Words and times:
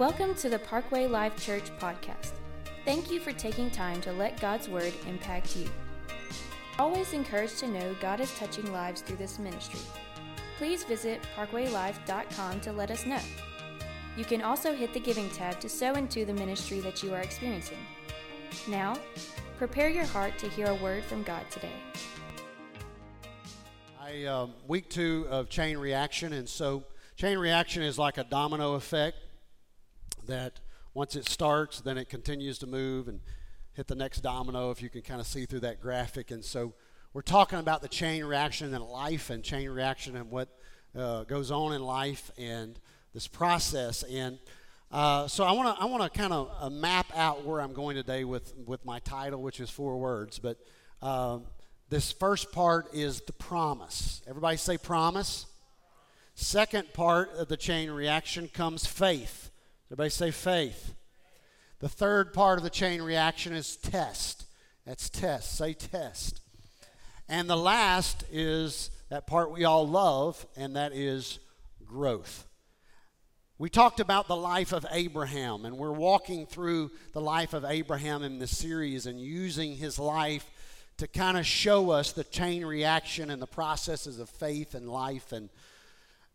Welcome 0.00 0.34
to 0.36 0.48
the 0.48 0.58
Parkway 0.58 1.06
Life 1.06 1.36
Church 1.36 1.70
podcast. 1.78 2.30
Thank 2.86 3.10
you 3.10 3.20
for 3.20 3.32
taking 3.32 3.70
time 3.70 4.00
to 4.00 4.14
let 4.14 4.40
God's 4.40 4.66
Word 4.66 4.94
impact 5.06 5.54
you. 5.54 5.68
Always 6.78 7.12
encouraged 7.12 7.58
to 7.58 7.68
know 7.68 7.94
God 8.00 8.18
is 8.18 8.34
touching 8.38 8.72
lives 8.72 9.02
through 9.02 9.18
this 9.18 9.38
ministry. 9.38 9.80
Please 10.56 10.84
visit 10.84 11.20
parkwaylife.com 11.36 12.60
to 12.62 12.72
let 12.72 12.90
us 12.90 13.04
know. 13.04 13.20
You 14.16 14.24
can 14.24 14.40
also 14.40 14.74
hit 14.74 14.94
the 14.94 15.00
giving 15.00 15.28
tab 15.28 15.60
to 15.60 15.68
sow 15.68 15.92
into 15.92 16.24
the 16.24 16.32
ministry 16.32 16.80
that 16.80 17.02
you 17.02 17.12
are 17.12 17.20
experiencing. 17.20 17.84
Now, 18.68 18.96
prepare 19.58 19.90
your 19.90 20.06
heart 20.06 20.38
to 20.38 20.48
hear 20.48 20.68
a 20.68 20.74
word 20.76 21.04
from 21.04 21.24
God 21.24 21.44
today. 21.50 21.76
I, 24.00 24.24
um, 24.24 24.54
week 24.66 24.88
two 24.88 25.26
of 25.28 25.50
chain 25.50 25.76
reaction, 25.76 26.32
and 26.32 26.48
so 26.48 26.84
chain 27.16 27.36
reaction 27.36 27.82
is 27.82 27.98
like 27.98 28.16
a 28.16 28.24
domino 28.24 28.76
effect 28.76 29.18
that 30.30 30.60
once 30.94 31.16
it 31.16 31.28
starts, 31.28 31.80
then 31.80 31.98
it 31.98 32.08
continues 32.08 32.58
to 32.58 32.66
move 32.66 33.08
and 33.08 33.20
hit 33.74 33.86
the 33.86 33.94
next 33.94 34.20
domino, 34.20 34.70
if 34.70 34.82
you 34.82 34.88
can 34.88 35.02
kind 35.02 35.20
of 35.20 35.26
see 35.26 35.46
through 35.46 35.60
that 35.60 35.80
graphic. 35.80 36.30
And 36.30 36.44
so 36.44 36.74
we're 37.12 37.22
talking 37.22 37.58
about 37.58 37.82
the 37.82 37.88
chain 37.88 38.24
reaction 38.24 38.72
in 38.74 38.82
life 38.82 39.30
and 39.30 39.42
chain 39.42 39.68
reaction 39.68 40.16
and 40.16 40.30
what 40.30 40.48
uh, 40.96 41.24
goes 41.24 41.50
on 41.50 41.72
in 41.72 41.82
life 41.82 42.30
and 42.38 42.78
this 43.14 43.26
process. 43.26 44.02
And 44.02 44.38
uh, 44.90 45.28
so 45.28 45.44
I 45.44 45.52
want 45.52 45.76
to 45.76 45.82
I 45.82 45.86
want 45.86 46.02
to 46.02 46.18
kind 46.18 46.32
of 46.32 46.50
uh, 46.60 46.68
map 46.70 47.06
out 47.14 47.44
where 47.44 47.60
I'm 47.60 47.72
going 47.72 47.96
today 47.96 48.24
with 48.24 48.52
with 48.66 48.84
my 48.84 48.98
title, 48.98 49.40
which 49.40 49.60
is 49.60 49.70
four 49.70 49.98
words. 49.98 50.38
But 50.38 50.58
um, 51.00 51.44
this 51.88 52.10
first 52.12 52.50
part 52.52 52.92
is 52.92 53.20
the 53.20 53.32
promise. 53.32 54.22
Everybody 54.28 54.56
say 54.56 54.78
promise. 54.78 55.46
Second 56.34 56.92
part 56.92 57.32
of 57.34 57.48
the 57.48 57.56
chain 57.56 57.90
reaction 57.90 58.48
comes 58.48 58.86
faith. 58.86 59.49
Everybody 59.90 60.10
say 60.10 60.30
faith. 60.30 60.94
The 61.80 61.88
third 61.88 62.32
part 62.32 62.58
of 62.58 62.62
the 62.62 62.70
chain 62.70 63.02
reaction 63.02 63.52
is 63.52 63.76
test. 63.76 64.44
That's 64.86 65.10
test. 65.10 65.56
Say 65.56 65.72
test. 65.72 66.40
And 67.28 67.50
the 67.50 67.56
last 67.56 68.22
is 68.30 68.90
that 69.08 69.26
part 69.26 69.50
we 69.50 69.64
all 69.64 69.88
love, 69.88 70.46
and 70.56 70.76
that 70.76 70.92
is 70.92 71.40
growth. 71.84 72.46
We 73.58 73.68
talked 73.68 73.98
about 73.98 74.28
the 74.28 74.36
life 74.36 74.72
of 74.72 74.86
Abraham, 74.92 75.64
and 75.64 75.76
we're 75.76 75.90
walking 75.90 76.46
through 76.46 76.92
the 77.12 77.20
life 77.20 77.52
of 77.52 77.64
Abraham 77.64 78.22
in 78.22 78.38
this 78.38 78.56
series 78.56 79.06
and 79.06 79.20
using 79.20 79.74
his 79.74 79.98
life 79.98 80.48
to 80.98 81.08
kind 81.08 81.36
of 81.36 81.44
show 81.44 81.90
us 81.90 82.12
the 82.12 82.22
chain 82.22 82.64
reaction 82.64 83.28
and 83.28 83.42
the 83.42 83.46
processes 83.48 84.20
of 84.20 84.30
faith 84.30 84.76
and 84.76 84.88
life. 84.88 85.32
And, 85.32 85.48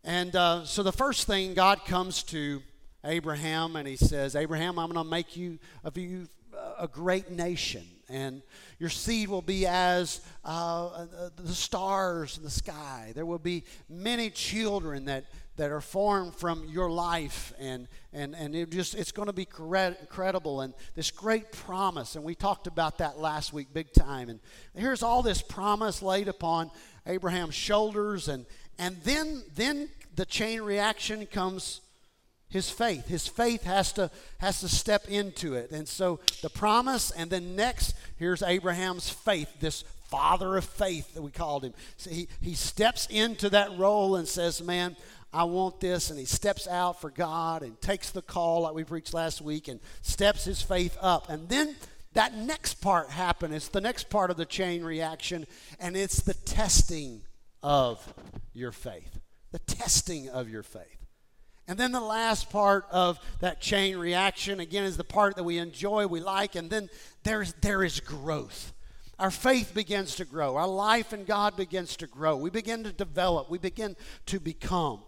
and 0.04 0.36
uh, 0.36 0.66
so 0.66 0.84
the 0.84 0.92
first 0.92 1.26
thing 1.26 1.54
God 1.54 1.86
comes 1.86 2.22
to 2.24 2.62
Abraham 3.06 3.76
and 3.76 3.88
he 3.88 3.96
says, 3.96 4.36
Abraham, 4.36 4.80
I'm 4.80 4.92
going 4.92 5.04
to 5.04 5.10
make 5.10 5.38
you 5.38 5.60
of 5.84 5.98
you 5.98 6.28
a 6.80 6.88
great 6.88 7.32
nation, 7.32 7.84
and 8.10 8.42
your 8.80 8.90
seed 8.90 9.30
will 9.30 9.42
be 9.42 9.68
as 9.68 10.22
uh, 10.44 10.88
uh, 10.88 11.30
the 11.36 11.54
stars 11.54 12.38
in 12.38 12.44
the 12.44 12.50
sky. 12.50 13.12
There 13.16 13.26
will 13.26 13.40
be 13.40 13.64
many 13.90 14.30
children 14.30 15.06
that, 15.06 15.26
that 15.58 15.72
are 15.72 15.82
formed 15.82 16.36
from 16.36 16.66
your 16.68 16.90
life, 16.90 17.54
and, 17.60 17.88
and, 18.14 18.36
and 18.36 18.56
it 18.56 18.72
just 18.72 18.96
it's 18.96 19.12
going 19.12 19.28
to 19.28 19.34
be 19.34 19.48
incredible, 19.48 20.62
and 20.62 20.74
this 20.96 21.12
great 21.12 21.52
promise. 21.52 22.16
And 22.16 22.24
we 22.24 22.36
talked 22.36 22.68
about 22.68 22.98
that 23.00 23.20
last 23.20 23.54
week, 23.54 23.68
big 23.74 23.92
time. 23.94 24.30
And 24.30 24.40
here's 24.76 25.04
all 25.04 25.22
this 25.22 25.42
promise 25.42 26.02
laid 26.02 26.28
upon 26.28 26.72
Abraham's 27.06 27.56
shoulders, 27.56 28.28
and, 28.28 28.46
and 28.80 28.98
then, 29.04 29.44
then 29.56 29.90
the 30.16 30.26
chain 30.26 30.62
reaction 30.62 31.26
comes 31.26 31.82
his 32.50 32.70
faith. 32.70 33.08
His 33.08 33.28
faith 33.28 33.64
has 33.64 33.92
to 33.94 34.10
has 34.38 34.62
to 34.62 34.70
step 34.70 35.08
into 35.10 35.56
it. 35.56 35.72
And 35.72 35.88
so 35.88 36.20
the 36.42 36.50
promise 36.50 37.12
and 37.12 37.30
then 37.30 37.56
next 37.56 37.96
here's 38.18 38.42
abraham's 38.42 39.10
faith 39.10 39.50
this 39.60 39.84
father 40.10 40.56
of 40.56 40.64
faith 40.64 41.14
that 41.16 41.22
we 41.22 41.32
called 41.32 41.66
him. 41.66 41.74
So 41.98 42.12
he, 42.12 42.28
he 42.42 42.54
steps 42.54 43.08
into 43.10 43.50
that 43.50 43.78
role 43.78 44.16
and 44.16 44.28
says 44.28 44.62
man 44.62 44.96
i 45.34 45.44
want 45.44 45.80
this. 45.80 46.10
And 46.10 46.20
he 46.20 46.26
steps 46.26 46.68
out 46.68 47.02
for 47.02 47.10
god 47.10 47.64
and 47.64 47.80
takes 47.82 48.12
the 48.12 48.22
call 48.22 48.62
like 48.62 48.74
we 48.74 48.84
preached 48.84 49.14
last 49.14 49.42
week 49.42 49.68
and 49.68 49.80
steps 50.02 50.46
his 50.46 50.62
faith 50.62 50.98
up. 51.02 51.30
And 51.30 51.50
then 51.50 51.76
that 52.14 52.34
next 52.36 52.76
part 52.76 53.10
happened. 53.10 53.54
It's 53.54 53.68
the 53.68 53.82
next 53.82 54.10
part 54.10 54.32
of 54.32 54.38
the 54.38 54.46
chain 54.46 54.84
reaction 54.84 55.46
and 55.80 55.98
it's 55.98 56.22
the 56.22 56.36
testing 56.36 57.24
of 57.62 58.14
your 58.54 58.72
faith. 58.72 59.20
The 59.52 59.60
testing 59.60 60.30
of 60.30 60.50
your 60.50 60.64
faith 60.64 60.95
and 61.68 61.78
then 61.80 61.92
the 61.92 62.00
last 62.00 62.50
part 62.50 62.86
of 62.92 63.20
that 63.40 63.60
chain 63.60 63.98
reaction, 63.98 64.60
again, 64.60 64.84
is 64.84 64.98
the 64.98 65.04
part 65.04 65.36
that 65.36 65.44
we 65.44 65.58
enjoy, 65.58 66.06
we 66.06 66.20
like, 66.20 66.56
and 66.56 66.70
then 66.70 66.90
there's, 67.24 67.54
there 67.62 67.84
is 67.84 68.00
growth. 68.00 68.72
Our 69.18 69.32
faith 69.32 69.74
begins 69.74 70.16
to 70.18 70.26
grow. 70.26 70.58
Our 70.58 70.68
life 70.68 71.14
in 71.14 71.24
God 71.24 71.56
begins 71.56 71.96
to 71.98 72.08
grow. 72.08 72.36
We 72.36 72.50
begin 72.50 72.84
to 72.84 72.92
develop. 72.92 73.50
We 73.50 73.58
begin 73.58 73.96
to 74.28 74.40
become. 74.40 75.02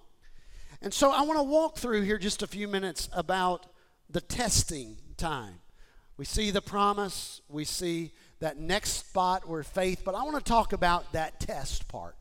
And 0.81 0.93
so 0.93 1.11
I 1.11 1.21
want 1.23 1.39
to 1.39 1.43
walk 1.43 1.77
through 1.77 2.03
here 2.03 2.17
just 2.17 2.41
a 2.41 2.47
few 2.47 2.67
minutes 2.67 3.09
about 3.11 3.65
the 4.09 4.21
testing 4.21 4.97
time. 5.17 5.55
We 6.17 6.25
see 6.25 6.49
the 6.49 6.61
promise, 6.61 7.41
we 7.49 7.65
see 7.65 8.13
that 8.39 8.57
next 8.57 9.07
spot 9.07 9.47
where 9.47 9.61
faith, 9.63 10.01
but 10.03 10.15
I 10.15 10.23
want 10.23 10.37
to 10.37 10.43
talk 10.43 10.73
about 10.73 11.11
that 11.13 11.39
test 11.39 11.87
part. 11.87 12.15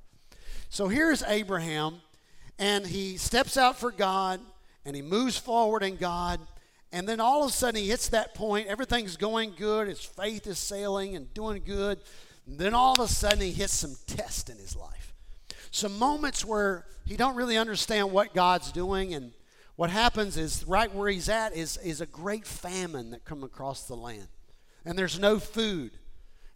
So 0.69 0.89
here's 0.89 1.23
Abraham 1.23 2.01
and 2.59 2.87
he 2.87 3.17
steps 3.17 3.57
out 3.57 3.79
for 3.79 3.91
God 3.91 4.41
and 4.85 4.97
he 4.97 5.03
moves 5.03 5.37
forward 5.37 5.83
in 5.83 5.97
God. 5.97 6.41
And 6.93 7.09
then 7.09 7.21
all 7.21 7.43
of 7.43 7.51
a 7.51 7.53
sudden 7.53 7.81
he 7.81 7.89
hits 7.89 8.09
that 8.09 8.35
point. 8.35 8.69
Everything's 8.69 9.17
going 9.17 9.55
good. 9.57 9.89
His 9.89 10.01
faith 10.01 10.47
is 10.47 10.59
sailing 10.59 11.17
and 11.17 11.33
doing 11.35 11.63
good. 11.65 11.99
And 12.47 12.59
then 12.59 12.75
all 12.75 12.93
of 12.95 13.01
a 13.01 13.09
sudden 13.09 13.41
he 13.41 13.51
hits 13.51 13.75
some 13.75 13.97
test 14.07 14.49
in 14.49 14.57
his 14.57 14.77
life. 14.77 15.13
Some 15.71 15.99
moments 15.99 16.45
where 16.45 16.87
he 17.05 17.17
don't 17.17 17.37
really 17.37 17.59
understand 17.59 18.13
what 18.13 18.33
God's 18.33 18.73
doing. 18.73 19.13
And 19.15 19.33
what 19.75 19.91
happens 19.91 20.37
is 20.37 20.65
right 20.67 20.93
where 20.95 21.11
he's 21.11 21.29
at 21.29 21.55
is, 21.55 21.77
is 21.79 22.01
a 22.01 22.07
great 22.07 22.47
famine 22.47 23.11
that 23.11 23.25
come 23.25 23.43
across 23.43 23.83
the 23.87 23.97
land. 23.97 24.29
And 24.85 24.99
there's 24.99 25.19
no 25.19 25.39
food. 25.39 25.99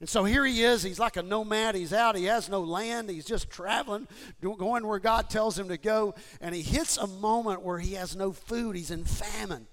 And 0.00 0.08
so 0.08 0.24
here 0.24 0.46
he 0.46 0.62
is. 0.62 0.82
He's 0.82 0.98
like 0.98 1.18
a 1.18 1.22
nomad. 1.22 1.74
He's 1.74 1.92
out. 1.92 2.16
He 2.16 2.24
has 2.24 2.48
no 2.48 2.60
land. 2.60 3.10
He's 3.10 3.26
just 3.26 3.50
traveling, 3.50 4.08
going 4.40 4.86
where 4.86 4.98
God 4.98 5.28
tells 5.28 5.58
him 5.58 5.68
to 5.68 5.76
go. 5.76 6.14
And 6.40 6.54
he 6.54 6.62
hits 6.62 6.96
a 6.96 7.06
moment 7.06 7.62
where 7.62 7.78
he 7.78 7.94
has 7.94 8.16
no 8.16 8.32
food. 8.32 8.76
He's 8.76 8.90
in 8.90 9.04
famine. 9.04 9.66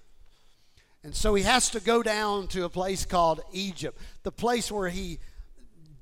And 1.04 1.16
so 1.16 1.34
he 1.34 1.44
has 1.44 1.70
to 1.70 1.80
go 1.80 2.04
down 2.04 2.48
to 2.50 2.66
a 2.66 2.70
place 2.70 3.06
called 3.06 3.40
Egypt, 3.54 3.98
the 4.24 4.32
place 4.32 4.70
where 4.70 4.90
he 4.90 5.20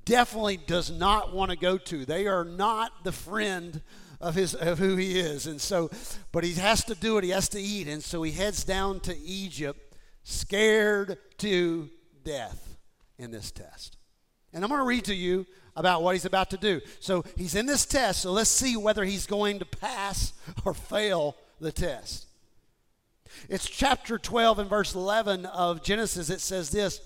definitely 0.04 0.56
does 0.56 0.90
not 0.90 1.32
want 1.32 1.52
to 1.52 1.56
go 1.56 1.78
to. 1.78 2.04
They 2.04 2.26
are 2.26 2.44
not 2.44 3.04
the 3.04 3.12
friend 3.12 3.80
of 4.20 4.34
his 4.34 4.54
of 4.54 4.78
who 4.78 4.96
he 4.96 5.20
is. 5.20 5.46
And 5.46 5.60
so 5.60 5.90
but 6.32 6.42
he 6.42 6.54
has 6.54 6.82
to 6.84 6.96
do 6.96 7.18
it. 7.18 7.24
He 7.24 7.30
has 7.30 7.48
to 7.50 7.60
eat. 7.60 7.86
And 7.86 8.02
so 8.02 8.22
he 8.22 8.32
heads 8.32 8.64
down 8.64 8.98
to 9.00 9.16
Egypt 9.18 9.94
scared 10.24 11.18
to 11.38 11.88
death 12.24 12.78
in 13.18 13.30
this 13.30 13.52
test. 13.52 13.95
And 14.56 14.64
I'm 14.64 14.70
going 14.70 14.80
to 14.80 14.86
read 14.86 15.04
to 15.04 15.14
you 15.14 15.46
about 15.76 16.02
what 16.02 16.14
he's 16.14 16.24
about 16.24 16.48
to 16.48 16.56
do. 16.56 16.80
So 16.98 17.26
he's 17.36 17.54
in 17.54 17.66
this 17.66 17.84
test, 17.84 18.22
so 18.22 18.32
let's 18.32 18.48
see 18.48 18.74
whether 18.74 19.04
he's 19.04 19.26
going 19.26 19.58
to 19.58 19.66
pass 19.66 20.32
or 20.64 20.72
fail 20.72 21.36
the 21.60 21.70
test. 21.70 22.24
It's 23.50 23.68
chapter 23.68 24.16
12 24.16 24.60
and 24.60 24.70
verse 24.70 24.94
11 24.94 25.44
of 25.44 25.82
Genesis. 25.82 26.30
It 26.30 26.40
says 26.40 26.70
this 26.70 27.02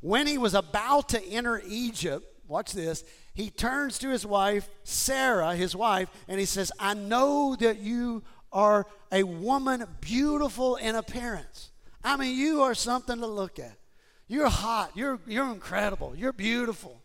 When 0.00 0.26
he 0.26 0.38
was 0.38 0.54
about 0.54 1.10
to 1.10 1.22
enter 1.22 1.60
Egypt, 1.68 2.24
watch 2.48 2.72
this, 2.72 3.04
he 3.34 3.50
turns 3.50 3.98
to 3.98 4.08
his 4.08 4.24
wife, 4.24 4.70
Sarah, 4.84 5.54
his 5.54 5.76
wife, 5.76 6.08
and 6.26 6.40
he 6.40 6.46
says, 6.46 6.72
I 6.78 6.94
know 6.94 7.54
that 7.60 7.80
you 7.80 8.22
are 8.50 8.86
a 9.12 9.24
woman 9.24 9.84
beautiful 10.00 10.76
in 10.76 10.94
appearance. 10.94 11.70
I 12.02 12.16
mean, 12.16 12.34
you 12.34 12.62
are 12.62 12.74
something 12.74 13.18
to 13.18 13.26
look 13.26 13.58
at. 13.58 13.76
You're 14.26 14.48
hot. 14.48 14.92
You're, 14.94 15.18
you're 15.26 15.50
incredible. 15.50 16.14
You're 16.16 16.32
beautiful. 16.32 17.02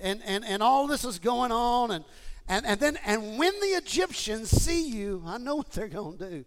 And, 0.00 0.20
and, 0.24 0.44
and 0.44 0.62
all 0.62 0.86
this 0.86 1.04
is 1.04 1.18
going 1.18 1.52
on. 1.52 1.90
And, 1.90 2.04
and, 2.48 2.66
and 2.66 2.80
then, 2.80 2.98
and 3.04 3.38
when 3.38 3.52
the 3.60 3.68
Egyptians 3.68 4.50
see 4.50 4.88
you, 4.88 5.22
I 5.26 5.38
know 5.38 5.56
what 5.56 5.70
they're 5.72 5.88
going 5.88 6.18
to 6.18 6.30
do. 6.30 6.44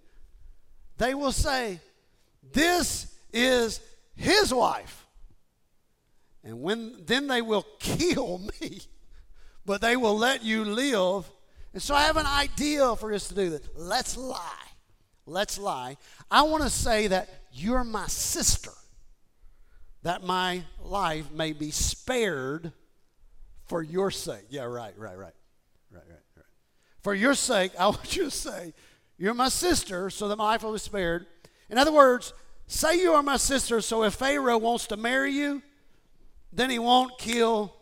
They 0.98 1.14
will 1.14 1.32
say, 1.32 1.80
This 2.54 3.14
is 3.34 3.82
his 4.16 4.54
wife. 4.54 5.06
And 6.44 6.62
when, 6.62 7.04
then 7.06 7.28
they 7.28 7.42
will 7.42 7.66
kill 7.80 8.40
me, 8.62 8.82
but 9.66 9.82
they 9.82 9.98
will 9.98 10.18
let 10.18 10.44
you 10.44 10.64
live. 10.64 11.30
And 11.74 11.82
so 11.82 11.94
I 11.94 12.04
have 12.04 12.18
an 12.18 12.28
idea 12.28 12.96
for 12.96 13.12
us 13.12 13.28
to 13.28 13.36
do 13.36 13.50
this. 13.50 13.62
Let's 13.76 14.16
lie. 14.16 14.40
Let's 15.26 15.58
lie. 15.58 15.98
I 16.30 16.44
want 16.44 16.64
to 16.64 16.70
say 16.70 17.08
that 17.08 17.28
you're 17.52 17.84
my 17.84 18.08
sister 18.08 18.72
that 20.06 20.24
my 20.24 20.62
life 20.84 21.32
may 21.32 21.52
be 21.52 21.72
spared 21.72 22.72
for 23.66 23.82
your 23.82 24.12
sake. 24.12 24.46
Yeah, 24.52 24.66
right, 24.66 24.94
right, 25.00 25.18
right. 25.18 25.34
Right, 25.92 26.04
right, 26.08 26.20
right. 26.38 26.46
For 27.02 27.16
your 27.16 27.34
sake, 27.34 27.72
I 27.80 27.88
want 27.88 28.16
you 28.16 28.26
to 28.26 28.32
say, 28.32 28.76
You're 29.18 29.34
my 29.34 29.50
sister, 29.50 30.12
so 30.12 30.28
that 30.28 30.36
my 30.36 30.44
life 30.44 30.62
will 30.62 30.74
be 30.74 30.78
spared. 30.78 31.26
In 31.72 31.80
other 31.80 31.92
words, 31.92 32.34
say 32.68 33.02
you 33.02 33.14
are 33.14 33.24
my 33.24 33.38
sister, 33.38 33.82
so 33.82 34.04
if 34.04 34.14
Pharaoh 34.14 34.60
wants 34.60 34.86
to 34.88 34.98
marry 34.98 35.32
you, 35.32 35.64
then 36.54 36.70
he 36.70 36.78
won't 36.78 37.18
kill 37.18 37.76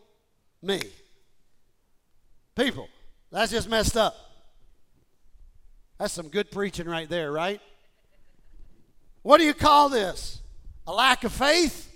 me. 0.62 0.80
People, 2.56 2.88
that's 3.30 3.52
just 3.52 3.68
messed 3.68 3.98
up. 3.98 4.16
That's 5.98 6.14
some 6.14 6.28
good 6.28 6.50
preaching 6.50 6.88
right 6.88 7.08
there, 7.08 7.30
right? 7.30 7.60
What 9.20 9.36
do 9.36 9.44
you 9.44 9.52
call 9.52 9.90
this? 9.90 10.40
A 10.86 10.92
lack 10.92 11.24
of 11.24 11.32
faith? 11.32 11.90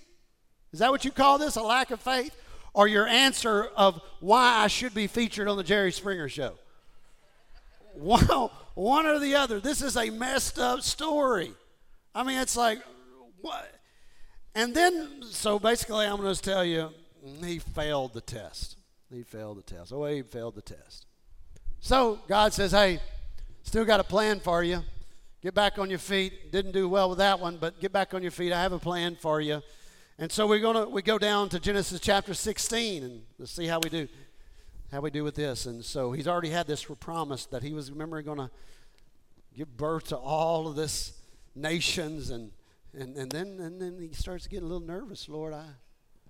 Is 0.72 0.80
that 0.80 0.90
what 0.90 1.04
you 1.04 1.10
call 1.10 1.38
this? 1.38 1.56
A 1.56 1.62
lack 1.62 1.90
of 1.90 2.00
faith? 2.00 2.34
Or 2.74 2.86
your 2.86 3.06
answer 3.06 3.64
of 3.76 4.00
why 4.20 4.58
I 4.58 4.68
should 4.68 4.94
be 4.94 5.06
featured 5.06 5.48
on 5.48 5.56
the 5.56 5.64
Jerry 5.64 5.90
Springer 5.90 6.28
show? 6.28 6.54
One, 7.94 8.50
one 8.74 9.06
or 9.06 9.18
the 9.18 9.34
other. 9.34 9.58
This 9.58 9.82
is 9.82 9.96
a 9.96 10.10
messed 10.10 10.58
up 10.58 10.82
story. 10.82 11.52
I 12.14 12.22
mean, 12.22 12.38
it's 12.38 12.56
like, 12.56 12.78
what? 13.40 13.72
And 14.54 14.74
then, 14.74 15.22
so 15.22 15.58
basically, 15.58 16.06
I'm 16.06 16.18
going 16.18 16.34
to 16.34 16.40
tell 16.40 16.64
you, 16.64 16.90
he 17.44 17.58
failed 17.58 18.12
the 18.12 18.20
test. 18.20 18.76
He 19.12 19.22
failed 19.22 19.58
the 19.58 19.62
test. 19.62 19.92
Oh, 19.92 20.04
he 20.04 20.22
failed 20.22 20.54
the 20.54 20.62
test. 20.62 21.06
So 21.80 22.20
God 22.28 22.52
says, 22.52 22.72
hey, 22.72 23.00
still 23.62 23.84
got 23.84 24.00
a 24.00 24.04
plan 24.04 24.40
for 24.40 24.62
you. 24.62 24.82
Get 25.42 25.54
back 25.54 25.78
on 25.78 25.90
your 25.90 25.98
feet. 25.98 26.52
Didn't 26.52 26.72
do 26.72 26.88
well 26.88 27.08
with 27.08 27.18
that 27.18 27.40
one, 27.40 27.56
but 27.56 27.80
get 27.80 27.92
back 27.92 28.14
on 28.14 28.22
your 28.22 28.30
feet. 28.30 28.52
I 28.52 28.60
have 28.60 28.72
a 28.72 28.78
plan 28.78 29.16
for 29.16 29.40
you. 29.40 29.62
And 30.20 30.32
so 30.32 30.48
we're 30.48 30.58
gonna 30.58 30.88
we 30.88 31.00
go 31.00 31.16
down 31.16 31.48
to 31.50 31.60
Genesis 31.60 32.00
chapter 32.00 32.34
16 32.34 33.04
and 33.04 33.22
let's 33.38 33.52
see 33.52 33.66
how 33.66 33.78
we 33.78 33.88
do 33.88 34.08
how 34.90 35.00
we 35.00 35.12
do 35.12 35.22
with 35.22 35.36
this. 35.36 35.66
And 35.66 35.84
so 35.84 36.10
he's 36.10 36.26
already 36.26 36.50
had 36.50 36.66
this 36.66 36.84
promise 36.98 37.46
that 37.46 37.62
he 37.62 37.72
was 37.72 37.92
remember 37.92 38.20
going 38.22 38.38
to 38.38 38.50
give 39.56 39.76
birth 39.76 40.08
to 40.08 40.16
all 40.16 40.66
of 40.66 40.74
this 40.74 41.12
nations 41.54 42.30
and 42.30 42.50
and, 42.92 43.16
and 43.16 43.30
then 43.30 43.60
and 43.60 43.80
then 43.80 43.96
he 44.00 44.12
starts 44.12 44.48
getting 44.48 44.64
a 44.64 44.68
little 44.68 44.84
nervous. 44.84 45.28
Lord, 45.28 45.54
I 45.54 45.66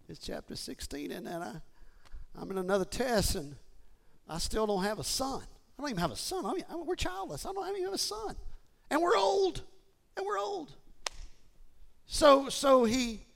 it's 0.06 0.18
chapter 0.18 0.54
16 0.54 1.10
and 1.10 1.26
then 1.26 1.40
I 1.40 1.54
I'm 2.38 2.50
in 2.50 2.58
another 2.58 2.84
test 2.84 3.36
and 3.36 3.56
I 4.28 4.36
still 4.36 4.66
don't 4.66 4.84
have 4.84 4.98
a 4.98 5.04
son. 5.04 5.40
I 5.78 5.82
don't 5.82 5.90
even 5.90 6.00
have 6.02 6.12
a 6.12 6.16
son. 6.16 6.44
I 6.44 6.52
mean, 6.52 6.64
we're 6.84 6.94
childless. 6.94 7.46
I 7.46 7.52
don't 7.52 7.66
even 7.70 7.84
have 7.84 7.94
a 7.94 7.98
son. 7.98 8.36
And 8.90 9.00
we're 9.00 9.16
old. 9.16 9.62
And 10.14 10.26
we're 10.26 10.38
old. 10.38 10.74
So, 12.06 12.50
so 12.50 12.84
he 12.84 13.27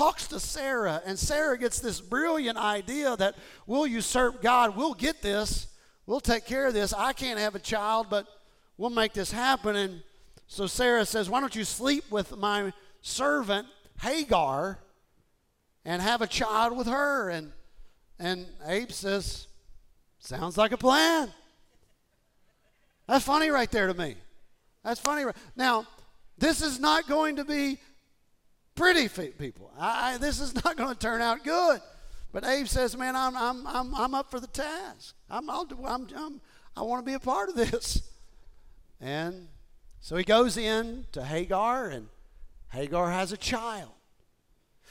talks 0.00 0.28
to 0.28 0.40
Sarah, 0.40 1.02
and 1.04 1.18
Sarah 1.18 1.58
gets 1.58 1.78
this 1.78 2.00
brilliant 2.00 2.56
idea 2.56 3.14
that 3.16 3.34
we'll 3.66 3.86
usurp 3.86 4.40
God, 4.40 4.74
we'll 4.74 4.94
get 4.94 5.20
this, 5.20 5.66
we'll 6.06 6.20
take 6.20 6.46
care 6.46 6.66
of 6.66 6.72
this. 6.72 6.94
I 6.94 7.12
can't 7.12 7.38
have 7.38 7.54
a 7.54 7.58
child, 7.58 8.06
but 8.08 8.26
we'll 8.78 8.88
make 8.88 9.12
this 9.12 9.30
happen. 9.30 9.76
And 9.76 10.02
so 10.46 10.66
Sarah 10.66 11.04
says, 11.04 11.28
Why 11.28 11.40
don't 11.40 11.54
you 11.54 11.64
sleep 11.64 12.04
with 12.10 12.34
my 12.38 12.72
servant 13.02 13.66
Hagar 14.00 14.78
and 15.84 16.00
have 16.00 16.22
a 16.22 16.26
child 16.26 16.78
with 16.78 16.86
her? 16.86 17.28
And 17.28 17.52
and 18.18 18.46
Abe 18.66 18.92
says, 18.92 19.48
Sounds 20.18 20.56
like 20.56 20.72
a 20.72 20.78
plan. 20.78 21.30
That's 23.06 23.26
funny 23.26 23.50
right 23.50 23.70
there 23.70 23.88
to 23.88 23.94
me. 23.94 24.16
That's 24.82 24.98
funny. 24.98 25.30
Now, 25.56 25.86
this 26.38 26.62
is 26.62 26.80
not 26.80 27.06
going 27.06 27.36
to 27.36 27.44
be 27.44 27.78
pretty 28.80 29.08
people. 29.30 29.70
I, 29.78 30.16
this 30.16 30.40
is 30.40 30.54
not 30.64 30.76
going 30.76 30.92
to 30.92 30.98
turn 30.98 31.20
out 31.20 31.44
good. 31.44 31.80
But 32.32 32.46
Abe 32.46 32.66
says, 32.66 32.96
man, 32.96 33.14
I'm, 33.16 33.36
I'm, 33.36 33.66
I'm, 33.66 33.94
I'm 33.94 34.14
up 34.14 34.30
for 34.30 34.40
the 34.40 34.46
task. 34.46 35.14
I'm, 35.28 35.50
I'll, 35.50 35.64
do, 35.64 35.76
I'm, 35.84 36.06
I'm, 36.16 36.40
I 36.76 36.82
want 36.82 37.04
to 37.04 37.08
be 37.08 37.14
a 37.14 37.20
part 37.20 37.48
of 37.48 37.56
this. 37.56 38.02
And 39.00 39.48
so 40.00 40.16
he 40.16 40.24
goes 40.24 40.56
in 40.56 41.06
to 41.12 41.24
Hagar, 41.24 41.88
and 41.88 42.08
Hagar 42.68 43.10
has 43.10 43.32
a 43.32 43.36
child. 43.36 43.92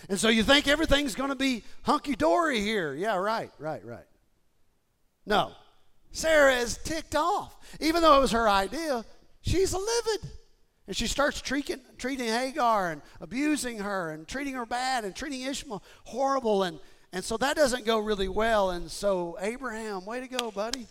And 0.09 0.19
so 0.19 0.29
you 0.29 0.43
think 0.43 0.67
everything's 0.67 1.15
going 1.15 1.29
to 1.29 1.35
be 1.35 1.63
hunky 1.83 2.15
dory 2.15 2.59
here. 2.59 2.93
Yeah, 2.93 3.15
right, 3.15 3.51
right, 3.59 3.83
right. 3.85 4.07
No. 5.25 5.51
Sarah 6.11 6.55
is 6.55 6.77
ticked 6.77 7.15
off. 7.15 7.55
Even 7.79 8.01
though 8.01 8.17
it 8.17 8.21
was 8.21 8.31
her 8.31 8.49
idea, 8.49 9.05
she's 9.41 9.73
livid. 9.73 10.31
And 10.89 10.97
she 10.97 11.05
starts 11.05 11.39
treating, 11.39 11.81
treating 11.99 12.25
Hagar 12.25 12.89
and 12.89 13.03
abusing 13.21 13.77
her 13.77 14.09
and 14.09 14.27
treating 14.27 14.55
her 14.55 14.65
bad 14.65 15.05
and 15.05 15.15
treating 15.15 15.43
Ishmael 15.43 15.83
horrible. 16.05 16.63
And, 16.63 16.79
and 17.13 17.23
so 17.23 17.37
that 17.37 17.55
doesn't 17.55 17.85
go 17.85 17.99
really 17.99 18.27
well. 18.27 18.71
And 18.71 18.89
so, 18.89 19.37
Abraham, 19.39 20.03
way 20.03 20.19
to 20.19 20.27
go, 20.27 20.49
buddy. 20.49 20.87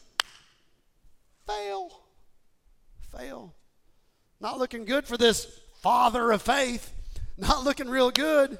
Fail. 1.48 2.00
Fail. 3.10 3.52
Not 4.38 4.60
looking 4.60 4.84
good 4.84 5.04
for 5.04 5.16
this 5.16 5.46
father 5.82 6.30
of 6.30 6.42
faith. 6.42 6.92
Not 7.36 7.64
looking 7.64 7.88
real 7.88 8.12
good. 8.12 8.56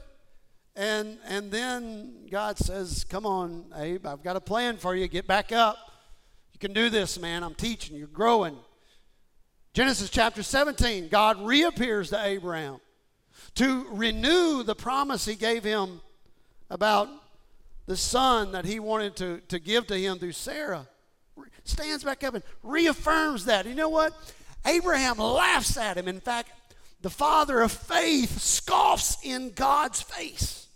And, 0.74 1.18
and 1.24 1.52
then 1.52 2.26
God 2.28 2.58
says, 2.58 3.04
Come 3.04 3.26
on, 3.26 3.66
Abe, 3.76 4.04
I've 4.06 4.24
got 4.24 4.34
a 4.34 4.40
plan 4.40 4.76
for 4.76 4.96
you. 4.96 5.06
Get 5.06 5.28
back 5.28 5.52
up. 5.52 5.76
You 6.52 6.58
can 6.58 6.72
do 6.72 6.90
this, 6.90 7.16
man. 7.16 7.44
I'm 7.44 7.54
teaching. 7.54 7.96
You're 7.96 8.08
growing. 8.08 8.56
Genesis 9.78 10.10
chapter 10.10 10.42
17, 10.42 11.06
God 11.06 11.40
reappears 11.40 12.10
to 12.10 12.20
Abraham 12.20 12.80
to 13.54 13.86
renew 13.92 14.64
the 14.64 14.74
promise 14.74 15.24
he 15.24 15.36
gave 15.36 15.62
him 15.62 16.00
about 16.68 17.08
the 17.86 17.96
son 17.96 18.50
that 18.50 18.64
he 18.64 18.80
wanted 18.80 19.14
to, 19.14 19.40
to 19.46 19.60
give 19.60 19.86
to 19.86 19.94
him 19.96 20.18
through 20.18 20.32
Sarah. 20.32 20.88
Stands 21.62 22.02
back 22.02 22.24
up 22.24 22.34
and 22.34 22.42
reaffirms 22.64 23.44
that. 23.44 23.66
You 23.66 23.76
know 23.76 23.88
what? 23.88 24.12
Abraham 24.66 25.18
laughs 25.18 25.76
at 25.76 25.96
him. 25.96 26.08
In 26.08 26.18
fact, 26.18 26.50
the 27.00 27.08
father 27.08 27.60
of 27.60 27.70
faith 27.70 28.40
scoffs 28.40 29.18
in 29.22 29.52
God's 29.52 30.02
face. 30.02 30.66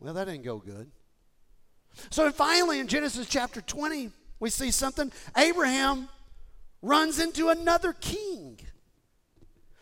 Well, 0.00 0.14
that 0.14 0.24
didn't 0.24 0.42
go 0.42 0.58
good. 0.58 0.90
So 2.10 2.32
finally, 2.32 2.80
in 2.80 2.88
Genesis 2.88 3.28
chapter 3.28 3.60
20, 3.60 4.10
we 4.40 4.50
see 4.50 4.72
something. 4.72 5.12
Abraham 5.36 6.08
runs 6.82 7.18
into 7.18 7.48
another 7.48 7.92
king 7.92 8.60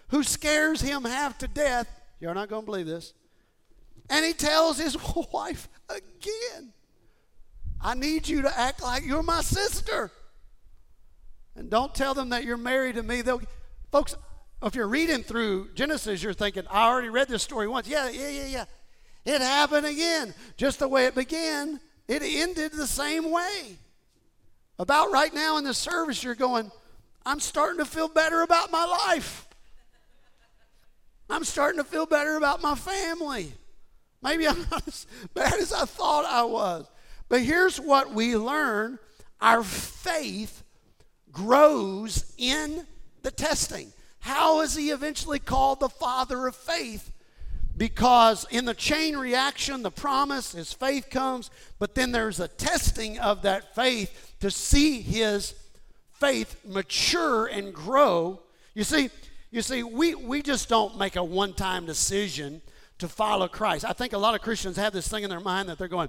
who 0.09 0.23
scares 0.23 0.81
him 0.81 1.05
half 1.05 1.39
to 1.39 1.49
death. 1.49 1.89
You're 2.21 2.35
not 2.35 2.49
going 2.49 2.63
to 2.63 2.67
believe 2.67 2.87
this. 2.87 3.13
And 4.09 4.25
he 4.25 4.33
tells 4.33 4.79
his 4.79 4.97
wife 5.33 5.69
again, 5.89 6.73
I 7.81 7.95
need 7.95 8.29
you 8.29 8.43
to 8.43 8.59
act 8.59 8.83
like 8.83 9.05
you're 9.05 9.23
my 9.23 9.43
sister. 9.43 10.11
And 11.55 11.71
don't 11.71 11.95
tell 11.95 12.15
them 12.15 12.31
that 12.31 12.45
you're 12.45 12.57
married 12.57 12.97
to 12.97 13.03
me. 13.03 13.23
They'll, 13.23 13.41
folks, 13.91 14.17
if 14.63 14.75
you're 14.75 14.89
reading 14.89 15.23
through 15.23 15.71
Genesis, 15.75 16.23
you're 16.23 16.35
thinking, 16.35 16.65
I 16.71 16.89
already 16.89 17.09
read 17.09 17.29
this 17.29 17.43
story 17.43 17.69
once. 17.69 17.89
Yeah, 17.89 18.09
yeah, 18.11 18.29
yeah, 18.29 18.47
yeah. 18.47 18.65
It 19.25 19.41
happened 19.41 19.87
again. 19.87 20.35
Just 20.57 20.79
the 20.79 20.89
way 20.89 21.07
it 21.07 21.15
began, 21.15 21.81
it 22.09 22.23
ended 22.23 22.73
the 22.73 22.87
same 22.87 23.31
way. 23.31 23.77
About 24.79 25.11
right 25.11 25.35
now 25.35 25.57
in 25.57 25.65
the 25.65 25.75
service, 25.75 26.23
you're 26.23 26.35
going, 26.35 26.71
I'm 27.27 27.41
starting 27.41 27.79
to 27.79 27.85
feel 27.85 28.09
better 28.09 28.43
about 28.43 28.71
my 28.71 28.85
life. 28.85 29.49
I'm 31.29 31.43
starting 31.43 31.79
to 31.79 31.85
feel 31.85 32.07
better 32.07 32.37
about 32.37 32.63
my 32.63 32.77
family. 32.77 33.53
Maybe 34.23 34.47
I'm 34.47 34.65
not 34.71 34.87
as 34.87 35.07
bad 35.35 35.55
as 35.55 35.73
I 35.73 35.87
thought 35.87 36.25
I 36.25 36.45
was. 36.45 36.89
But 37.29 37.41
here's 37.41 37.81
what 37.81 38.13
we 38.13 38.37
learn 38.37 39.01
our 39.41 39.65
faith 39.65 40.63
grows 41.33 42.33
in 42.39 42.87
the 43.23 43.33
testing. 43.33 43.93
How 44.21 44.61
is 44.61 44.77
he 44.77 44.91
eventually 44.91 45.41
called 45.41 45.81
the 45.81 45.89
father 45.89 46.47
of 46.47 46.55
faith? 46.55 47.11
Because 47.77 48.47
in 48.51 48.65
the 48.65 48.73
chain 48.73 49.17
reaction, 49.17 49.83
the 49.83 49.91
promise, 49.91 50.53
his 50.53 50.73
faith 50.73 51.11
comes, 51.11 51.51
but 51.81 51.97
then 51.97 52.13
there's 52.13 52.41
a 52.41 52.49
testing 52.49 53.19
of 53.19 53.43
that 53.43 53.75
faith 53.75 54.37
to 54.41 54.51
see 54.51 55.03
his 55.03 55.55
faith 56.21 56.57
mature 56.65 57.47
and 57.47 57.73
grow. 57.73 58.41
You 58.75 58.85
see, 58.85 59.11
you 59.51 59.63
see, 59.63 59.83
we, 59.83 60.15
we 60.15 60.43
just 60.43 60.69
don't 60.69 60.99
make 60.99 61.17
a 61.17 61.25
one-time 61.25 61.87
decision 61.87 62.61
to 62.99 63.09
follow 63.09 63.47
Christ. 63.47 63.85
I 63.85 63.93
think 63.93 64.15
a 64.15 64.19
lot 64.19 64.35
of 64.35 64.41
Christians 64.41 64.77
have 64.77 64.93
this 64.93 65.07
thing 65.07 65.23
in 65.23 65.29
their 65.29 65.41
mind 65.41 65.69
that 65.69 65.77
they're 65.77 65.87
going, 65.87 66.09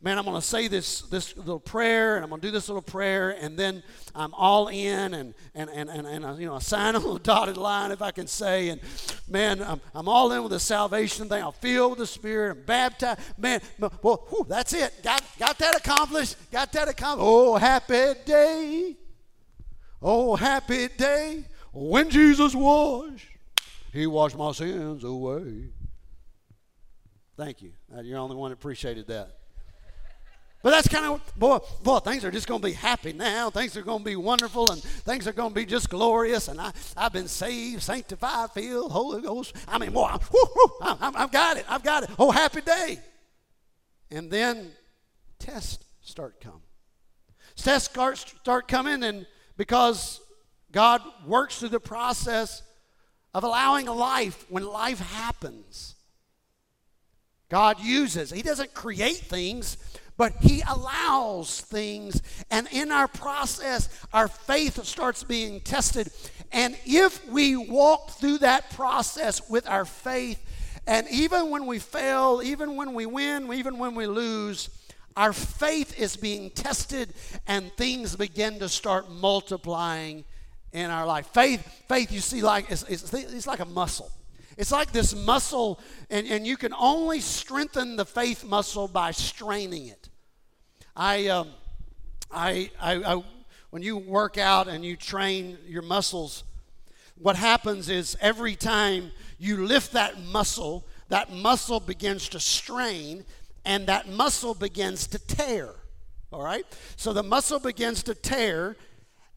man, 0.00 0.18
I'm 0.18 0.24
going 0.24 0.40
to 0.40 0.46
say 0.46 0.68
this 0.68 1.02
this 1.02 1.36
little 1.36 1.58
prayer 1.58 2.14
and 2.14 2.22
I'm 2.22 2.30
going 2.30 2.40
to 2.40 2.46
do 2.46 2.52
this 2.52 2.68
little 2.68 2.82
prayer 2.82 3.30
and 3.30 3.58
then 3.58 3.82
I'm 4.14 4.32
all 4.34 4.68
in 4.68 5.14
and 5.14 5.34
and 5.56 5.68
and 5.68 5.90
and, 5.90 6.06
and 6.06 6.24
uh, 6.24 6.34
you 6.34 6.46
know 6.46 6.54
I 6.54 6.60
sign 6.60 6.94
on 6.94 7.02
the 7.02 7.18
dotted 7.22 7.56
line 7.56 7.90
if 7.90 8.02
I 8.02 8.12
can 8.12 8.28
say 8.28 8.68
and 8.68 8.80
man, 9.28 9.60
I'm, 9.62 9.80
I'm 9.94 10.08
all 10.08 10.30
in 10.30 10.42
with 10.42 10.52
the 10.52 10.60
salvation 10.60 11.28
thing. 11.28 11.42
I'll 11.42 11.50
feel 11.50 11.90
with 11.90 11.98
the 11.98 12.06
Spirit. 12.06 12.56
I'm 12.56 12.62
baptized. 12.62 13.20
Man, 13.36 13.60
well, 13.78 14.24
whew, 14.28 14.46
that's 14.48 14.72
it. 14.72 15.02
Got 15.02 15.24
got 15.40 15.58
that 15.58 15.76
accomplished. 15.76 16.36
Got 16.52 16.70
that 16.72 16.88
accomplished. 16.88 17.26
Oh, 17.28 17.56
happy 17.56 18.14
day. 18.24 18.96
Oh, 20.00 20.36
happy 20.36 20.88
day 20.88 21.44
when 21.72 22.10
Jesus 22.10 22.54
washed, 22.54 23.26
He 23.92 24.06
washed 24.06 24.36
my 24.36 24.52
sins 24.52 25.04
away. 25.04 25.70
Thank 27.36 27.62
you. 27.62 27.72
You're 27.92 28.02
the 28.02 28.14
only 28.14 28.36
one 28.36 28.50
that 28.50 28.58
appreciated 28.58 29.06
that. 29.08 29.38
But 30.60 30.70
that's 30.70 30.88
kind 30.88 31.06
of, 31.06 31.38
boy, 31.38 31.60
boy, 31.84 32.00
things 32.00 32.24
are 32.24 32.32
just 32.32 32.48
going 32.48 32.60
to 32.60 32.66
be 32.66 32.72
happy 32.72 33.12
now. 33.12 33.48
Things 33.48 33.76
are 33.76 33.82
going 33.82 34.00
to 34.00 34.04
be 34.04 34.16
wonderful 34.16 34.70
and 34.72 34.82
things 34.82 35.28
are 35.28 35.32
going 35.32 35.50
to 35.50 35.54
be 35.54 35.64
just 35.64 35.88
glorious. 35.88 36.48
And 36.48 36.60
I, 36.60 36.72
I've 36.96 37.12
been 37.12 37.28
saved, 37.28 37.82
sanctified, 37.82 38.50
filled, 38.50 38.90
Holy 38.90 39.22
Ghost. 39.22 39.54
I 39.68 39.78
mean, 39.78 39.92
boy, 39.92 40.06
I'm, 40.06 40.18
whoo, 40.32 40.44
whoo, 40.56 40.70
I'm, 40.80 41.16
I've 41.16 41.30
got 41.30 41.58
it. 41.58 41.64
I've 41.68 41.84
got 41.84 42.02
it. 42.02 42.10
Oh, 42.18 42.32
happy 42.32 42.60
day. 42.60 42.98
And 44.10 44.30
then 44.30 44.72
tests 45.38 45.84
start 46.00 46.40
coming. 46.40 46.62
Tests 47.54 47.88
start, 47.88 48.18
start 48.18 48.66
coming, 48.66 49.04
and 49.04 49.26
because 49.58 50.22
God 50.72 51.02
works 51.26 51.58
through 51.58 51.68
the 51.70 51.80
process 51.80 52.62
of 53.34 53.44
allowing 53.44 53.84
life 53.86 54.46
when 54.48 54.64
life 54.64 55.00
happens. 55.00 55.96
God 57.50 57.80
uses, 57.80 58.30
He 58.30 58.40
doesn't 58.40 58.72
create 58.72 59.16
things, 59.16 59.76
but 60.16 60.32
He 60.40 60.62
allows 60.66 61.60
things. 61.60 62.22
And 62.50 62.68
in 62.72 62.92
our 62.92 63.08
process, 63.08 63.88
our 64.12 64.28
faith 64.28 64.82
starts 64.84 65.24
being 65.24 65.60
tested. 65.60 66.10
And 66.52 66.76
if 66.86 67.26
we 67.28 67.56
walk 67.56 68.10
through 68.12 68.38
that 68.38 68.70
process 68.70 69.48
with 69.50 69.68
our 69.68 69.84
faith, 69.84 70.42
and 70.86 71.06
even 71.10 71.50
when 71.50 71.66
we 71.66 71.78
fail, 71.78 72.40
even 72.42 72.76
when 72.76 72.94
we 72.94 73.06
win, 73.06 73.52
even 73.52 73.78
when 73.78 73.94
we 73.94 74.06
lose, 74.06 74.70
our 75.18 75.32
faith 75.32 75.98
is 75.98 76.16
being 76.16 76.48
tested 76.48 77.12
and 77.48 77.72
things 77.72 78.14
begin 78.14 78.60
to 78.60 78.68
start 78.68 79.10
multiplying 79.10 80.24
in 80.72 80.90
our 80.90 81.04
life. 81.04 81.26
Faith, 81.34 81.66
faith, 81.88 82.12
you 82.12 82.20
see, 82.20 82.40
like 82.40 82.70
it's, 82.70 82.84
it's, 82.84 83.12
it's 83.12 83.46
like 83.46 83.58
a 83.58 83.64
muscle. 83.64 84.12
It's 84.56 84.70
like 84.70 84.92
this 84.92 85.16
muscle, 85.16 85.80
and, 86.08 86.24
and 86.28 86.46
you 86.46 86.56
can 86.56 86.72
only 86.72 87.18
strengthen 87.18 87.96
the 87.96 88.04
faith 88.04 88.44
muscle 88.44 88.86
by 88.86 89.10
straining 89.10 89.88
it. 89.88 90.08
I, 90.94 91.26
um, 91.26 91.48
I, 92.30 92.70
I, 92.80 93.14
I, 93.14 93.24
when 93.70 93.82
you 93.82 93.96
work 93.96 94.38
out 94.38 94.68
and 94.68 94.84
you 94.84 94.96
train 94.96 95.58
your 95.66 95.82
muscles, 95.82 96.44
what 97.16 97.34
happens 97.34 97.88
is 97.88 98.16
every 98.20 98.54
time 98.54 99.10
you 99.36 99.66
lift 99.66 99.94
that 99.94 100.22
muscle, 100.22 100.86
that 101.08 101.32
muscle 101.32 101.80
begins 101.80 102.28
to 102.28 102.38
strain 102.38 103.24
and 103.68 103.86
that 103.86 104.08
muscle 104.08 104.54
begins 104.54 105.06
to 105.06 105.18
tear. 105.20 105.70
All 106.32 106.42
right? 106.42 106.66
So 106.96 107.12
the 107.12 107.22
muscle 107.22 107.60
begins 107.60 108.02
to 108.04 108.14
tear, 108.16 108.76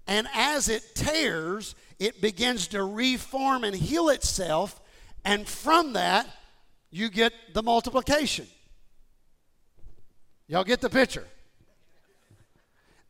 and 0.07 0.27
as 0.33 0.69
it 0.69 0.95
tears, 0.95 1.75
it 1.99 2.19
begins 2.19 2.67
to 2.69 2.83
reform 2.83 3.63
and 3.63 3.75
heal 3.75 4.09
itself 4.09 4.81
and 5.23 5.47
from 5.47 5.93
that, 5.93 6.27
you 6.89 7.09
get 7.09 7.33
the 7.53 7.63
multiplication. 7.63 8.47
Y'all 10.47 10.63
get 10.63 10.81
the 10.81 10.89
picture? 10.89 11.25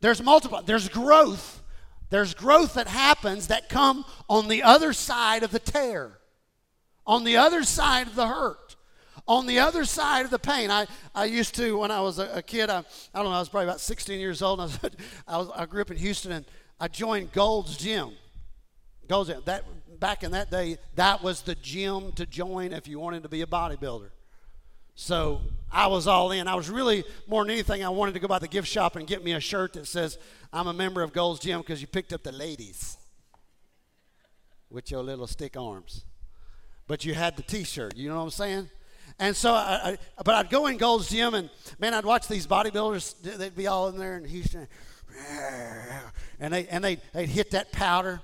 There's 0.01 0.21
multiple, 0.21 0.61
there's 0.63 0.89
growth. 0.89 1.61
There's 2.09 2.33
growth 2.33 2.73
that 2.73 2.87
happens 2.87 3.47
that 3.47 3.69
come 3.69 4.03
on 4.29 4.49
the 4.49 4.63
other 4.63 4.91
side 4.91 5.43
of 5.43 5.51
the 5.51 5.59
tear, 5.59 6.19
on 7.07 7.23
the 7.23 7.37
other 7.37 7.63
side 7.63 8.07
of 8.07 8.15
the 8.15 8.27
hurt, 8.27 8.57
on 9.31 9.47
the 9.47 9.59
other 9.59 9.85
side 9.85 10.25
of 10.25 10.31
the 10.31 10.37
pain. 10.37 10.69
I, 10.69 10.85
I 11.15 11.23
used 11.23 11.55
to, 11.55 11.77
when 11.77 11.89
I 11.89 12.01
was 12.01 12.19
a, 12.19 12.29
a 12.35 12.41
kid, 12.41 12.69
I, 12.69 12.79
I 12.79 12.83
don't 13.13 13.25
know, 13.25 13.31
I 13.31 13.39
was 13.39 13.47
probably 13.47 13.67
about 13.67 13.79
16 13.79 14.19
years 14.19 14.41
old. 14.41 14.59
I, 14.59 14.63
was, 14.63 14.79
I, 15.27 15.37
was, 15.37 15.49
I 15.55 15.65
grew 15.65 15.81
up 15.81 15.89
in 15.89 15.95
Houston 15.95 16.33
and 16.33 16.45
I 16.81 16.89
joined 16.89 17.31
Gold's 17.31 17.77
Gym. 17.77 18.11
Gold's 19.07 19.29
Gym. 19.29 19.41
That, 19.45 19.63
back 20.01 20.23
in 20.23 20.31
that 20.31 20.51
day, 20.51 20.79
that 20.95 21.23
was 21.23 21.43
the 21.43 21.55
gym 21.55 22.11
to 22.13 22.25
join 22.25 22.73
if 22.73 22.89
you 22.89 22.99
wanted 22.99 23.23
to 23.23 23.29
be 23.29 23.41
a 23.41 23.45
bodybuilder. 23.45 24.09
So 24.95 25.39
I 25.71 25.87
was 25.87 26.07
all 26.07 26.31
in. 26.31 26.49
I 26.49 26.55
was 26.55 26.69
really, 26.69 27.05
more 27.25 27.45
than 27.45 27.51
anything, 27.51 27.85
I 27.85 27.89
wanted 27.89 28.15
to 28.15 28.19
go 28.19 28.27
by 28.27 28.39
the 28.39 28.49
gift 28.49 28.67
shop 28.67 28.97
and 28.97 29.07
get 29.07 29.23
me 29.23 29.31
a 29.31 29.39
shirt 29.39 29.73
that 29.73 29.87
says, 29.87 30.17
I'm 30.51 30.67
a 30.67 30.73
member 30.73 31.03
of 31.03 31.13
Gold's 31.13 31.39
Gym 31.39 31.61
because 31.61 31.79
you 31.79 31.87
picked 31.87 32.11
up 32.11 32.23
the 32.23 32.33
ladies 32.33 32.97
with 34.69 34.91
your 34.91 35.03
little 35.03 35.27
stick 35.27 35.55
arms. 35.55 36.03
But 36.85 37.05
you 37.05 37.13
had 37.13 37.37
the 37.37 37.43
t 37.43 37.63
shirt, 37.63 37.95
you 37.95 38.09
know 38.09 38.17
what 38.17 38.23
I'm 38.23 38.29
saying? 38.31 38.69
And 39.19 39.35
so, 39.35 39.53
I, 39.53 39.97
I, 40.17 40.23
but 40.23 40.35
I'd 40.35 40.49
go 40.49 40.67
in 40.67 40.77
Gold's 40.77 41.09
Gym 41.09 41.33
and, 41.33 41.49
man, 41.79 41.93
I'd 41.93 42.05
watch 42.05 42.27
these 42.27 42.47
bodybuilders, 42.47 43.21
they'd 43.21 43.55
be 43.55 43.67
all 43.67 43.87
in 43.89 43.97
there 43.97 44.17
in 44.17 44.25
Houston. 44.25 44.67
And, 46.39 46.53
they, 46.53 46.67
and 46.67 46.83
they'd, 46.83 47.01
they'd 47.13 47.29
hit 47.29 47.51
that 47.51 47.71
powder 47.71 48.21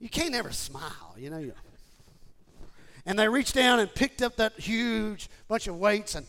you 0.00 0.08
can't 0.08 0.34
ever 0.34 0.50
smile, 0.50 1.14
you 1.16 1.30
know. 1.30 1.52
And 3.06 3.18
they 3.18 3.28
reached 3.28 3.54
down 3.54 3.80
and 3.80 3.94
picked 3.94 4.22
up 4.22 4.36
that 4.36 4.54
huge 4.58 5.28
bunch 5.46 5.66
of 5.68 5.76
weights 5.76 6.14
and 6.14 6.26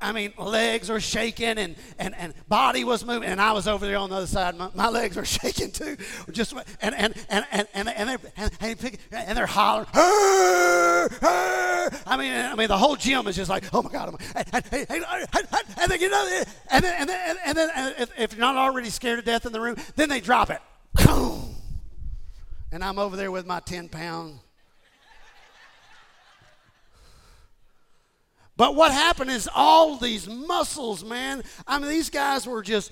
I 0.00 0.12
mean, 0.12 0.32
legs 0.38 0.88
were 0.88 1.00
shaking 1.00 1.58
and, 1.58 1.76
and, 1.98 2.14
and 2.16 2.34
body 2.48 2.84
was 2.84 3.04
moving, 3.04 3.28
and 3.28 3.40
I 3.40 3.52
was 3.52 3.66
over 3.66 3.86
there 3.86 3.98
on 3.98 4.10
the 4.10 4.16
other 4.16 4.26
side. 4.26 4.56
My, 4.56 4.70
my 4.74 4.88
legs 4.88 5.16
were 5.16 5.24
shaking 5.38 5.70
too. 5.70 5.96
Just 6.30 6.54
and 6.80 6.94
and 6.94 7.14
and 7.28 7.46
and 7.52 7.68
and, 7.74 7.88
and 7.88 8.08
they 8.08 8.16
and, 8.36 8.52
and, 8.60 8.98
and 9.12 9.38
they're 9.38 9.46
hollering. 9.46 9.88
I 12.04 12.16
mean, 12.18 12.32
I 12.32 12.54
mean, 12.54 12.68
the 12.68 12.78
whole 12.78 12.96
gym 12.96 13.26
is 13.26 13.36
just 13.36 13.50
like, 13.50 13.64
oh 13.72 13.82
my 13.82 13.90
god! 13.90 14.14
Oh 14.14 14.18
and, 14.34 14.46
and, 14.64 14.86
and 15.80 15.90
then 15.90 16.00
you 16.00 16.10
know, 16.10 16.42
and 16.70 16.84
then 16.84 16.94
and 16.98 17.08
then 17.08 17.36
and 17.44 17.58
then 17.58 17.94
if, 17.98 18.10
if 18.18 18.32
you're 18.32 18.40
not 18.40 18.56
already 18.56 18.90
scared 18.90 19.18
to 19.18 19.24
death 19.24 19.46
in 19.46 19.52
the 19.52 19.60
room, 19.60 19.76
then 19.96 20.08
they 20.08 20.20
drop 20.20 20.50
it 20.50 20.60
and 22.72 22.84
I'm 22.84 22.98
over 22.98 23.16
there 23.16 23.30
with 23.30 23.46
my 23.46 23.60
10 23.60 23.88
pound. 23.88 24.40
But 28.56 28.74
what 28.74 28.92
happened 28.92 29.30
is 29.30 29.48
all 29.54 29.96
these 29.96 30.28
muscles, 30.28 31.04
man. 31.04 31.42
I 31.66 31.78
mean, 31.78 31.90
these 31.90 32.10
guys 32.10 32.46
were 32.46 32.62
just 32.62 32.90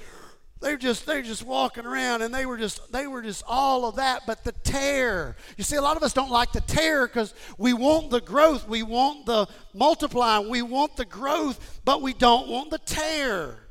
they're 0.61 0.77
just 0.77 1.07
they're 1.07 1.23
just 1.23 1.43
walking 1.43 1.85
around 1.85 2.23
and 2.23 2.35
they 2.35 2.47
were 2.47 2.57
just 2.57 2.93
they 2.93 3.07
were 3.07 3.23
just 3.23 3.43
all 3.47 3.85
of 3.85 3.97
that 3.97 4.23
but 4.27 4.45
the 4.45 4.53
tear 4.53 5.37
you 5.59 5.65
see 5.65 5.77
a 5.77 5.83
lot 5.83 5.95
of 5.95 6.03
us 6.03 6.15
don't 6.15 6.31
like 6.31 6.53
the 6.53 6.61
tear 6.63 7.07
because 7.07 7.35
we 7.59 7.75
want 7.75 8.09
the 8.09 8.21
growth 8.21 8.67
we 8.67 8.83
want 8.83 9.27
the 9.27 9.47
multiplying 9.75 10.49
we 10.49 10.63
want 10.63 10.97
the 10.97 11.05
growth 11.05 11.83
but 11.85 12.01
we 12.01 12.15
don't 12.15 12.49
want 12.49 12.71
the 12.71 12.79
tear 12.79 13.65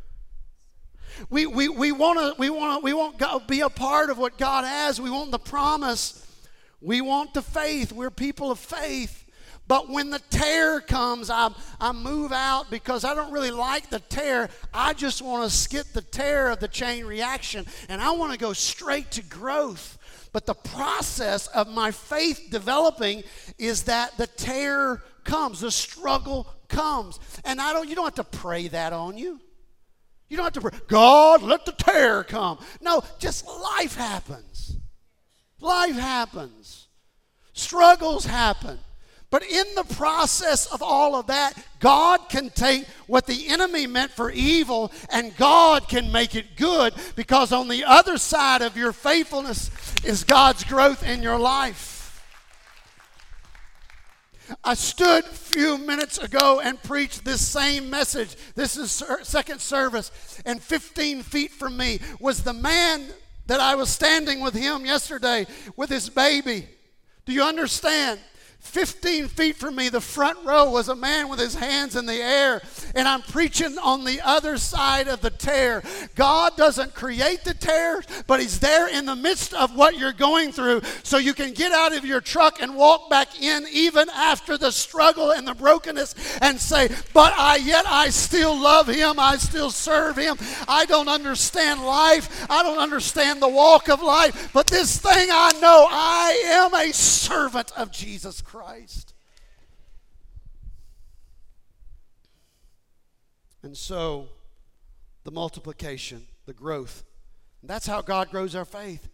we, 1.30 1.46
we, 1.46 1.70
we 1.70 1.92
want 1.92 2.20
to 2.20 2.40
we 2.40 2.50
want 2.50 2.82
to 2.82 2.84
we 2.84 2.94
want 2.94 3.20
to 3.20 3.42
be 3.48 3.62
a 3.62 3.70
part 3.70 4.10
of 4.10 4.18
what 4.18 4.38
God 4.38 4.66
has. 4.66 5.00
We 5.00 5.10
want 5.10 5.32
the 5.32 5.40
promise. 5.40 6.20
We 6.82 7.02
want 7.02 7.34
the 7.34 7.42
faith. 7.42 7.92
We're 7.92 8.12
people 8.12 8.52
of 8.52 8.60
faith. 8.60 9.23
But 9.68 9.90
when 9.90 10.10
the 10.10 10.22
tear 10.30 10.82
comes, 10.82 11.30
I, 11.30 11.50
I 11.80 11.94
move 11.94 12.32
out 12.32 12.70
because 12.70 13.06
I 13.06 13.16
don't 13.16 13.32
really 13.32 13.52
like 13.52 13.90
the 13.90 14.00
tear. 14.00 14.50
I 14.74 14.94
just 14.94 15.22
want 15.22 15.50
to 15.50 15.56
skip 15.56 15.88
the 15.94 16.02
tear 16.02 16.50
of 16.50 16.60
the 16.60 16.68
chain 16.68 17.06
reaction 17.06 17.66
and 17.88 18.02
I 18.02 18.12
want 18.12 18.34
to 18.34 18.38
go 18.38 18.54
straight 18.54 19.12
to 19.12 19.24
growth. 19.24 19.98
But 20.34 20.46
the 20.46 20.56
process 20.56 21.48
of 21.48 21.70
my 21.70 21.92
faith 21.92 22.48
developing 22.50 23.24
is 23.58 23.84
that 23.84 24.18
the 24.18 24.28
tear 24.28 25.02
comes, 25.24 25.62
the 25.62 25.72
struggle 25.72 26.48
comes. 26.68 27.20
And 27.46 27.62
I 27.62 27.72
don't 27.72 27.88
you 27.88 27.96
don't 27.96 28.06
have 28.06 28.16
to 28.16 28.38
pray 28.38 28.68
that 28.70 28.92
on 28.92 29.18
you. 29.18 29.40
You 30.28 30.38
don't 30.38 30.46
have 30.46 30.54
to 30.54 30.62
pray, 30.62 30.80
God, 30.88 31.44
let 31.44 31.66
the 31.66 31.74
tear 31.74 32.24
come. 32.24 32.58
No, 32.82 33.04
just 33.20 33.46
life 33.46 33.96
happens. 33.96 34.76
Life 35.60 35.96
happens. 35.96 36.88
Struggles 37.54 38.26
happen. 38.26 38.80
But 39.34 39.50
in 39.50 39.66
the 39.74 39.84
process 39.96 40.68
of 40.68 40.84
all 40.84 41.16
of 41.16 41.26
that, 41.26 41.54
God 41.80 42.30
can 42.30 42.52
take 42.52 42.86
what 43.08 43.26
the 43.26 43.48
enemy 43.48 43.88
meant 43.88 44.12
for 44.12 44.30
evil 44.30 44.92
and 45.10 45.36
God 45.38 45.90
can 45.90 46.12
make 46.12 46.36
it 46.36 46.56
good 46.56 46.94
because 47.16 47.52
on 47.52 47.68
the 47.68 47.84
other 47.84 48.20
side 48.20 48.62
of 48.62 48.78
your 48.78 48.94
faithfulness 48.94 49.72
is 50.04 50.24
God's 50.24 50.64
growth 50.64 51.02
in 51.02 51.24
your 51.24 51.40
life. 51.40 52.24
I 54.64 54.76
stood 54.76 55.26
a 55.26 55.30
few 55.30 55.80
minutes 55.80 56.20
ago 56.20 56.62
and 56.64 56.80
preached 56.84 57.26
this 57.26 57.42
same 57.42 57.90
message. 57.90 58.36
This 58.54 58.78
is 58.78 59.04
second 59.24 59.62
service. 59.62 60.12
And 60.46 60.62
15 60.62 61.24
feet 61.24 61.50
from 61.50 61.76
me 61.76 62.02
was 62.20 62.44
the 62.44 62.54
man 62.54 63.08
that 63.48 63.60
I 63.60 63.74
was 63.74 63.90
standing 63.90 64.42
with 64.42 64.54
him 64.54 64.86
yesterday 64.86 65.48
with 65.76 65.90
his 65.90 66.08
baby. 66.08 66.68
Do 67.26 67.34
you 67.34 67.42
understand? 67.42 68.20
15 68.64 69.28
feet 69.28 69.56
from 69.58 69.76
me, 69.76 69.90
the 69.90 70.02
front 70.02 70.40
row 70.44 70.72
was 70.72 70.90
a 70.90 70.96
man 70.96 71.30
with 71.30 71.40
his 71.40 71.54
hands 71.54 71.96
in 71.96 72.06
the 72.06 72.16
air, 72.16 72.62
and 72.96 73.08
I'm 73.08 73.22
preaching 73.22 73.78
on 73.78 74.04
the 74.04 74.20
other 74.22 74.58
side 74.58 75.08
of 75.08 75.22
the 75.22 75.30
tear. 75.30 75.84
God 76.16 76.58
doesn't 76.58 76.96
create 76.96 77.44
the 77.44 77.54
tear, 77.54 78.02
but 78.26 78.40
He's 78.40 78.60
there 78.60 78.88
in 78.88 79.06
the 79.06 79.16
midst 79.16 79.54
of 79.54 79.76
what 79.76 79.98
you're 79.98 80.14
going 80.14 80.52
through 80.52 80.82
so 81.04 81.18
you 81.18 81.34
can 81.34 81.54
get 81.54 81.72
out 81.72 81.96
of 81.96 82.06
your 82.06 82.22
truck 82.22 82.62
and 82.62 82.76
walk 82.76 83.10
back 83.10 83.40
in 83.40 83.66
even 83.72 84.10
after 84.10 84.58
the 84.58 84.72
struggle 84.72 85.32
and 85.32 85.48
the 85.48 85.54
brokenness 85.54 86.40
and 86.42 86.60
say, 86.60 86.90
But 87.14 87.34
I 87.36 87.58
yet 87.58 87.86
I 87.86 88.10
still 88.10 88.60
love 88.60 88.88
Him, 88.88 89.20
I 89.20 89.38
still 89.38 89.70
serve 89.70 90.18
Him. 90.18 90.38
I 90.68 90.86
don't 90.86 91.10
understand 91.10 91.84
life, 91.86 92.48
I 92.50 92.64
don't 92.64 92.80
understand 92.80 93.42
the 93.42 93.50
walk 93.50 93.90
of 93.90 94.02
life, 94.02 94.52
but 94.54 94.68
this 94.68 94.98
thing 94.98 95.30
I 95.32 95.52
know 95.62 95.88
I 95.92 96.44
am 96.46 96.74
a 96.74 96.92
servant 96.94 97.72
of 97.78 97.92
Jesus 97.92 98.42
Christ. 98.42 98.53
Christ. 98.54 99.16
And 103.64 103.76
so, 103.76 104.28
the 105.24 105.32
multiplication, 105.32 106.28
the 106.46 106.54
growth. 106.54 107.04
That's 107.64 107.88
how 107.88 108.04
God 108.04 108.30
grows 108.30 108.54
our 108.56 108.64
faith. 108.64 109.10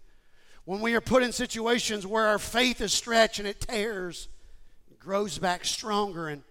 When 0.65 0.81
we 0.81 0.93
are 0.93 0.99
put 0.99 1.23
in 1.23 1.31
situations 1.31 2.05
where 2.05 2.27
our 2.27 2.37
faith 2.37 2.81
is 2.81 2.91
stretched 2.91 3.39
and 3.39 3.47
it 3.47 3.61
tears, 3.61 4.27
it 4.91 4.99
grows 4.99 5.37
back 5.37 5.63
stronger. 5.63 6.27
And 6.27 6.43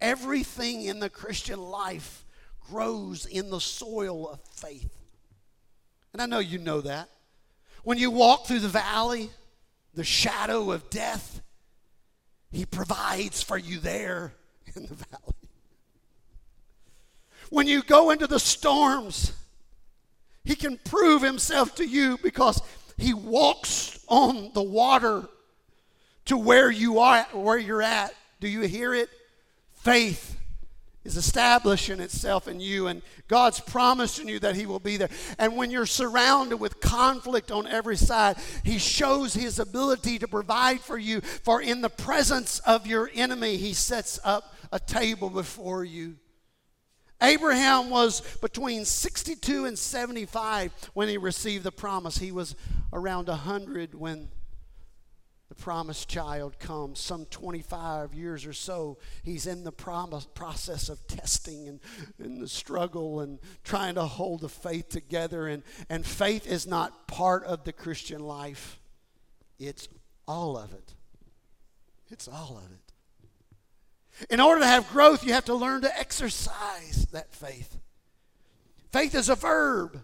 everything 0.00 0.82
in 0.82 1.00
the 1.00 1.10
Christian 1.10 1.60
life 1.60 2.24
grows 2.70 3.26
in 3.26 3.50
the 3.50 3.60
soil 3.60 4.28
of 4.28 4.38
faith. 4.52 4.94
And 6.12 6.22
I 6.22 6.26
know 6.26 6.38
you 6.38 6.58
know 6.58 6.80
that. 6.82 7.08
When 7.82 7.98
you 7.98 8.12
walk 8.12 8.46
through 8.46 8.60
the 8.60 8.68
valley, 8.68 9.30
the 9.94 10.04
shadow 10.04 10.70
of 10.70 10.88
death, 10.90 11.42
He 12.56 12.64
provides 12.64 13.42
for 13.42 13.58
you 13.58 13.78
there 13.80 14.32
in 14.74 14.86
the 14.86 14.94
valley. 14.94 15.34
When 17.50 17.66
you 17.66 17.82
go 17.82 18.08
into 18.08 18.26
the 18.26 18.40
storms, 18.40 19.34
He 20.42 20.54
can 20.56 20.78
prove 20.78 21.20
Himself 21.20 21.74
to 21.74 21.86
you 21.86 22.18
because 22.22 22.62
He 22.96 23.12
walks 23.12 23.98
on 24.08 24.52
the 24.54 24.62
water 24.62 25.28
to 26.24 26.38
where 26.38 26.70
you 26.70 26.98
are, 26.98 27.24
where 27.34 27.58
you're 27.58 27.82
at. 27.82 28.14
Do 28.40 28.48
you 28.48 28.62
hear 28.62 28.94
it? 28.94 29.10
Faith 29.74 30.35
is 31.06 31.16
establishing 31.16 32.00
itself 32.00 32.48
in 32.48 32.60
you, 32.60 32.88
and 32.88 33.00
God's 33.28 33.60
promising 33.60 34.28
you 34.28 34.38
that 34.40 34.56
He 34.56 34.66
will 34.66 34.80
be 34.80 34.96
there. 34.96 35.08
And 35.38 35.56
when 35.56 35.70
you're 35.70 35.86
surrounded 35.86 36.58
with 36.58 36.80
conflict 36.80 37.50
on 37.50 37.66
every 37.66 37.96
side, 37.96 38.36
He 38.64 38.78
shows 38.78 39.32
His 39.32 39.58
ability 39.58 40.18
to 40.18 40.28
provide 40.28 40.80
for 40.80 40.98
you. 40.98 41.20
For 41.20 41.62
in 41.62 41.80
the 41.80 41.88
presence 41.88 42.58
of 42.60 42.86
your 42.86 43.10
enemy, 43.14 43.56
He 43.56 43.72
sets 43.72 44.18
up 44.24 44.54
a 44.72 44.80
table 44.80 45.30
before 45.30 45.84
you. 45.84 46.16
Abraham 47.22 47.88
was 47.88 48.20
between 48.42 48.84
62 48.84 49.64
and 49.64 49.78
75 49.78 50.90
when 50.92 51.08
he 51.08 51.16
received 51.16 51.64
the 51.64 51.72
promise. 51.72 52.18
He 52.18 52.30
was 52.30 52.54
around 52.92 53.28
100 53.28 53.94
when 53.94 54.28
the 55.48 55.54
promised 55.54 56.08
child 56.08 56.58
comes. 56.58 56.98
Some 56.98 57.26
25 57.26 58.14
years 58.14 58.46
or 58.46 58.52
so, 58.52 58.98
he's 59.22 59.46
in 59.46 59.64
the 59.64 59.72
promise, 59.72 60.26
process 60.34 60.88
of 60.88 61.06
testing 61.06 61.68
and, 61.68 61.80
and 62.18 62.40
the 62.40 62.48
struggle 62.48 63.20
and 63.20 63.38
trying 63.62 63.94
to 63.94 64.04
hold 64.04 64.40
the 64.40 64.48
faith 64.48 64.88
together. 64.88 65.46
And, 65.46 65.62
and 65.88 66.04
faith 66.04 66.46
is 66.46 66.66
not 66.66 67.06
part 67.06 67.44
of 67.44 67.64
the 67.64 67.72
Christian 67.72 68.20
life, 68.20 68.80
it's 69.58 69.88
all 70.26 70.58
of 70.58 70.72
it. 70.72 70.94
It's 72.08 72.28
all 72.28 72.60
of 72.64 72.70
it. 72.70 72.86
In 74.30 74.40
order 74.40 74.60
to 74.60 74.66
have 74.66 74.88
growth, 74.90 75.24
you 75.24 75.32
have 75.32 75.44
to 75.46 75.54
learn 75.54 75.82
to 75.82 75.98
exercise 75.98 77.06
that 77.12 77.32
faith. 77.32 77.78
Faith 78.92 79.14
is 79.14 79.28
a 79.28 79.34
verb. 79.34 80.02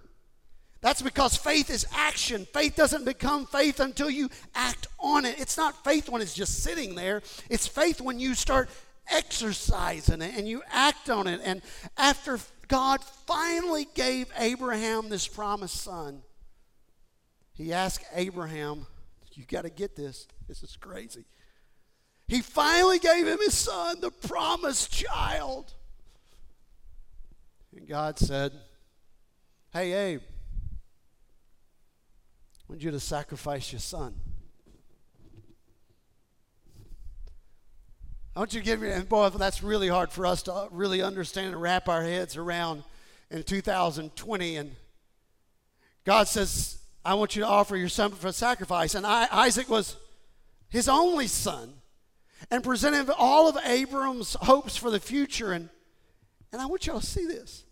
That's 0.82 1.00
because 1.00 1.36
faith 1.36 1.70
is 1.70 1.86
action. 1.94 2.44
Faith 2.52 2.74
doesn't 2.74 3.04
become 3.04 3.46
faith 3.46 3.78
until 3.78 4.10
you 4.10 4.28
act 4.54 4.88
on 4.98 5.24
it. 5.24 5.38
It's 5.38 5.56
not 5.56 5.84
faith 5.84 6.08
when 6.08 6.20
it's 6.20 6.34
just 6.34 6.62
sitting 6.62 6.96
there, 6.96 7.22
it's 7.48 7.66
faith 7.66 8.00
when 8.00 8.18
you 8.18 8.34
start 8.34 8.68
exercising 9.08 10.22
it 10.22 10.34
and 10.36 10.46
you 10.48 10.62
act 10.70 11.08
on 11.08 11.28
it. 11.28 11.40
And 11.44 11.62
after 11.96 12.38
God 12.66 13.02
finally 13.26 13.86
gave 13.94 14.26
Abraham 14.36 15.08
this 15.08 15.28
promised 15.28 15.76
son, 15.76 16.22
he 17.52 17.72
asked 17.72 18.04
Abraham, 18.14 18.86
You 19.34 19.44
got 19.44 19.62
to 19.62 19.70
get 19.70 19.94
this. 19.94 20.26
This 20.48 20.64
is 20.64 20.76
crazy. 20.76 21.24
He 22.26 22.40
finally 22.40 22.98
gave 22.98 23.28
him 23.28 23.38
his 23.38 23.54
son, 23.54 24.00
the 24.00 24.10
promised 24.10 24.90
child. 24.90 25.74
And 27.76 27.86
God 27.86 28.18
said, 28.18 28.52
Hey, 29.72 29.92
Abe, 29.92 30.22
want 32.72 32.82
you 32.82 32.90
to 32.90 33.00
sacrifice 33.00 33.70
your 33.70 33.80
son. 33.80 34.14
I 38.34 38.38
want 38.38 38.54
you 38.54 38.60
to 38.60 38.64
give 38.64 38.80
me, 38.80 38.88
and 38.88 39.06
boy, 39.06 39.28
that's 39.28 39.62
really 39.62 39.88
hard 39.88 40.10
for 40.10 40.24
us 40.24 40.44
to 40.44 40.68
really 40.70 41.02
understand 41.02 41.48
and 41.48 41.60
wrap 41.60 41.86
our 41.86 42.02
heads 42.02 42.38
around 42.38 42.82
in 43.30 43.42
2020. 43.42 44.56
And 44.56 44.74
God 46.06 46.28
says, 46.28 46.78
I 47.04 47.12
want 47.12 47.36
you 47.36 47.42
to 47.42 47.46
offer 47.46 47.76
your 47.76 47.90
son 47.90 48.12
for 48.12 48.32
sacrifice. 48.32 48.94
And 48.94 49.06
I, 49.06 49.28
Isaac 49.30 49.68
was 49.68 49.98
his 50.70 50.88
only 50.88 51.26
son 51.26 51.74
and 52.50 52.64
presented 52.64 53.12
all 53.18 53.50
of 53.50 53.58
Abram's 53.66 54.32
hopes 54.40 54.78
for 54.78 54.90
the 54.90 54.98
future. 54.98 55.52
And, 55.52 55.68
and 56.54 56.62
I 56.62 56.64
want 56.64 56.86
y'all 56.86 57.00
to 57.00 57.06
see 57.06 57.26
this. 57.26 57.64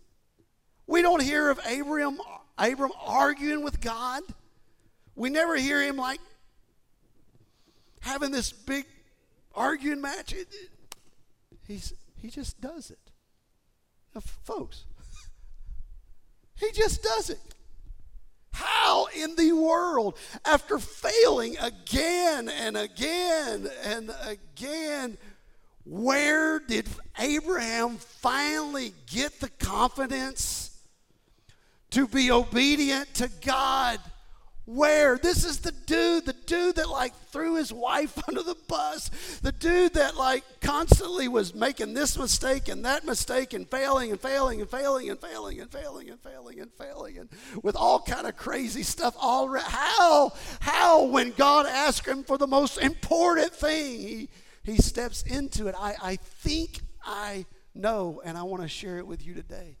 We 0.85 1.01
don't 1.01 1.23
hear 1.23 1.49
of 1.49 1.59
Abram, 1.65 2.21
Abram 2.59 2.91
arguing 3.03 3.63
with 3.63 3.81
God. 3.81 4.21
We 5.21 5.29
never 5.29 5.55
hear 5.55 5.79
him 5.83 5.97
like 5.97 6.19
having 7.99 8.31
this 8.31 8.51
big 8.51 8.87
arguing 9.53 10.01
match. 10.01 10.33
He's, 11.67 11.93
he 12.17 12.31
just 12.31 12.59
does 12.59 12.89
it. 12.89 12.97
Now, 14.15 14.21
folks, 14.21 14.85
he 16.59 16.71
just 16.71 17.03
does 17.03 17.29
it. 17.29 17.37
How 18.51 19.09
in 19.15 19.35
the 19.35 19.51
world, 19.51 20.17
after 20.43 20.79
failing 20.79 21.55
again 21.59 22.49
and 22.49 22.75
again 22.75 23.69
and 23.85 24.11
again, 24.25 25.19
where 25.85 26.57
did 26.57 26.87
Abraham 27.19 27.97
finally 27.97 28.95
get 29.05 29.39
the 29.39 29.49
confidence 29.49 30.81
to 31.91 32.07
be 32.07 32.31
obedient 32.31 33.13
to 33.13 33.29
God? 33.45 33.99
Where? 34.73 35.17
This 35.17 35.43
is 35.43 35.59
the 35.59 35.73
dude, 35.73 36.25
the 36.25 36.31
dude 36.31 36.77
that 36.77 36.87
like 36.87 37.13
threw 37.29 37.55
his 37.55 37.73
wife 37.73 38.17
under 38.29 38.41
the 38.41 38.55
bus, 38.69 39.09
the 39.41 39.51
dude 39.51 39.95
that 39.95 40.15
like 40.15 40.45
constantly 40.61 41.27
was 41.27 41.53
making 41.53 41.93
this 41.93 42.17
mistake 42.17 42.69
and 42.69 42.85
that 42.85 43.05
mistake 43.05 43.51
and 43.51 43.69
failing 43.69 44.11
and 44.11 44.21
failing 44.21 44.61
and 44.61 44.69
failing 44.69 45.09
and 45.09 45.19
failing 45.19 45.59
and 45.59 45.69
failing 45.69 46.09
and 46.09 46.21
failing 46.21 46.59
and 46.61 46.71
failing 46.71 47.17
and 47.17 47.29
with 47.61 47.75
all 47.75 47.99
kind 47.99 48.25
of 48.25 48.37
crazy 48.37 48.83
stuff 48.83 49.13
all 49.19 49.49
right. 49.49 49.61
How? 49.63 50.31
How 50.61 51.03
when 51.03 51.31
God 51.31 51.65
asked 51.65 52.07
him 52.07 52.23
for 52.23 52.37
the 52.37 52.47
most 52.47 52.77
important 52.77 53.51
thing, 53.51 53.99
he 53.99 54.29
he 54.63 54.77
steps 54.77 55.21
into 55.23 55.67
it. 55.67 55.75
I, 55.77 55.95
I 56.01 56.15
think 56.15 56.79
I 57.03 57.45
know, 57.75 58.21
and 58.23 58.37
I 58.37 58.43
want 58.43 58.61
to 58.61 58.69
share 58.69 58.99
it 58.99 59.07
with 59.07 59.25
you 59.25 59.33
today. 59.33 59.79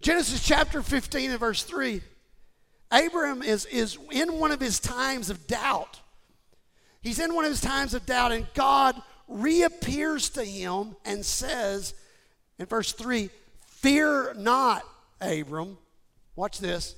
Genesis 0.00 0.46
chapter 0.46 0.80
15 0.80 1.32
and 1.32 1.40
verse 1.40 1.64
3. 1.64 2.02
Abraham 2.92 3.42
is, 3.42 3.64
is 3.66 3.98
in 4.10 4.38
one 4.38 4.52
of 4.52 4.60
his 4.60 4.78
times 4.78 5.30
of 5.30 5.46
doubt. 5.46 6.00
He's 7.02 7.18
in 7.18 7.34
one 7.34 7.44
of 7.44 7.50
his 7.50 7.60
times 7.60 7.94
of 7.94 8.06
doubt, 8.06 8.32
and 8.32 8.46
God 8.54 9.00
reappears 9.28 10.30
to 10.30 10.44
him 10.44 10.96
and 11.04 11.24
says 11.24 11.94
in 12.58 12.66
verse 12.66 12.92
3 12.92 13.30
Fear 13.66 14.34
not, 14.38 14.82
Abram. 15.20 15.76
Watch 16.36 16.58
this. 16.58 16.96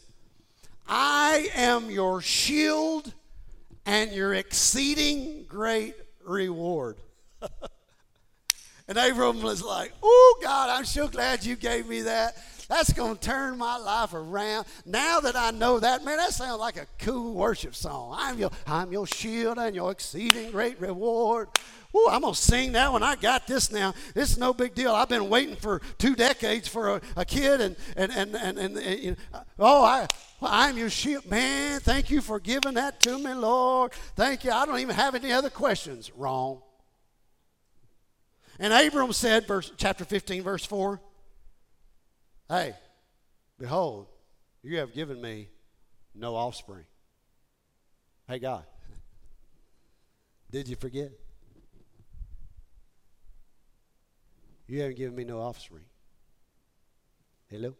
I 0.89 1.49
am 1.55 1.91
your 1.91 2.21
shield 2.21 3.13
and 3.85 4.13
your 4.13 4.35
exceeding 4.35 5.45
great 5.49 5.97
reward. 6.25 6.97
and 8.89 8.97
Abram 8.97 9.43
was 9.43 9.63
like, 9.63 9.93
Oh, 10.03 10.39
God, 10.43 10.71
I'm 10.71 10.85
so 10.85 11.09
glad 11.09 11.45
you 11.45 11.57
gave 11.57 11.89
me 11.89 12.03
that. 12.03 12.37
That's 12.69 12.93
going 12.93 13.17
to 13.17 13.21
turn 13.21 13.59
my 13.59 13.77
life 13.77 14.13
around. 14.13 14.67
Now 14.85 15.21
that 15.21 15.37
I 15.37 15.51
know 15.53 15.79
that, 15.79 16.05
man, 16.05 16.17
that 16.17 16.33
sounds 16.33 16.61
like 16.61 16.77
a 16.77 16.87
cool 16.99 17.35
worship 17.35 17.75
song. 17.75 18.17
I'm 18.19 18.39
your, 18.39 18.51
I'm 18.67 18.93
your 18.93 19.07
shield 19.07 19.59
and 19.59 19.75
your 19.75 19.93
exceeding 19.93 20.51
great 20.51 20.81
reward. 20.81 21.49
Ooh, 21.95 22.09
I'm 22.11 22.23
going 22.23 22.35
to 22.35 22.41
sing 22.41 22.73
that 22.73 22.93
one. 22.93 23.03
I 23.03 23.15
got 23.17 23.47
this 23.47 23.71
now. 23.71 23.95
This 24.15 24.33
is 24.33 24.39
no 24.39 24.53
big 24.53 24.75
deal. 24.75 24.93
I've 24.93 25.09
been 25.09 25.29
waiting 25.29 25.57
for 25.57 25.81
two 25.99 26.15
decades 26.15 26.69
for 26.69 26.97
a, 26.97 27.01
a 27.17 27.25
kid, 27.25 27.61
and, 27.61 27.77
and, 27.97 28.13
and, 28.13 28.35
and, 28.35 28.59
and, 28.59 28.77
and 28.77 29.01
you 29.01 29.11
know, 29.33 29.41
oh, 29.59 29.85
I, 29.85 30.07
I'm 30.43 30.77
your 30.77 30.91
shield. 30.91 31.25
Man, 31.27 31.81
thank 31.81 32.11
you 32.11 32.21
for 32.21 32.39
giving 32.39 32.75
that 32.75 33.01
to 33.01 33.19
me, 33.19 33.33
Lord. 33.33 33.93
Thank 34.15 34.45
you. 34.45 34.51
I 34.51 34.67
don't 34.67 34.81
even 34.81 34.95
have 34.95 35.15
any 35.15 35.33
other 35.33 35.51
questions. 35.51 36.11
Wrong. 36.15 36.61
And 38.59 38.73
Abram 38.73 39.13
said, 39.13 39.47
verse, 39.47 39.71
chapter 39.77 40.05
15, 40.05 40.43
verse 40.43 40.65
4, 40.65 41.01
Hey, 42.49 42.75
behold, 43.59 44.07
you 44.63 44.79
have 44.79 44.95
given 44.95 45.21
me 45.21 45.49
no 46.15 46.37
offspring. 46.37 46.85
Hey, 48.29 48.39
God, 48.39 48.65
did 50.51 50.69
you 50.69 50.77
forget? 50.77 51.11
You 54.69 54.81
haven't 54.81 54.97
given 54.97 55.17
me 55.17 55.25
no 55.25 55.41
offspring. 55.41 55.85
Hello? 57.49 57.75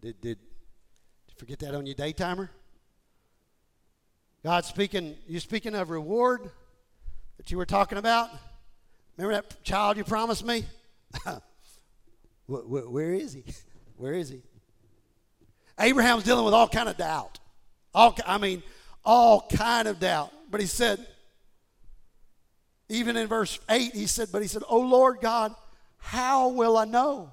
Did, 0.00 0.20
did, 0.20 0.38
did 0.38 0.38
you 1.28 1.34
forget 1.36 1.58
that 1.60 1.74
on 1.74 1.84
your 1.86 1.96
day 1.96 2.12
timer? 2.12 2.50
God 4.44 4.64
speaking, 4.64 5.16
you 5.26 5.40
speaking 5.40 5.74
of 5.74 5.90
reward 5.90 6.50
that 7.38 7.50
you 7.50 7.56
were 7.56 7.66
talking 7.66 7.98
about? 7.98 8.30
Remember 9.16 9.34
that 9.34 9.64
child 9.64 9.96
you 9.96 10.04
promised 10.04 10.44
me? 10.44 10.64
where 12.46 13.14
is 13.14 13.32
he? 13.32 13.44
Where 13.96 14.14
is 14.14 14.28
he? 14.28 14.42
Abraham's 15.78 16.24
dealing 16.24 16.44
with 16.44 16.52
all 16.52 16.68
kind 16.68 16.88
of 16.88 16.96
doubt. 16.96 17.38
All, 17.94 18.16
I 18.26 18.38
mean, 18.38 18.62
all 19.04 19.46
kind 19.52 19.86
of 19.86 20.00
doubt. 20.00 20.32
But 20.50 20.60
he 20.60 20.66
said, 20.66 21.04
even 22.88 23.16
in 23.16 23.28
verse 23.28 23.58
8, 23.68 23.94
he 23.94 24.06
said, 24.06 24.28
but 24.32 24.42
he 24.42 24.48
said, 24.48 24.62
Oh 24.68 24.80
Lord 24.80 25.18
God, 25.20 25.54
how 25.98 26.48
will 26.48 26.76
I 26.76 26.84
know? 26.84 27.32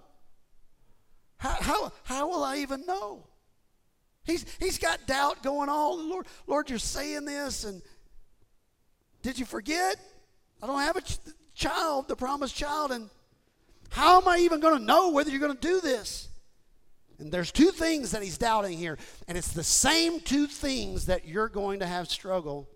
How, 1.37 1.57
how, 1.59 1.91
how 2.03 2.29
will 2.29 2.43
I 2.43 2.57
even 2.57 2.85
know? 2.85 3.23
He's, 4.23 4.45
he's 4.59 4.77
got 4.77 5.07
doubt 5.07 5.41
going 5.41 5.69
on. 5.69 6.09
Lord, 6.09 6.27
Lord, 6.45 6.69
you're 6.69 6.79
saying 6.79 7.25
this, 7.25 7.63
and 7.63 7.81
did 9.23 9.39
you 9.39 9.45
forget? 9.45 9.97
I 10.61 10.67
don't 10.67 10.79
have 10.79 10.95
a 10.95 11.01
child, 11.61 12.07
the 12.07 12.15
promised 12.15 12.55
child, 12.55 12.91
and 12.91 13.09
how 13.89 14.19
am 14.19 14.27
I 14.27 14.37
even 14.39 14.59
going 14.59 14.77
to 14.77 14.83
know 14.83 15.11
whether 15.11 15.29
you're 15.29 15.39
going 15.39 15.55
to 15.55 15.67
do 15.67 15.79
this? 15.79 16.29
And 17.19 17.31
there's 17.31 17.51
two 17.51 17.69
things 17.69 18.11
that 18.11 18.23
he's 18.23 18.37
doubting 18.37 18.77
here, 18.77 18.97
and 19.27 19.37
it's 19.37 19.51
the 19.51 19.63
same 19.63 20.19
two 20.19 20.47
things 20.47 21.05
that 21.05 21.27
you're 21.27 21.49
going 21.49 21.79
to 21.79 21.85
have 21.85 22.09
struggle 22.09 22.67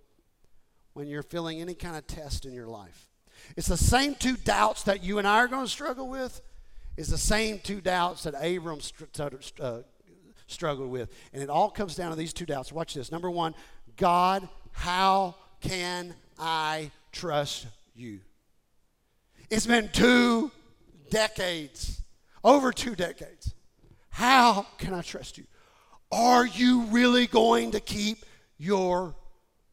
when 0.93 1.07
you're 1.07 1.23
feeling 1.23 1.61
any 1.61 1.73
kind 1.73 1.97
of 1.97 2.05
test 2.05 2.45
in 2.45 2.53
your 2.53 2.67
life. 2.67 3.07
It's 3.57 3.67
the 3.67 3.77
same 3.77 4.15
two 4.15 4.37
doubts 4.37 4.83
that 4.83 5.03
you 5.03 5.17
and 5.17 5.27
I 5.27 5.37
are 5.37 5.47
going 5.47 5.65
to 5.65 5.71
struggle 5.71 6.07
with. 6.07 6.41
Is 6.97 7.09
the 7.09 7.17
same 7.17 7.59
two 7.59 7.81
doubts 7.81 8.23
that 8.23 8.35
Abram 8.35 8.79
uh, 9.59 9.79
struggled 10.47 10.89
with. 10.89 11.13
And 11.33 11.43
it 11.43 11.49
all 11.49 11.69
comes 11.69 11.95
down 11.95 12.11
to 12.11 12.15
these 12.15 12.31
two 12.31 12.45
doubts. 12.45 12.71
Watch 12.71 12.93
this. 12.93 13.11
Number 13.11 13.29
one, 13.29 13.53
God, 13.97 14.47
how 14.71 15.35
can 15.59 16.15
I 16.39 16.91
trust 17.11 17.67
you? 17.95 18.21
It's 19.49 19.65
been 19.65 19.89
two 19.89 20.51
decades, 21.09 22.01
over 22.43 22.71
two 22.71 22.95
decades. 22.95 23.53
How 24.09 24.65
can 24.77 24.93
I 24.93 25.01
trust 25.01 25.37
you? 25.37 25.45
Are 26.11 26.45
you 26.45 26.83
really 26.83 27.27
going 27.27 27.71
to 27.71 27.79
keep 27.79 28.25
your 28.57 29.15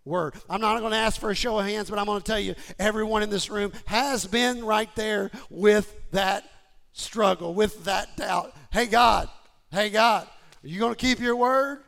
word? 0.04 0.34
I'm 0.50 0.60
not 0.60 0.80
going 0.80 0.92
to 0.92 0.98
ask 0.98 1.20
for 1.20 1.30
a 1.30 1.34
show 1.34 1.58
of 1.58 1.66
hands, 1.66 1.88
but 1.88 1.98
I'm 1.98 2.06
going 2.06 2.20
to 2.20 2.24
tell 2.24 2.40
you 2.40 2.54
everyone 2.78 3.22
in 3.22 3.30
this 3.30 3.50
room 3.50 3.72
has 3.86 4.26
been 4.26 4.64
right 4.64 4.94
there 4.96 5.30
with 5.48 5.94
that 6.10 6.44
struggle, 6.92 7.54
with 7.54 7.84
that 7.84 8.16
doubt. 8.16 8.54
Hey, 8.72 8.86
God, 8.86 9.28
hey, 9.70 9.90
God, 9.90 10.26
are 10.62 10.68
you 10.68 10.80
going 10.80 10.94
to 10.94 11.00
keep 11.00 11.20
your 11.20 11.36
word? 11.36 11.78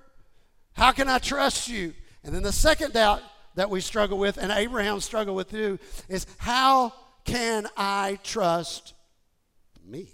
How 0.72 0.92
can 0.92 1.08
I 1.08 1.18
trust 1.18 1.68
you? 1.68 1.92
And 2.22 2.34
then 2.34 2.42
the 2.42 2.52
second 2.52 2.92
doubt 2.92 3.20
that 3.56 3.70
we 3.70 3.80
struggle 3.80 4.18
with, 4.18 4.38
and 4.38 4.50
Abraham 4.50 5.00
struggled 5.00 5.36
with 5.36 5.50
too, 5.50 5.78
is 6.08 6.26
how 6.38 6.92
can 7.24 7.66
I 7.76 8.18
trust 8.22 8.94
me? 9.84 10.08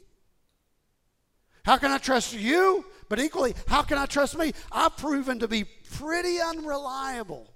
How 1.65 1.77
can 1.77 1.91
I 1.91 1.99
trust 1.99 2.33
you? 2.33 2.85
But 3.09 3.19
equally, 3.21 3.55
how 3.67 3.83
can 3.83 3.99
I 3.99 4.07
trust 4.07 4.39
me? 4.39 4.53
I've 4.71 4.97
proven 4.97 5.41
to 5.41 5.49
be 5.49 5.65
pretty 5.65 6.41
unreliable. 6.41 7.53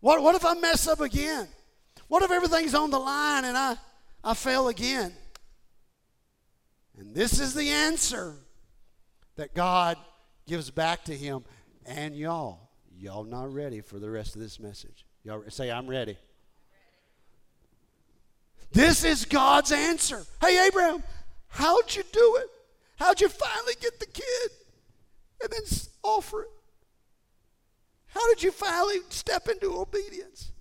What, 0.00 0.22
what 0.22 0.34
if 0.34 0.44
I 0.44 0.54
mess 0.54 0.86
up 0.88 1.00
again? 1.00 1.48
What 2.08 2.22
if 2.22 2.30
everything's 2.30 2.74
on 2.74 2.90
the 2.90 2.98
line 2.98 3.44
and 3.44 3.56
I, 3.56 3.76
I 4.22 4.34
fail 4.34 4.68
again? 4.68 5.12
And 6.98 7.14
this 7.14 7.40
is 7.40 7.54
the 7.54 7.68
answer 7.68 8.34
that 9.36 9.54
God 9.54 9.96
gives 10.46 10.70
back 10.70 11.04
to 11.04 11.16
him. 11.16 11.44
And 11.84 12.16
y'all, 12.16 12.70
y'all 12.96 13.24
not 13.24 13.52
ready 13.52 13.80
for 13.80 13.98
the 13.98 14.10
rest 14.10 14.36
of 14.36 14.42
this 14.42 14.60
message. 14.60 15.04
Y'all 15.24 15.42
say, 15.48 15.70
I'm 15.70 15.88
ready. 15.88 16.16
This 18.72 19.04
is 19.04 19.24
God's 19.26 19.70
answer. 19.70 20.24
Hey, 20.40 20.66
Abraham, 20.66 21.02
how'd 21.48 21.94
you 21.94 22.02
do 22.10 22.36
it? 22.40 22.48
How'd 22.96 23.20
you 23.20 23.28
finally 23.28 23.74
get 23.80 24.00
the 24.00 24.06
kid 24.06 24.50
and 25.42 25.52
then 25.52 25.62
offer 26.02 26.42
it? 26.42 26.50
How 28.06 28.26
did 28.28 28.42
you 28.42 28.50
finally 28.50 28.98
step 29.08 29.48
into 29.48 29.78
obedience? 29.78 30.52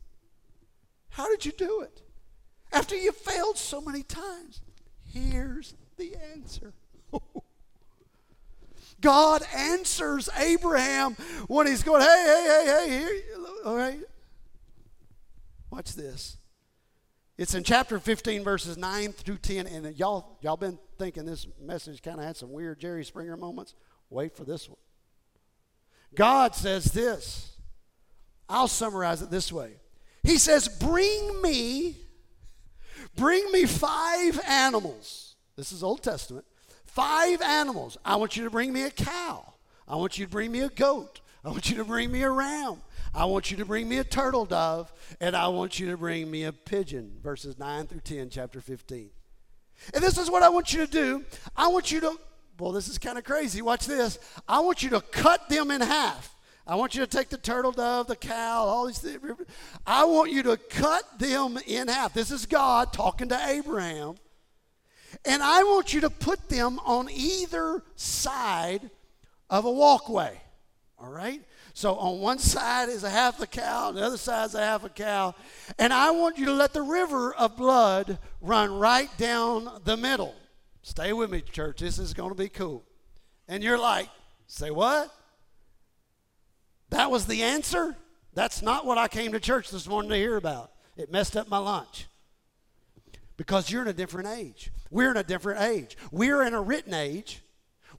How 1.10 1.30
did 1.30 1.45
you 1.45 1.52
do 1.52 1.82
it? 1.82 2.02
After 2.74 2.95
you 2.95 3.12
failed 3.12 3.58
so 3.58 3.82
many 3.82 4.04
times, 4.04 4.62
here's 5.04 5.76
the 5.97 6.15
answer. 6.34 6.74
God 9.02 9.43
answers 9.54 10.30
Abraham 10.38 11.15
when 11.47 11.67
he's 11.67 11.84
going, 11.84 12.02
hey, 12.02 12.26
hey, 12.26 12.63
hey, 12.65 12.89
hey, 12.89 13.00
here, 13.00 13.21
all 13.65 13.76
right. 13.76 14.00
Watch 15.69 15.95
this. 15.95 16.38
It's 17.42 17.56
in 17.56 17.64
chapter 17.64 17.98
15, 17.98 18.44
verses 18.44 18.78
9 18.78 19.14
through 19.14 19.40
10. 19.40 19.66
And 19.66 19.98
y'all, 19.98 20.38
y'all 20.42 20.58
been 20.58 20.78
thinking 21.00 21.26
this 21.26 21.48
message 21.60 22.04
kind 22.04 22.20
of 22.20 22.24
had 22.24 22.38
some 22.38 22.52
weird 22.52 22.80
Jerry 22.80 23.04
Springer 23.04 23.36
moments? 23.36 23.74
Wait 24.12 24.36
for 24.36 24.44
this 24.44 24.70
one. 24.70 24.78
God 26.14 26.54
says 26.54 26.86
this. 26.86 27.58
I'll 28.48 28.68
summarize 28.68 29.24
it 29.24 29.32
this 29.32 29.52
way. 29.52 29.72
He 30.22 30.38
says, 30.38 30.68
Bring 30.68 31.42
me, 31.42 31.96
bring 33.16 33.52
me 33.52 33.66
five 33.66 34.40
animals. 34.48 35.36
This 35.56 35.72
is 35.72 35.82
Old 35.82 36.04
Testament 36.04 36.46
Five 36.86 37.42
animals. 37.42 37.98
I 38.06 38.18
want 38.18 38.38
you 38.38 38.44
to 38.44 38.52
bring 38.52 38.72
me 38.72 38.84
a 38.84 38.92
cow. 38.92 39.52
I 39.88 39.96
want 39.96 40.20
you 40.20 40.26
to 40.28 40.32
bring 40.32 40.52
me 40.52 40.60
a 40.60 40.70
goat. 40.70 41.22
I 41.44 41.50
want 41.50 41.72
you 41.72 41.78
to 41.78 41.86
bring 41.86 42.12
me 42.12 42.22
a 42.22 42.30
ram. 42.30 42.84
I 43.13 43.26
want 43.26 43.52
you 43.52 43.58
to 43.58 43.65
bring 43.65 43.89
me 43.89 43.97
a 43.97 44.04
turtle 44.04 44.45
dove. 44.45 44.91
And 45.19 45.36
I 45.36 45.47
want 45.50 45.80
you 45.80 45.91
to 45.91 45.97
bring 45.97 46.30
me 46.30 46.43
a 46.43 46.54
pigeon. 46.54 47.19
Verses 47.21 47.58
9 47.60 47.88
through 47.88 48.02
10, 48.02 48.30
chapter 48.30 48.62
15. 48.62 49.10
And 49.93 50.04
this 50.04 50.17
is 50.17 50.30
what 50.30 50.43
I 50.43 50.50
want 50.50 50.74
you 50.74 50.86
to 50.86 50.91
do. 50.91 51.26
I 51.56 51.67
want 51.67 51.91
you 51.91 52.00
to, 52.02 52.15
well, 52.60 52.71
this 52.71 52.88
is 52.88 52.97
kind 52.97 53.17
of 53.17 53.24
crazy. 53.24 53.62
Watch 53.62 53.88
this. 53.88 54.19
I 54.47 54.60
want 54.60 54.84
you 54.84 54.89
to 54.91 55.02
cut 55.02 55.50
them 55.50 55.71
in 55.71 55.82
half. 55.82 56.36
I 56.65 56.76
want 56.76 56.93
you 56.93 57.02
to 57.02 57.08
take 57.08 57.30
the 57.30 57.38
turtle 57.38 57.71
dove, 57.71 58.08
the 58.08 58.15
cow, 58.15 58.63
all 58.63 58.86
these 58.86 59.00
things. 59.00 59.19
I 59.86 60.06
want 60.06 60.32
you 60.32 60.43
to 60.43 60.58
cut 60.58 61.04
them 61.19 61.58
in 61.65 61.88
half. 61.88 62.13
This 62.13 62.32
is 62.32 62.45
God 62.45 62.93
talking 62.93 63.30
to 63.30 63.47
Abraham. 63.47 64.15
And 65.26 65.43
I 65.43 65.63
want 65.63 65.93
you 65.93 66.02
to 66.02 66.10
put 66.10 66.50
them 66.50 66.80
on 66.86 67.10
either 67.10 67.84
side 67.95 68.89
of 69.50 69.65
a 69.65 69.71
walkway. 69.71 70.39
All 70.97 71.10
right? 71.10 71.41
So 71.74 71.96
on 71.96 72.20
one 72.20 72.40
side 72.40 72.90
is 72.90 73.04
a 73.04 73.10
half 73.10 73.42
a 73.42 73.48
cow, 73.48 73.88
on 73.88 73.96
the 73.96 74.04
other 74.04 74.18
side 74.18 74.46
is 74.46 74.56
a 74.56 74.60
half 74.60 74.84
a 74.84 74.90
cow. 74.90 75.36
And 75.80 75.94
I 75.94 76.12
want 76.12 76.38
you 76.38 76.46
to 76.46 76.54
let 76.54 76.74
the 76.74 76.82
river 76.82 77.34
of 77.34 77.56
blood 77.56 78.20
run 78.42 78.78
right 78.78 79.10
down 79.18 79.70
the 79.84 79.98
middle. 79.98 80.36
Stay 80.84 81.14
with 81.14 81.32
me, 81.32 81.42
church. 81.42 81.80
This 81.80 82.00
is 82.00 82.14
going 82.14 82.30
to 82.30 82.36
be 82.36 82.50
cool. 82.50 82.84
And 83.48 83.64
you're 83.64 83.80
like, 83.80 84.10
say 84.48 84.72
what? 84.72 85.14
That 86.90 87.10
was 87.10 87.26
the 87.26 87.44
answer? 87.44 87.96
That's 88.34 88.62
not 88.62 88.86
what 88.86 88.98
I 88.98 89.08
came 89.08 89.32
to 89.32 89.40
church 89.40 89.72
this 89.72 89.88
morning 89.88 90.12
to 90.12 90.18
hear 90.18 90.38
about. 90.38 90.72
It 90.98 91.12
messed 91.12 91.38
up 91.38 91.48
my 91.48 91.58
lunch 91.58 92.08
because 93.38 93.72
you're 93.72 93.82
in 93.82 93.88
a 93.88 93.94
different 93.94 94.28
age. 94.30 94.72
We're 94.90 95.12
in 95.12 95.18
a 95.18 95.24
different 95.24 95.62
age. 95.62 95.98
We're 96.12 96.44
in 96.44 96.54
a 96.54 96.62
written 96.62 96.94
age. 96.94 97.42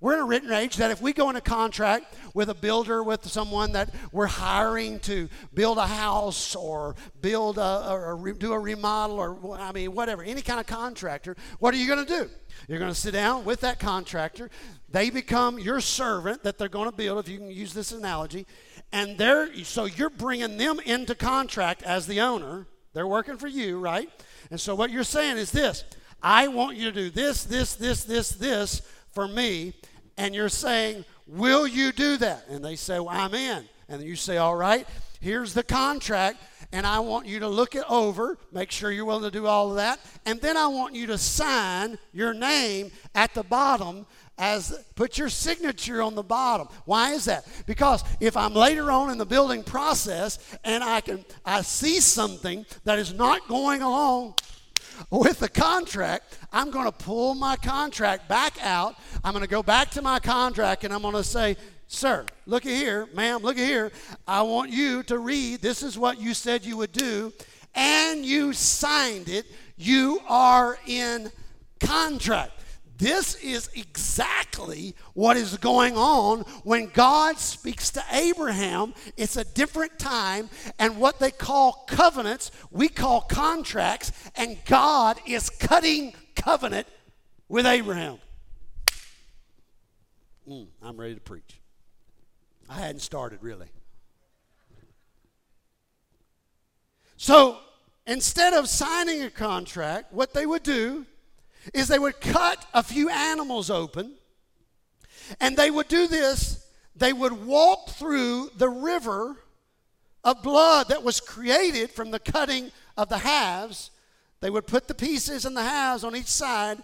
We're 0.03 0.15
in 0.15 0.19
a 0.19 0.25
written 0.25 0.53
age 0.53 0.79
that 0.79 0.91
if 0.91 1.01
we 1.01 1.12
go 1.12 1.31
in 1.31 1.37
a 1.37 1.41
contract 1.41 2.17
with 2.35 2.51
a 2.51 2.55
builder, 2.55 3.05
with 3.05 3.25
someone 3.25 3.71
that 3.73 3.95
we're 4.11 4.27
hiring 4.27 4.99
to 5.01 5.29
build 5.55 5.79
a 5.79 5.87
house 5.87 6.57
or 6.57 6.97
build 7.21 7.57
a, 7.57 7.88
or 7.88 8.33
do 8.33 8.53
a 8.53 8.59
remodel 8.59 9.21
or, 9.21 9.57
I 9.57 9.71
mean, 9.71 9.95
whatever, 9.95 10.25
any 10.25 10.43
kind 10.43 10.59
of 10.59 10.67
contractor, 10.67 11.37
what 11.61 11.73
are 11.73 11.77
you 11.77 11.87
going 11.87 12.05
to 12.05 12.25
do? 12.25 12.29
You're 12.67 12.81
going 12.81 12.91
to 12.91 12.99
sit 12.99 13.12
down 13.12 13.45
with 13.45 13.61
that 13.61 13.79
contractor. 13.79 14.51
They 14.91 15.09
become 15.09 15.61
your 15.61 15.81
servant 15.81 16.43
that 16.43 16.59
they're 16.59 16.69
going 16.69 16.91
to 16.91 16.97
build, 16.97 17.21
if 17.21 17.29
you 17.29 17.38
can 17.38 17.53
use 17.53 17.73
this 17.73 17.93
analogy. 17.93 18.45
And 18.91 19.17
they're, 19.17 19.55
so 19.62 19.85
you're 19.85 20.11
bringing 20.11 20.57
them 20.57 20.81
into 20.81 21.15
contract 21.15 21.85
as 21.85 22.09
the 22.09 22.23
owner. 22.23 22.67
They're 22.93 23.07
working 23.07 23.37
for 23.37 23.47
you, 23.47 23.79
right? 23.79 24.11
And 24.51 24.61
so 24.61 24.75
what 24.75 24.91
you're 24.91 25.05
saying 25.05 25.37
is 25.37 25.53
this 25.53 25.85
I 26.21 26.49
want 26.49 26.77
you 26.77 26.87
to 26.87 26.93
do 26.93 27.09
this, 27.09 27.45
this, 27.45 27.77
this, 27.77 28.03
this, 28.03 28.31
this 28.31 28.83
for 29.12 29.29
me. 29.29 29.75
And 30.23 30.37
you're 30.37 30.49
saying, 30.49 31.05
Will 31.27 31.67
you 31.67 31.91
do 31.91 32.17
that? 32.19 32.45
And 32.49 32.65
they 32.65 32.77
say, 32.77 33.01
well, 33.01 33.09
I'm 33.09 33.35
in. 33.35 33.65
And 33.89 34.01
you 34.03 34.15
say, 34.15 34.37
All 34.37 34.55
right, 34.55 34.87
here's 35.21 35.53
the 35.53 35.65
contract. 35.65 36.39
And 36.71 36.87
I 36.87 37.01
want 37.01 37.27
you 37.27 37.41
to 37.41 37.49
look 37.49 37.75
it 37.75 37.85
over, 37.89 38.39
make 38.53 38.71
sure 38.71 38.93
you're 38.93 39.05
willing 39.05 39.25
to 39.25 39.33
do 39.33 39.47
all 39.47 39.71
of 39.71 39.77
that. 39.77 39.99
And 40.25 40.41
then 40.41 40.57
I 40.57 40.69
want 40.69 40.95
you 40.95 41.09
to 41.09 41.19
sign 41.19 41.99
your 42.13 42.33
name 42.33 42.93
at 43.17 43.35
the 43.35 43.43
bottom 43.43 44.07
as 44.39 44.83
put 44.95 45.19
your 45.19 45.29
signature 45.29 46.01
on 46.01 46.15
the 46.15 46.23
bottom. 46.23 46.69
Why 46.85 47.13
is 47.13 47.25
that? 47.25 47.45
Because 47.67 48.05
if 48.21 48.37
I'm 48.37 48.55
later 48.55 48.93
on 48.93 49.11
in 49.11 49.19
the 49.19 49.27
building 49.27 49.65
process 49.65 50.39
and 50.63 50.85
I 50.85 51.01
can 51.01 51.25
I 51.45 51.63
see 51.63 51.99
something 51.99 52.65
that 52.85 53.01
is 53.01 53.13
not 53.13 53.49
going 53.49 53.83
along 53.83 54.37
with 55.11 55.41
the 55.41 55.49
contract, 55.49 56.38
I'm 56.53 56.71
going 56.71 56.87
to 56.87 56.93
pull 56.93 57.35
my 57.35 57.57
contract 57.57 58.29
back 58.29 58.55
out. 58.62 58.97
I'm 59.25 59.33
going 59.33 59.45
to 59.45 59.51
go 59.51 59.62
back 59.62 59.91
to 59.93 60.03
my 60.03 60.19
contract 60.19 60.85
and 60.85 60.93
I'm 60.93 61.03
going 61.03 61.15
to 61.15 61.25
say, 61.25 61.57
Sir, 61.88 62.25
look 62.47 62.65
at 62.65 62.73
here, 62.73 63.07
ma'am, 63.15 63.43
look 63.43 63.59
at 63.59 63.67
here. 63.67 63.93
I 64.27 64.41
want 64.43 64.71
you 64.71 65.03
to 65.05 65.19
read. 65.19 65.61
This 65.61 65.83
is 65.83 65.99
what 65.99 66.19
you 66.19 66.33
said 66.33 66.65
you 66.65 66.79
would 66.79 66.93
do. 66.93 67.33
and 67.75 68.25
you 68.25 68.53
signed 68.53 69.29
it, 69.29 69.47
you 69.77 70.21
are 70.29 70.79
in 70.87 71.31
contract. 71.81 72.53
This 73.03 73.35
is 73.43 73.69
exactly 73.75 74.95
what 75.12 75.37
is 75.37 75.57
going 75.57 75.97
on 75.97 76.43
when 76.62 76.87
God 76.87 77.37
speaks 77.37 77.91
to 77.91 78.05
Abraham. 78.12 78.95
It's 79.17 79.37
a 79.37 79.43
different 79.43 79.99
time, 79.99 80.49
and 80.79 80.99
what 80.99 81.19
they 81.19 81.33
call 81.33 81.85
covenants, 81.88 82.53
we 82.71 82.88
call 82.88 83.23
contracts, 83.23 84.12
and 84.37 84.57
God 84.67 85.19
is 85.27 85.51
cutting 85.51 86.15
covenant 86.37 86.87
with 87.49 87.67
Abraham. 87.67 88.19
Mm, 90.49 90.69
I'm 90.81 90.97
ready 90.97 91.17
to 91.17 91.21
preach. 91.21 91.61
I 92.71 92.75
hadn't 92.75 93.01
started 93.01 93.43
really. 93.43 93.67
So 97.17 97.59
instead 98.07 98.53
of 98.55 98.69
signing 98.69 99.25
a 99.25 99.31
contract, 99.31 100.12
what 100.12 100.35
they 100.35 100.47
would 100.47 100.62
do 100.62 101.05
is 101.72 101.88
they 101.88 101.98
would 101.98 102.20
cut 102.20 102.64
a 102.75 102.83
few 102.83 103.09
animals 103.09 103.70
open, 103.70 104.14
and 105.40 105.57
they 105.57 105.70
would 105.70 105.88
do 105.88 106.07
this. 106.07 106.66
They 106.94 107.12
would 107.12 107.46
walk 107.46 107.90
through 107.90 108.51
the 108.57 108.68
river 108.68 109.37
of 110.25 110.42
blood 110.42 110.88
that 110.88 111.03
was 111.03 111.20
created 111.20 111.90
from 111.90 112.11
the 112.11 112.18
cutting 112.18 112.70
of 112.96 113.09
the 113.09 113.18
halves. 113.18 113.90
They 114.40 114.51
would 114.51 114.66
put 114.66 114.88
the 114.88 114.94
pieces 114.94 115.44
and 115.44 115.57
the 115.57 115.62
halves 115.62 116.05
on 116.05 116.16
each 116.16 116.27
side, 116.27 116.83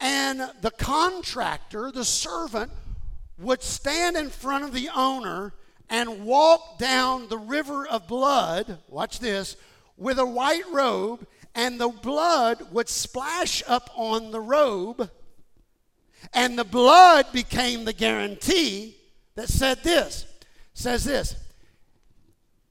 and 0.00 0.40
the 0.62 0.70
contractor, 0.70 1.90
the 1.92 2.04
servant, 2.04 2.72
would 3.38 3.62
stand 3.62 4.16
in 4.16 4.30
front 4.30 4.64
of 4.64 4.72
the 4.72 4.88
owner 4.94 5.52
and 5.90 6.24
walk 6.24 6.78
down 6.78 7.28
the 7.28 7.38
river 7.38 7.86
of 7.86 8.08
blood. 8.08 8.78
Watch 8.88 9.18
this 9.18 9.56
with 9.96 10.18
a 10.18 10.26
white 10.26 10.68
robe 10.72 11.26
and 11.54 11.80
the 11.80 11.88
blood 11.88 12.72
would 12.72 12.88
splash 12.88 13.62
up 13.66 13.90
on 13.94 14.30
the 14.30 14.40
robe, 14.40 15.10
and 16.32 16.58
the 16.58 16.64
blood 16.64 17.26
became 17.32 17.84
the 17.84 17.92
guarantee 17.92 18.96
that 19.34 19.48
said 19.48 19.82
this 19.82 20.26
says 20.74 21.04
this 21.04 21.36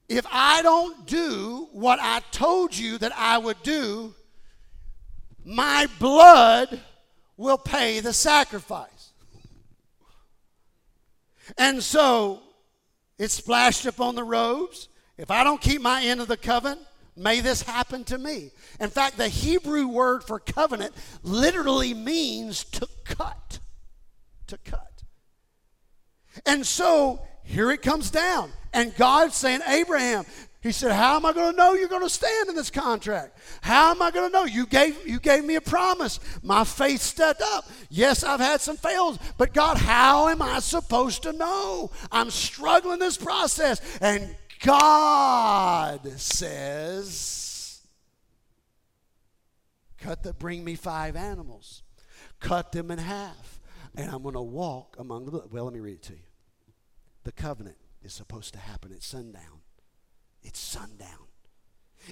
if 0.08 0.26
I 0.30 0.60
don't 0.62 1.06
do 1.06 1.68
what 1.72 1.98
I 2.00 2.20
told 2.32 2.76
you 2.76 2.98
that 2.98 3.12
I 3.16 3.38
would 3.38 3.62
do, 3.62 4.14
my 5.42 5.86
blood 5.98 6.80
will 7.38 7.56
pay 7.56 8.00
the 8.00 8.12
sacrifice. 8.12 9.12
And 11.56 11.82
so 11.82 12.42
it 13.18 13.30
splashed 13.30 13.86
up 13.86 14.00
on 14.00 14.14
the 14.14 14.22
robes. 14.22 14.88
If 15.16 15.30
I 15.30 15.44
don't 15.44 15.60
keep 15.60 15.80
my 15.80 16.02
end 16.04 16.20
of 16.20 16.28
the 16.28 16.36
covenant, 16.36 16.80
May 17.16 17.40
this 17.40 17.62
happen 17.62 18.04
to 18.04 18.18
me. 18.18 18.50
In 18.80 18.88
fact, 18.88 19.18
the 19.18 19.28
Hebrew 19.28 19.86
word 19.86 20.24
for 20.24 20.38
covenant 20.38 20.94
literally 21.22 21.92
means 21.92 22.64
to 22.64 22.86
cut. 23.04 23.58
To 24.46 24.58
cut. 24.58 25.02
And 26.46 26.66
so 26.66 27.20
here 27.44 27.70
it 27.70 27.82
comes 27.82 28.10
down. 28.10 28.50
And 28.72 28.96
God's 28.96 29.34
saying, 29.34 29.60
Abraham, 29.66 30.24
he 30.62 30.70
said, 30.70 30.92
How 30.92 31.16
am 31.16 31.26
I 31.26 31.32
going 31.32 31.50
to 31.50 31.56
know 31.56 31.74
you're 31.74 31.88
going 31.88 32.04
to 32.04 32.08
stand 32.08 32.48
in 32.48 32.54
this 32.54 32.70
contract? 32.70 33.36
How 33.62 33.90
am 33.90 34.00
I 34.00 34.12
going 34.12 34.30
to 34.30 34.32
know? 34.32 34.44
You 34.44 34.64
gave, 34.64 34.96
you 35.06 35.18
gave 35.18 35.44
me 35.44 35.56
a 35.56 35.60
promise. 35.60 36.20
My 36.42 36.62
faith 36.62 37.00
stepped 37.00 37.42
up. 37.42 37.68
Yes, 37.90 38.22
I've 38.22 38.38
had 38.38 38.60
some 38.60 38.76
fails, 38.76 39.18
but 39.36 39.52
God, 39.52 39.76
how 39.76 40.28
am 40.28 40.40
I 40.40 40.60
supposed 40.60 41.24
to 41.24 41.32
know? 41.32 41.90
I'm 42.12 42.30
struggling 42.30 43.00
this 43.00 43.16
process. 43.16 43.80
And 44.00 44.36
God 44.62 46.08
says, 46.20 47.80
cut 49.98 50.22
the, 50.22 50.32
bring 50.32 50.62
me 50.62 50.76
five 50.76 51.16
animals, 51.16 51.82
cut 52.38 52.70
them 52.70 52.92
in 52.92 52.98
half, 52.98 53.60
and 53.96 54.08
I'm 54.08 54.22
going 54.22 54.34
to 54.34 54.40
walk 54.40 54.94
among 55.00 55.26
the. 55.26 55.42
Well, 55.50 55.64
let 55.64 55.74
me 55.74 55.80
read 55.80 55.94
it 55.94 56.02
to 56.04 56.12
you. 56.12 56.18
The 57.24 57.32
covenant 57.32 57.76
is 58.02 58.12
supposed 58.12 58.52
to 58.54 58.60
happen 58.60 58.92
at 58.92 59.02
sundown. 59.02 59.62
It's 60.42 60.60
sundown. 60.60 61.26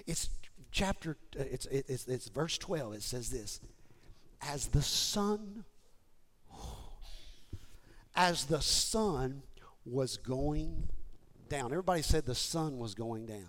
It's 0.06 0.28
chapter. 0.72 1.16
Uh, 1.38 1.44
it's, 1.50 1.66
it's 1.66 2.08
it's 2.08 2.28
verse 2.28 2.58
twelve. 2.58 2.94
It 2.94 3.02
says 3.02 3.30
this: 3.30 3.60
as 4.42 4.66
the 4.68 4.82
sun, 4.82 5.64
as 8.16 8.46
the 8.46 8.60
sun 8.60 9.42
was 9.84 10.16
going 10.16 10.88
down. 11.50 11.72
Everybody 11.72 12.00
said 12.00 12.24
the 12.24 12.34
sun 12.34 12.78
was 12.78 12.94
going 12.94 13.26
down. 13.26 13.48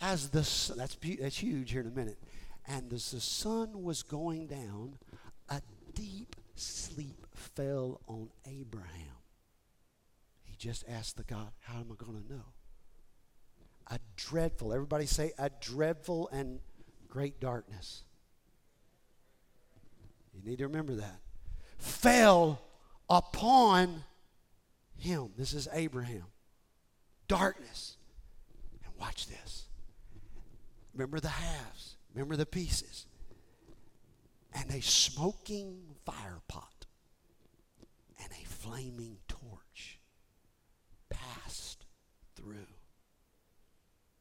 As 0.00 0.30
the 0.30 0.44
sun, 0.44 0.78
that's, 0.78 0.96
that's 1.20 1.38
huge 1.38 1.72
here 1.72 1.82
in 1.82 1.86
a 1.86 1.90
minute. 1.90 2.18
And 2.66 2.90
as 2.92 3.10
the 3.10 3.20
sun 3.20 3.82
was 3.82 4.02
going 4.02 4.46
down, 4.46 4.98
a 5.50 5.60
deep 5.94 6.36
sleep 6.54 7.26
fell 7.34 8.00
on 8.06 8.30
Abraham. 8.46 9.20
He 10.42 10.56
just 10.56 10.84
asked 10.88 11.16
the 11.16 11.24
God, 11.24 11.50
How 11.60 11.80
am 11.80 11.92
I 11.92 12.02
going 12.02 12.22
to 12.22 12.32
know? 12.32 12.44
A 13.88 13.98
dreadful, 14.16 14.72
everybody 14.72 15.06
say, 15.06 15.32
a 15.38 15.50
dreadful 15.60 16.28
and 16.32 16.60
great 17.08 17.40
darkness. 17.40 18.02
You 20.34 20.50
need 20.50 20.58
to 20.58 20.66
remember 20.66 20.94
that. 20.96 21.20
Fell 21.78 22.60
upon 23.08 24.02
him. 24.98 25.30
This 25.36 25.52
is 25.52 25.68
Abraham. 25.72 26.24
Darkness. 27.28 27.96
And 28.84 28.92
watch 28.98 29.26
this. 29.26 29.64
Remember 30.94 31.20
the 31.20 31.28
halves, 31.28 31.96
remember 32.14 32.36
the 32.36 32.46
pieces. 32.46 33.06
And 34.54 34.70
a 34.70 34.80
smoking 34.80 35.82
fire 36.06 36.40
pot 36.48 36.86
and 38.22 38.32
a 38.32 38.46
flaming 38.46 39.18
torch 39.28 39.98
passed 41.10 41.84
through 42.34 42.66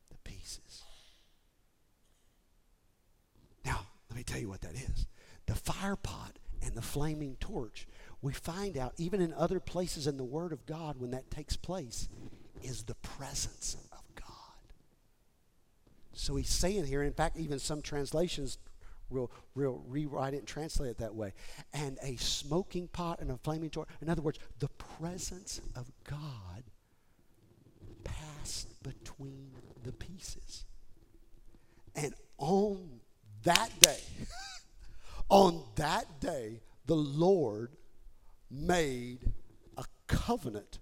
the 0.09 0.17
pieces. 0.29 0.83
Now, 3.63 3.88
let 4.09 4.17
me 4.17 4.23
tell 4.23 4.39
you 4.39 4.49
what 4.49 4.61
that 4.61 4.75
is. 4.75 5.07
The 5.45 5.55
fire 5.55 5.95
pot 5.95 6.38
and 6.61 6.75
the 6.75 6.81
flaming 6.81 7.38
torch 7.39 7.88
we 8.25 8.33
find 8.33 8.75
out, 8.75 8.91
even 8.97 9.21
in 9.21 9.31
other 9.35 9.59
places 9.59 10.07
in 10.07 10.17
the 10.17 10.23
Word 10.23 10.51
of 10.51 10.65
God, 10.65 10.95
when 10.97 11.11
that 11.11 11.29
takes 11.29 11.55
place, 11.55 12.09
is 12.63 12.81
the 12.81 12.95
presence 12.95 13.77
of 13.91 14.01
God. 14.15 14.25
So 16.13 16.35
he's 16.35 16.49
saying 16.49 16.88
here, 16.88 17.03
in 17.03 17.13
fact, 17.13 17.38
even 17.38 17.59
some 17.59 17.83
translations 17.83 18.57
will, 19.11 19.31
will 19.53 19.83
rewrite 19.88 20.33
it 20.33 20.38
and 20.38 20.47
translate 20.47 20.89
it 20.89 20.97
that 20.97 21.13
way. 21.13 21.33
And 21.71 21.99
a 22.01 22.15
smoking 22.15 22.88
pot 22.88 23.19
and 23.19 23.29
a 23.29 23.38
flaming 23.38 23.69
torch. 23.69 23.89
In 24.01 24.09
other 24.09 24.23
words, 24.23 24.39
the 24.57 24.69
presence 24.69 25.61
of 25.75 25.91
God 26.09 26.63
passed 28.03 28.81
between 28.81 29.51
the 29.83 29.91
pieces. 29.91 30.65
And 31.95 32.15
on 32.39 33.01
that 33.43 33.69
day, 33.79 34.01
on 35.29 35.61
that 35.75 36.19
day, 36.19 36.61
the 36.88 36.95
Lord 36.95 37.69
made 38.56 39.20
a 39.78 39.84
covenant 40.08 40.80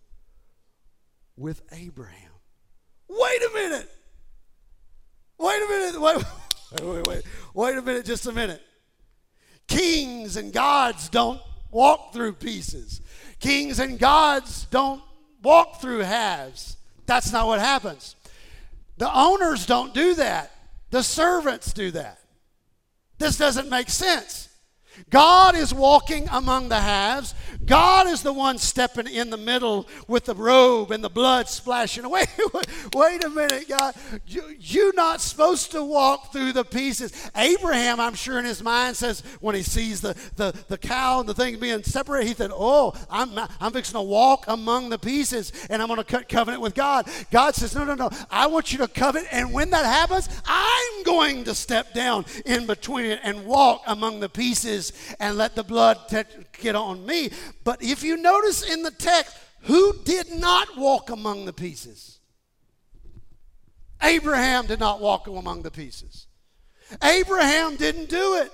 with 1.36 1.62
Abraham. 1.72 2.32
Wait 3.08 3.42
a 3.42 3.54
minute. 3.54 3.90
Wait 5.38 5.62
a 5.62 5.68
minute. 5.70 6.02
Wait, 6.82 6.84
wait, 6.84 7.08
wait. 7.08 7.24
Wait 7.54 7.78
a 7.78 7.82
minute, 7.84 8.04
just 8.04 8.26
a 8.26 8.32
minute. 8.32 8.60
Kings 9.68 10.38
and 10.38 10.52
gods 10.52 11.08
don't 11.08 11.40
walk 11.70 12.14
through 12.14 12.34
pieces. 12.34 13.00
Kings 13.40 13.78
and 13.78 14.00
gods 14.00 14.66
don't 14.72 15.04
walk 15.44 15.82
through 15.82 16.00
halves. 16.00 16.78
That's 17.06 17.32
not 17.32 17.46
what 17.46 17.60
happens. 17.60 18.16
The 18.98 19.16
owners 19.16 19.68
don't 19.68 19.94
do 19.94 20.16
that. 20.16 20.52
The 20.90 21.04
servants 21.04 21.74
do 21.74 21.92
that. 21.92 22.20
This 23.20 23.38
doesn't 23.38 23.70
make 23.70 23.90
sense. 23.90 24.50
God 25.10 25.56
is 25.56 25.74
walking 25.74 26.28
among 26.32 26.70
the 26.70 26.80
halves. 26.80 27.34
God 27.66 28.08
is 28.08 28.24
the 28.24 28.34
one 28.34 28.58
stepping 28.58 29.08
in 29.08 29.30
the 29.30 29.38
middle 29.38 29.88
with 30.08 30.26
the 30.26 30.36
robe 30.36 30.92
and 30.92 31.04
the 31.04 31.10
blood 31.10 31.48
splashing 31.48 32.04
away. 32.04 32.26
Wait 32.96 33.24
a 33.24 33.30
minute, 33.30 33.70
God. 33.70 33.96
You, 34.28 34.90
are 34.90 34.94
not 34.94 35.22
supposed 35.22 35.72
to 35.72 35.84
walk 35.84 36.32
through 36.34 36.54
the 36.54 36.66
pieces. 36.66 37.14
Abraham, 37.36 38.00
I'm 38.00 38.16
sure 38.16 38.40
in 38.40 38.46
his 38.46 38.62
mind 38.62 38.98
says, 38.98 39.24
when 39.40 39.56
he 39.56 39.64
sees 39.64 40.02
the, 40.02 40.16
the, 40.36 40.54
the 40.68 40.78
cow 40.78 41.20
and 41.22 41.30
the 41.30 41.34
thing 41.34 41.60
being 41.60 41.84
separated, 41.84 42.28
he 42.28 42.34
said, 42.34 42.52
Oh, 42.54 42.94
I'm, 43.10 43.38
I'm 43.60 43.72
fixing 43.72 43.94
to 43.94 44.02
walk 44.02 44.46
among 44.48 44.90
the 44.90 45.00
pieces 45.00 45.54
and 45.70 45.82
I'm 45.82 45.88
going 45.88 46.00
to 46.00 46.04
cut 46.04 46.28
covenant 46.28 46.62
with 46.62 46.76
God. 46.76 47.08
God 47.32 47.56
says, 47.56 47.76
No, 47.76 47.84
no, 47.86 47.96
no. 47.96 48.10
I 48.30 48.48
want 48.48 48.72
you 48.72 48.80
to 48.80 48.88
covenant. 48.88 49.30
And 49.32 49.54
when 49.54 49.70
that 49.70 49.86
happens, 49.86 50.28
I'm 50.46 51.04
going 51.04 51.46
to 51.46 51.56
step 51.56 51.94
down 51.94 52.26
in 52.46 52.66
between 52.66 53.06
it 53.06 53.20
and 53.24 53.46
walk 53.46 53.84
among 53.88 54.20
the 54.20 54.30
pieces 54.30 54.83
and 55.20 55.38
let 55.38 55.56
the 55.56 55.64
blood 55.64 55.98
t- 56.10 56.24
get 56.60 56.76
on 56.76 57.06
me. 57.06 57.30
But 57.64 57.82
if 57.82 58.04
you 58.04 58.18
notice 58.18 58.62
in 58.64 58.84
the 58.84 58.92
text, 58.92 59.38
who 59.62 59.94
did 60.04 60.32
not 60.32 60.78
walk 60.78 61.10
among 61.10 61.46
the 61.46 61.54
pieces? 61.54 62.20
Abraham 64.02 64.66
did 64.66 64.80
not 64.80 65.00
walk 65.00 65.28
among 65.28 65.62
the 65.62 65.72
pieces. 65.72 66.28
Abraham 67.02 67.78
didn't 67.78 68.10
do 68.10 68.36
it. 68.36 68.52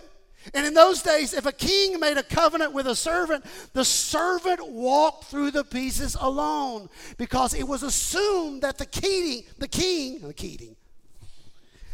And 0.54 0.66
in 0.66 0.74
those 0.74 1.02
days, 1.02 1.34
if 1.34 1.46
a 1.46 1.52
king 1.52 2.00
made 2.00 2.18
a 2.18 2.24
covenant 2.24 2.74
with 2.74 2.88
a 2.88 2.96
servant, 2.96 3.44
the 3.74 3.84
servant 3.84 4.66
walked 4.66 5.26
through 5.26 5.52
the 5.52 5.64
pieces 5.64 6.16
alone 6.20 6.90
because 7.18 7.54
it 7.54 7.68
was 7.68 7.84
assumed 7.84 8.62
that 8.62 8.78
the 8.78 8.86
king, 8.86 9.44
the 9.58 9.68
king, 9.68 10.20
the 10.22 10.34
king, 10.34 10.76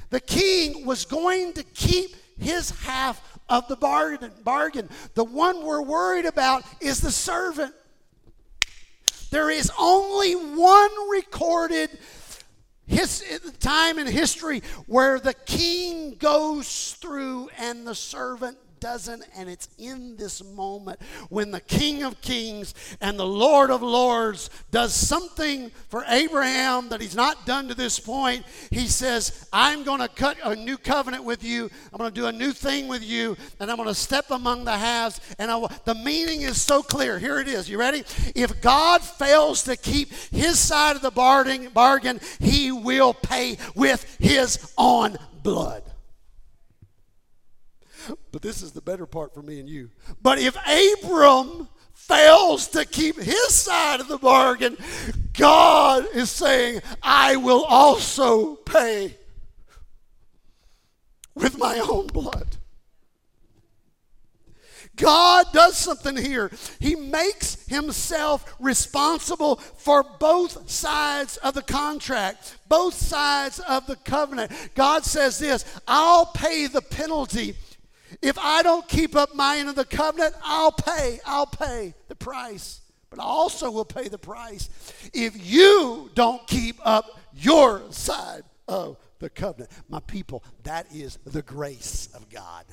the 0.09 0.19
king 0.19 0.85
was 0.85 1.05
going 1.05 1.53
to 1.53 1.63
keep 1.63 2.15
his 2.39 2.69
half 2.69 3.34
of 3.49 3.67
the 3.67 3.75
bargain. 3.75 4.31
Bargain. 4.43 4.89
The 5.13 5.23
one 5.23 5.63
we're 5.63 5.81
worried 5.81 6.25
about 6.25 6.63
is 6.81 7.01
the 7.01 7.11
servant. 7.11 7.73
There 9.31 9.49
is 9.49 9.71
only 9.77 10.33
one 10.33 11.09
recorded 11.09 11.89
his, 12.87 13.23
time 13.59 13.97
in 13.99 14.07
history 14.07 14.61
where 14.85 15.19
the 15.19 15.33
king 15.33 16.15
goes 16.15 16.93
through 16.93 17.49
and 17.57 17.85
the 17.87 17.95
servant 17.95 18.57
doesn't, 18.85 19.23
and 19.35 19.49
it's 19.49 19.67
in 19.79 20.15
this 20.15 20.43
moment 20.43 21.01
when 21.29 21.49
the 21.49 21.59
King 21.59 22.03
of 22.03 22.21
Kings 22.21 22.75
and 23.01 23.17
the 23.17 23.25
Lord 23.25 23.71
of 23.71 23.81
Lords 23.81 24.51
does 24.69 24.93
something 24.93 25.71
for 25.89 26.03
Abraham 26.07 26.89
that 26.89 27.01
he's 27.01 27.15
not 27.15 27.47
done 27.47 27.67
to 27.67 27.73
this 27.73 27.99
point. 27.99 28.45
He 28.69 28.85
says, 28.85 29.49
I'm 29.51 29.83
going 29.85 30.01
to 30.01 30.07
cut 30.07 30.37
a 30.43 30.55
new 30.55 30.77
covenant 30.77 31.23
with 31.23 31.43
you, 31.43 31.67
I'm 31.91 31.97
going 31.97 32.11
to 32.11 32.21
do 32.21 32.27
a 32.27 32.31
new 32.31 32.51
thing 32.51 32.87
with 32.87 33.03
you, 33.03 33.35
and 33.59 33.71
I'm 33.71 33.77
going 33.77 33.89
to 33.89 33.95
step 33.95 34.29
among 34.29 34.65
the 34.65 34.77
halves. 34.77 35.19
And 35.39 35.49
I, 35.49 35.65
the 35.85 35.95
meaning 35.95 36.43
is 36.43 36.61
so 36.61 36.83
clear. 36.83 37.17
Here 37.17 37.39
it 37.39 37.47
is. 37.47 37.67
You 37.67 37.79
ready? 37.79 38.03
If 38.35 38.61
God 38.61 39.01
fails 39.01 39.63
to 39.63 39.77
keep 39.77 40.13
his 40.29 40.59
side 40.59 40.95
of 40.95 41.01
the 41.01 41.09
bargain 41.09 42.19
he 42.39 42.71
will 42.71 43.15
pay 43.15 43.57
with 43.73 44.15
his 44.19 44.71
own 44.77 45.17
blood. 45.41 45.81
But 48.31 48.41
this 48.41 48.61
is 48.61 48.71
the 48.71 48.81
better 48.81 49.05
part 49.05 49.33
for 49.33 49.41
me 49.41 49.59
and 49.59 49.69
you. 49.69 49.89
But 50.21 50.39
if 50.39 50.55
Abram 50.67 51.67
fails 51.93 52.67
to 52.69 52.85
keep 52.85 53.17
his 53.17 53.53
side 53.53 53.99
of 53.99 54.07
the 54.07 54.17
bargain, 54.17 54.77
God 55.33 56.07
is 56.13 56.29
saying, 56.29 56.81
I 57.01 57.35
will 57.35 57.63
also 57.63 58.55
pay 58.55 59.15
with 61.33 61.57
my 61.57 61.79
own 61.79 62.07
blood. 62.07 62.57
God 64.95 65.47
does 65.51 65.77
something 65.77 66.15
here. 66.15 66.51
He 66.79 66.95
makes 66.95 67.65
himself 67.67 68.55
responsible 68.59 69.57
for 69.57 70.03
both 70.03 70.69
sides 70.69 71.37
of 71.37 71.53
the 71.53 71.61
contract, 71.61 72.57
both 72.69 72.93
sides 72.93 73.59
of 73.59 73.87
the 73.87 73.97
covenant. 73.97 74.51
God 74.73 75.03
says 75.03 75.39
this 75.39 75.65
I'll 75.87 76.27
pay 76.27 76.67
the 76.67 76.81
penalty 76.81 77.55
if 78.21 78.37
I 78.37 78.61
don't 78.63 78.87
keep 78.87 79.15
up 79.15 79.35
my 79.35 79.57
end 79.57 79.69
of 79.69 79.75
the 79.75 79.85
covenant, 79.85 80.35
I'll 80.43 80.71
pay. 80.71 81.19
I'll 81.25 81.45
pay 81.45 81.93
the 82.07 82.15
price. 82.15 82.81
But 83.09 83.19
I 83.19 83.23
also 83.23 83.71
will 83.71 83.85
pay 83.85 84.07
the 84.07 84.17
price 84.17 84.69
if 85.13 85.33
you 85.45 86.09
don't 86.15 86.45
keep 86.47 86.77
up 86.83 87.19
your 87.33 87.83
side 87.91 88.43
of 88.67 88.97
the 89.19 89.29
covenant. 89.29 89.71
My 89.89 89.99
people, 89.99 90.43
that 90.63 90.87
is 90.93 91.17
the 91.25 91.41
grace 91.41 92.09
of 92.13 92.29
God. 92.29 92.65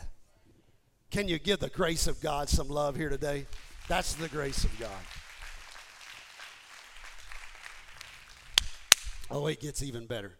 Can 1.11 1.29
you 1.29 1.39
give 1.39 1.61
the 1.61 1.69
grace 1.69 2.07
of 2.07 2.21
God 2.21 2.49
some 2.49 2.69
love 2.69 2.97
here 2.97 3.11
today? 3.11 3.47
That's 3.89 4.15
the 4.15 4.29
grace 4.29 4.65
of 4.65 4.79
God. 4.81 4.91
Oh, 9.31 9.47
it 9.47 9.61
gets 9.61 9.83
even 9.83 10.07
better. 10.07 10.33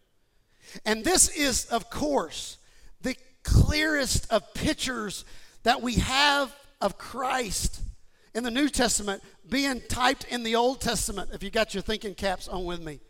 And 0.85 1.05
this 1.05 1.29
is, 1.29 1.67
of 1.67 1.91
course, 1.91 2.59
clearest 3.43 4.31
of 4.33 4.55
pictures 4.55 5.25
that 5.63 5.83
we 5.83 5.95
have 5.95 6.55
of 6.81 6.99
Christ 6.99 7.81
in 8.35 8.45
the 8.45 8.51
New 8.51 8.69
Testament 8.69 9.23
being 9.49 9.81
typed 9.89 10.25
in 10.25 10.43
the 10.43 10.57
Old 10.57 10.81
Testament, 10.81 11.31
if 11.33 11.43
you 11.43 11.51
got 11.51 11.75
your 11.75 11.83
thinking 11.83 12.15
caps 12.15 12.49
on 12.49 12.65
with 12.65 12.83
me. 12.83 13.01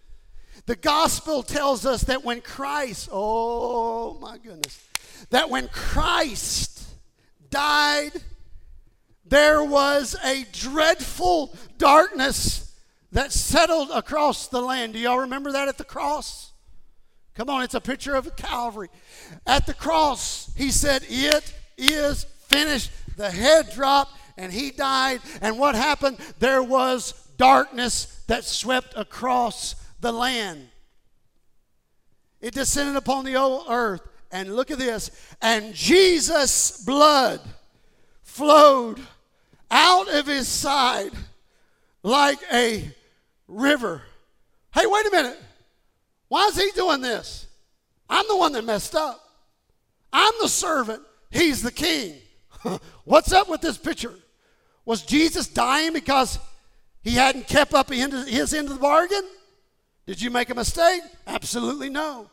The 0.67 0.77
gospel 0.77 1.43
tells 1.43 1.87
us 1.87 2.03
that 2.03 2.25
when 2.25 2.41
Christ, 2.41 3.09
oh 3.13 4.19
my 4.21 4.39
goodness, 4.39 4.81
that 5.31 5.51
when 5.51 5.69
Christ 5.69 6.85
died, 7.51 8.13
there 9.25 9.63
was 9.65 10.17
a 10.25 10.45
dreadful 10.53 11.55
darkness 11.79 12.75
that 13.13 13.33
settled 13.33 13.91
across 13.91 14.49
the 14.49 14.61
land. 14.61 14.95
Do 14.95 14.99
y'all 14.99 15.21
remember 15.21 15.53
that 15.53 15.69
at 15.69 15.79
the 15.79 15.85
cross? 15.85 16.52
Come 17.35 17.49
on, 17.49 17.63
it's 17.63 17.75
a 17.75 17.81
picture 17.81 18.15
of 18.15 18.37
Calvary. 18.37 18.89
At 19.47 19.67
the 19.67 19.75
cross, 19.75 20.53
he 20.57 20.71
said, 20.71 21.05
It 21.09 21.55
is 21.79 22.25
finished. 22.49 22.91
The 23.17 23.31
head 23.31 23.71
dropped 23.75 24.19
and 24.37 24.53
he 24.53 24.71
died. 24.71 25.21
And 25.41 25.59
what 25.59 25.75
happened? 25.75 26.19
There 26.39 26.63
was 26.63 27.13
darkness 27.37 28.23
that 28.27 28.45
swept 28.45 28.95
across 28.97 29.75
the 30.01 30.13
land. 30.13 30.69
It 32.41 32.55
descended 32.55 32.97
upon 32.97 33.25
the 33.25 33.37
old 33.37 33.67
earth. 33.69 34.03
And 34.31 34.57
look 34.57 34.71
at 34.71 34.79
this. 34.79 35.11
And 35.41 35.75
Jesus' 35.75 36.83
blood 36.85 37.41
flowed 38.23 39.01
out 39.71 40.09
of 40.09 40.27
his 40.27 40.49
side 40.49 41.13
like 42.03 42.39
a 42.53 42.91
river. 43.47 44.03
Hey, 44.75 44.87
wait 44.87 45.07
a 45.07 45.11
minute. 45.11 45.42
Why 46.33 46.47
is 46.47 46.57
he 46.57 46.71
doing 46.71 47.03
this? 47.03 47.47
I'm 48.09 48.25
the 48.27 48.39
one 48.39 48.53
that 48.53 48.65
messed 48.65 48.95
up. 48.95 49.23
I'm 50.11 50.33
the 50.41 50.49
servant. 50.49 51.03
He's 51.31 51.61
the 51.61 51.71
king. 51.71 52.15
What's 53.05 53.35
up 53.35 53.51
with 53.51 53.61
this 53.61 53.77
picture? 53.77 54.15
Was 54.87 55.03
Jesus 55.03 55.47
dying 55.47 55.93
because 55.93 56.39
he 57.03 57.17
hadn't 57.17 57.49
kept 57.49 57.75
up 57.75 57.91
his 57.91 58.55
end 58.55 58.69
of 58.69 58.73
the 58.73 58.81
bargain? 58.81 59.25
Did 60.07 60.23
you 60.23 60.31
make 60.31 60.49
a 60.49 60.55
mistake? 60.55 61.03
Absolutely 61.27 61.91
no. 61.91 62.31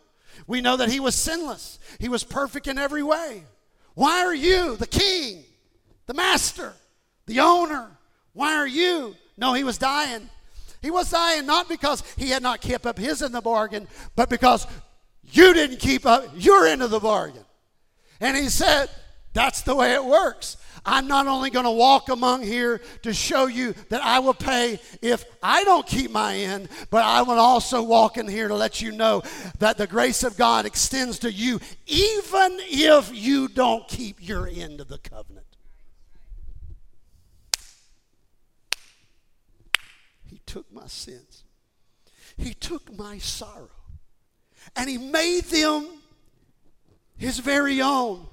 We 0.47 0.61
know 0.61 0.77
that 0.77 0.89
he 0.89 1.01
was 1.01 1.13
sinless, 1.13 1.77
he 1.99 2.07
was 2.07 2.23
perfect 2.23 2.67
in 2.67 2.77
every 2.77 3.03
way. 3.03 3.43
Why 3.95 4.23
are 4.23 4.33
you, 4.33 4.77
the 4.77 4.87
king, 4.87 5.43
the 6.05 6.13
master, 6.13 6.71
the 7.25 7.41
owner? 7.41 7.91
Why 8.31 8.55
are 8.55 8.65
you? 8.65 9.17
No, 9.35 9.55
he 9.55 9.65
was 9.65 9.77
dying 9.77 10.29
he 10.81 10.91
was 10.91 11.09
dying 11.09 11.45
not 11.45 11.67
because 11.67 12.03
he 12.17 12.29
had 12.29 12.43
not 12.43 12.61
kept 12.61 12.85
up 12.85 12.97
his 12.97 13.21
end 13.21 13.35
of 13.35 13.43
the 13.43 13.49
bargain, 13.49 13.87
but 14.15 14.29
because 14.29 14.65
you 15.23 15.53
didn't 15.53 15.79
keep 15.79 16.05
up 16.05 16.25
your 16.35 16.65
end 16.65 16.81
of 16.81 16.91
the 16.91 16.99
bargain. 16.99 17.45
And 18.19 18.35
he 18.35 18.49
said, 18.49 18.89
That's 19.33 19.61
the 19.61 19.75
way 19.75 19.93
it 19.93 20.03
works. 20.03 20.57
I'm 20.85 21.07
not 21.07 21.27
only 21.27 21.49
going 21.49 21.65
to 21.65 21.71
walk 21.71 22.09
among 22.09 22.43
here 22.43 22.81
to 23.03 23.13
show 23.13 23.47
you 23.47 23.75
that 23.89 24.03
I 24.03 24.19
will 24.19 24.33
pay 24.33 24.79
if 25.01 25.25
I 25.43 25.63
don't 25.63 25.85
keep 25.85 26.09
my 26.09 26.35
end, 26.35 26.69
but 26.89 27.03
I 27.03 27.21
will 27.21 27.39
also 27.39 27.83
walk 27.83 28.17
in 28.17 28.27
here 28.27 28.47
to 28.47 28.55
let 28.55 28.81
you 28.81 28.91
know 28.91 29.21
that 29.59 29.77
the 29.77 29.87
grace 29.87 30.23
of 30.23 30.37
God 30.37 30.65
extends 30.65 31.19
to 31.19 31.31
you 31.31 31.59
even 31.85 32.57
if 32.61 33.13
you 33.13 33.47
don't 33.49 33.87
keep 33.87 34.25
your 34.25 34.47
end 34.47 34.79
of 34.79 34.87
the 34.87 34.99
covenant. 34.99 35.48
Took 40.49 40.71
my 40.73 40.87
sins, 40.87 41.43
He 42.35 42.53
took 42.53 42.97
my 42.97 43.19
sorrow, 43.19 43.69
and 44.75 44.89
He 44.89 44.97
made 44.97 45.43
them 45.45 45.87
His 47.17 47.37
very 47.39 47.81
own. 47.81 48.25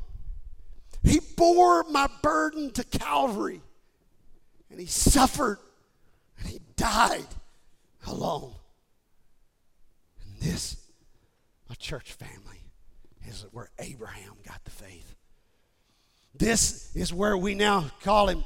He 1.03 1.21
bore 1.37 1.85
my 1.85 2.09
burden 2.23 2.71
to 2.73 2.85
Calvary, 2.85 3.61
and 4.71 4.81
He 4.81 4.87
suffered, 4.87 5.59
and 6.39 6.49
He 6.49 6.61
died 6.77 7.27
alone. 8.07 8.55
And 10.25 10.41
this, 10.41 10.77
my 11.69 11.75
church 11.75 12.13
family, 12.13 12.63
is 13.29 13.45
where 13.53 13.69
Abraham 13.79 14.35
got 14.47 14.65
the 14.65 14.71
faith. 14.71 15.15
This 16.35 16.95
is 16.97 17.13
where 17.13 17.37
we 17.37 17.55
now 17.55 17.91
call 18.03 18.29
him 18.29 18.45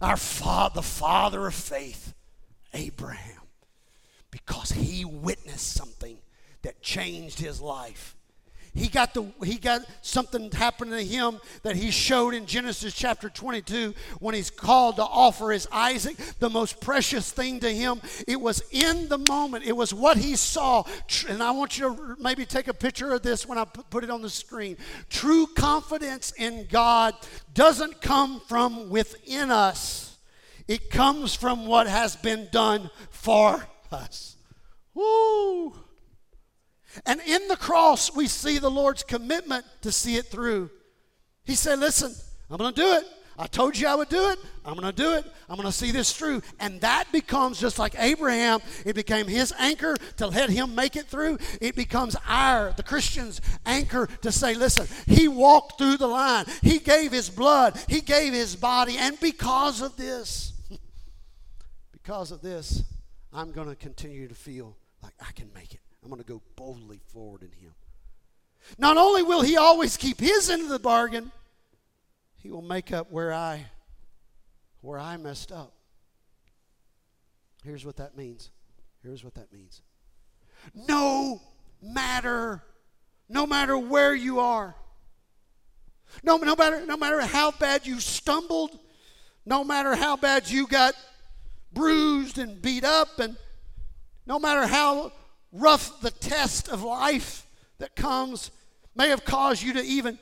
our 0.00 0.16
father, 0.16 0.74
the 0.76 0.82
father 0.82 1.46
of 1.46 1.54
faith. 1.54 2.14
Abraham 2.74 3.42
because 4.30 4.70
he 4.70 5.04
witnessed 5.04 5.72
something 5.72 6.18
that 6.62 6.82
changed 6.82 7.38
his 7.38 7.60
life. 7.60 8.16
He 8.72 8.86
got 8.86 9.14
the 9.14 9.26
he 9.44 9.56
got 9.56 9.82
something 10.00 10.50
happened 10.52 10.92
to 10.92 11.02
him 11.02 11.40
that 11.64 11.74
he 11.74 11.90
showed 11.90 12.34
in 12.34 12.46
Genesis 12.46 12.94
chapter 12.94 13.28
22 13.28 13.94
when 14.20 14.34
he's 14.34 14.50
called 14.50 14.96
to 14.96 15.02
offer 15.02 15.50
his 15.50 15.66
Isaac, 15.72 16.16
the 16.38 16.48
most 16.48 16.80
precious 16.80 17.32
thing 17.32 17.58
to 17.60 17.68
him. 17.68 18.00
It 18.28 18.40
was 18.40 18.62
in 18.70 19.08
the 19.08 19.18
moment. 19.28 19.64
It 19.64 19.76
was 19.76 19.92
what 19.92 20.18
he 20.18 20.36
saw. 20.36 20.84
And 21.28 21.42
I 21.42 21.50
want 21.50 21.78
you 21.78 21.96
to 21.96 22.16
maybe 22.20 22.46
take 22.46 22.68
a 22.68 22.74
picture 22.74 23.12
of 23.12 23.22
this 23.22 23.44
when 23.44 23.58
I 23.58 23.64
put 23.64 24.04
it 24.04 24.10
on 24.10 24.22
the 24.22 24.30
screen. 24.30 24.76
True 25.08 25.48
confidence 25.48 26.32
in 26.36 26.68
God 26.70 27.14
doesn't 27.54 28.00
come 28.00 28.40
from 28.46 28.88
within 28.88 29.50
us 29.50 30.09
it 30.68 30.90
comes 30.90 31.34
from 31.34 31.66
what 31.66 31.86
has 31.86 32.16
been 32.16 32.48
done 32.50 32.90
for 33.10 33.64
us. 33.90 34.36
Woo! 34.94 35.74
And 37.06 37.20
in 37.20 37.46
the 37.48 37.56
cross, 37.56 38.14
we 38.14 38.26
see 38.26 38.58
the 38.58 38.70
Lord's 38.70 39.02
commitment 39.02 39.64
to 39.82 39.92
see 39.92 40.16
it 40.16 40.26
through. 40.26 40.70
He 41.44 41.54
said, 41.54 41.78
Listen, 41.78 42.14
I'm 42.50 42.58
going 42.58 42.74
to 42.74 42.80
do 42.80 42.92
it. 42.94 43.04
I 43.40 43.46
told 43.46 43.78
you 43.78 43.88
I 43.88 43.94
would 43.94 44.10
do 44.10 44.28
it. 44.28 44.38
I'm 44.66 44.74
going 44.74 44.84
to 44.84 44.92
do 44.92 45.14
it. 45.14 45.24
I'm 45.48 45.56
going 45.56 45.66
to 45.66 45.72
see 45.72 45.92
this 45.92 46.12
through. 46.12 46.42
And 46.58 46.78
that 46.82 47.10
becomes 47.10 47.58
just 47.58 47.78
like 47.78 47.94
Abraham, 47.98 48.60
it 48.84 48.94
became 48.94 49.26
his 49.26 49.50
anchor 49.58 49.96
to 50.18 50.26
let 50.26 50.50
him 50.50 50.74
make 50.74 50.94
it 50.94 51.06
through. 51.06 51.38
It 51.58 51.74
becomes 51.74 52.16
our, 52.28 52.74
the 52.76 52.82
Christian's 52.82 53.40
anchor 53.64 54.08
to 54.20 54.30
say, 54.30 54.52
listen, 54.52 54.86
he 55.06 55.26
walked 55.26 55.78
through 55.78 55.96
the 55.96 56.06
line. 56.06 56.44
He 56.60 56.78
gave 56.78 57.12
his 57.12 57.30
blood. 57.30 57.82
He 57.88 58.02
gave 58.02 58.34
his 58.34 58.56
body. 58.56 58.98
And 58.98 59.18
because 59.20 59.80
of 59.80 59.96
this, 59.96 60.49
because 62.02 62.30
of 62.30 62.40
this, 62.40 62.82
I'm 63.32 63.52
going 63.52 63.68
to 63.68 63.76
continue 63.76 64.28
to 64.28 64.34
feel 64.34 64.76
like 65.02 65.14
I 65.20 65.32
can 65.32 65.50
make 65.54 65.74
it. 65.74 65.80
I'm 66.02 66.08
going 66.08 66.20
to 66.20 66.26
go 66.26 66.42
boldly 66.56 67.00
forward 67.12 67.42
in 67.42 67.52
him. 67.52 67.74
Not 68.78 68.96
only 68.96 69.22
will 69.22 69.42
he 69.42 69.56
always 69.56 69.96
keep 69.96 70.20
his 70.20 70.50
end 70.50 70.62
of 70.62 70.68
the 70.68 70.78
bargain, 70.78 71.32
he 72.36 72.50
will 72.50 72.62
make 72.62 72.92
up 72.92 73.10
where 73.10 73.32
I 73.32 73.66
where 74.80 74.98
I 74.98 75.16
messed 75.18 75.52
up. 75.52 75.74
Here's 77.64 77.84
what 77.84 77.96
that 77.96 78.16
means. 78.16 78.50
Here's 79.02 79.22
what 79.22 79.34
that 79.34 79.52
means. 79.52 79.82
No 80.74 81.40
matter 81.82 82.62
no 83.28 83.46
matter 83.46 83.78
where 83.78 84.14
you 84.14 84.40
are. 84.40 84.74
No, 86.24 86.36
no 86.38 86.56
matter 86.56 86.84
no 86.84 86.96
matter 86.96 87.20
how 87.20 87.52
bad 87.52 87.86
you 87.86 88.00
stumbled, 88.00 88.78
no 89.46 89.64
matter 89.64 89.94
how 89.94 90.16
bad 90.16 90.50
you 90.50 90.66
got 90.66 90.94
bruised 91.72 92.38
and 92.38 92.60
beat 92.60 92.84
up 92.84 93.18
and 93.18 93.36
no 94.26 94.38
matter 94.38 94.66
how 94.66 95.12
rough 95.52 96.00
the 96.00 96.10
test 96.10 96.68
of 96.68 96.82
life 96.82 97.46
that 97.78 97.96
comes 97.96 98.50
may 98.94 99.08
have 99.08 99.24
caused 99.24 99.62
you 99.62 99.72
to 99.72 99.82
even 99.82 100.18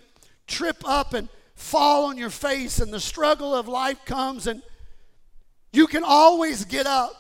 trip 0.47 0.77
up 0.87 1.15
and 1.15 1.29
fall 1.55 2.07
on 2.07 2.17
your 2.17 2.31
face 2.31 2.79
and 2.79 2.93
the 2.93 3.01
struggle 3.01 3.55
of 3.55 3.69
life 3.69 4.05
comes 4.05 4.47
and 4.47 4.63
you 5.73 5.87
can 5.87 6.05
always 6.05 6.65
get 6.65 6.87
up. 6.87 7.15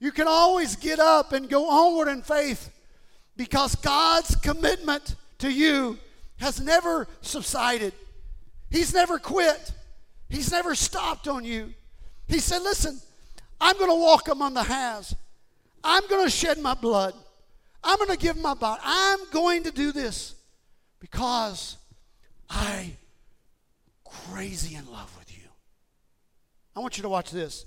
You 0.00 0.12
can 0.12 0.28
always 0.28 0.76
get 0.76 0.98
up 0.98 1.32
and 1.32 1.48
go 1.48 1.68
onward 1.68 2.08
in 2.08 2.22
faith 2.22 2.70
because 3.36 3.74
God's 3.76 4.36
commitment 4.36 5.16
to 5.38 5.50
you 5.50 5.98
has 6.38 6.60
never 6.60 7.08
subsided. 7.20 7.92
He's 8.70 8.92
never 8.92 9.18
quit. 9.18 9.72
He's 10.28 10.52
never 10.52 10.74
stopped 10.74 11.26
on 11.26 11.44
you. 11.44 11.72
He 12.26 12.38
said, 12.38 12.62
Listen, 12.62 13.00
I'm 13.60 13.76
going 13.78 13.90
to 13.90 13.96
walk 13.96 14.28
among 14.28 14.54
the 14.54 14.62
halves. 14.62 15.14
I'm 15.82 16.06
going 16.08 16.24
to 16.24 16.30
shed 16.30 16.58
my 16.58 16.74
blood. 16.74 17.14
I'm 17.82 17.98
going 17.98 18.10
to 18.10 18.16
give 18.16 18.36
my 18.36 18.54
body. 18.54 18.80
I'm 18.84 19.20
going 19.30 19.64
to 19.64 19.70
do 19.70 19.92
this 19.92 20.34
because 21.00 21.76
I 22.50 22.92
crazy 24.04 24.74
in 24.74 24.90
love 24.90 25.14
with 25.18 25.36
you. 25.36 25.48
I 26.74 26.80
want 26.80 26.96
you 26.96 27.02
to 27.02 27.08
watch 27.08 27.30
this. 27.30 27.66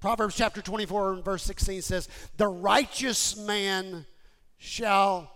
Proverbs 0.00 0.34
chapter 0.36 0.60
24 0.60 1.12
and 1.14 1.24
verse 1.24 1.42
16 1.44 1.82
says, 1.82 2.08
The 2.36 2.48
righteous 2.48 3.36
man 3.36 4.06
shall, 4.58 5.30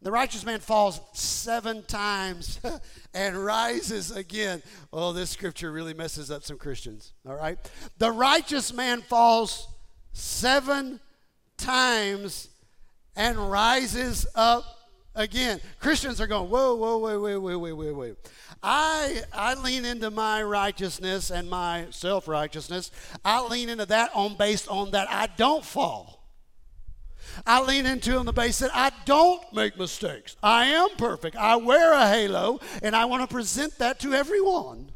the 0.00 0.12
righteous 0.12 0.44
man 0.44 0.60
falls 0.60 1.00
seven 1.12 1.82
times 1.82 2.60
and 3.14 3.44
rises 3.44 4.10
again. 4.10 4.62
Oh, 4.92 5.12
this 5.12 5.30
scripture 5.30 5.72
really 5.72 5.94
messes 5.94 6.30
up 6.30 6.44
some 6.44 6.56
Christians, 6.56 7.12
all 7.26 7.34
right? 7.34 7.58
The 7.98 8.12
righteous 8.12 8.72
man 8.72 9.02
falls 9.02 9.66
seven 10.12 11.00
times 11.56 12.48
and 13.16 13.50
rises 13.50 14.26
up 14.34 14.64
again. 15.16 15.60
Christians 15.80 16.20
are 16.20 16.28
going, 16.28 16.48
whoa, 16.48 16.76
whoa, 16.76 16.98
whoa, 16.98 17.20
wait, 17.20 17.36
wait, 17.36 17.56
wait, 17.56 17.72
wait, 17.72 17.92
wait. 17.92 18.14
I, 18.62 19.22
I 19.32 19.54
lean 19.54 19.84
into 19.84 20.10
my 20.10 20.42
righteousness 20.42 21.30
and 21.30 21.50
my 21.50 21.86
self 21.90 22.28
righteousness. 22.28 22.90
I 23.24 23.44
lean 23.46 23.68
into 23.68 23.86
that 23.86 24.10
on 24.14 24.36
based 24.36 24.68
on 24.68 24.92
that 24.92 25.08
I 25.10 25.28
don't 25.36 25.64
fall. 25.64 26.17
I 27.46 27.62
lean 27.62 27.86
into 27.86 28.16
on 28.16 28.26
the 28.26 28.32
base 28.32 28.58
that 28.58 28.70
I 28.74 28.90
don't 29.04 29.42
make 29.52 29.78
mistakes. 29.78 30.36
I 30.42 30.66
am 30.66 30.90
perfect. 30.96 31.36
I 31.36 31.56
wear 31.56 31.92
a 31.92 32.08
halo, 32.08 32.60
and 32.82 32.94
I 32.94 33.06
want 33.06 33.28
to 33.28 33.32
present 33.32 33.78
that 33.78 34.00
to 34.00 34.14
everyone. 34.14 34.92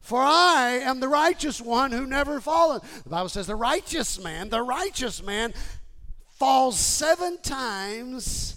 For 0.00 0.20
I 0.20 0.80
am 0.82 0.98
the 0.98 1.08
righteous 1.08 1.60
one 1.60 1.92
who 1.92 2.06
never 2.06 2.40
fallen. 2.40 2.80
The 3.04 3.10
Bible 3.10 3.28
says 3.28 3.46
the 3.46 3.54
righteous 3.54 4.22
man, 4.22 4.48
the 4.48 4.62
righteous 4.62 5.22
man 5.22 5.54
falls 6.38 6.78
seven 6.78 7.38
times 7.40 8.56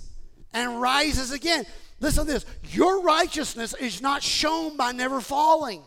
and 0.53 0.81
rises 0.81 1.31
again. 1.31 1.65
Listen 1.99 2.25
to 2.25 2.33
this 2.33 2.45
your 2.63 3.03
righteousness 3.03 3.75
is 3.79 4.01
not 4.01 4.23
shown 4.23 4.75
by 4.75 4.91
never 4.91 5.21
falling. 5.21 5.83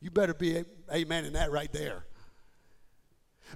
You 0.00 0.10
better 0.10 0.34
be 0.34 0.56
a, 0.56 0.64
amen 0.92 1.24
in 1.24 1.34
that 1.34 1.52
right 1.52 1.72
there. 1.72 2.04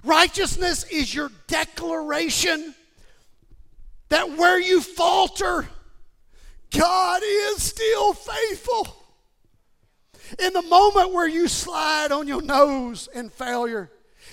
Righteousness 0.03 0.85
is 0.85 1.13
your 1.13 1.31
declaration 1.47 2.73
that 4.09 4.37
where 4.37 4.59
you 4.59 4.81
falter, 4.81 5.67
God 6.71 7.21
is 7.23 7.63
still 7.63 8.13
faithful. 8.13 8.95
In 10.37 10.53
the 10.53 10.61
moment 10.61 11.13
where 11.13 11.27
you 11.27 11.47
slide 11.47 12.11
on 12.11 12.27
your 12.27 12.41
nose 12.41 13.09
in 13.13 13.29
failure, 13.29 13.89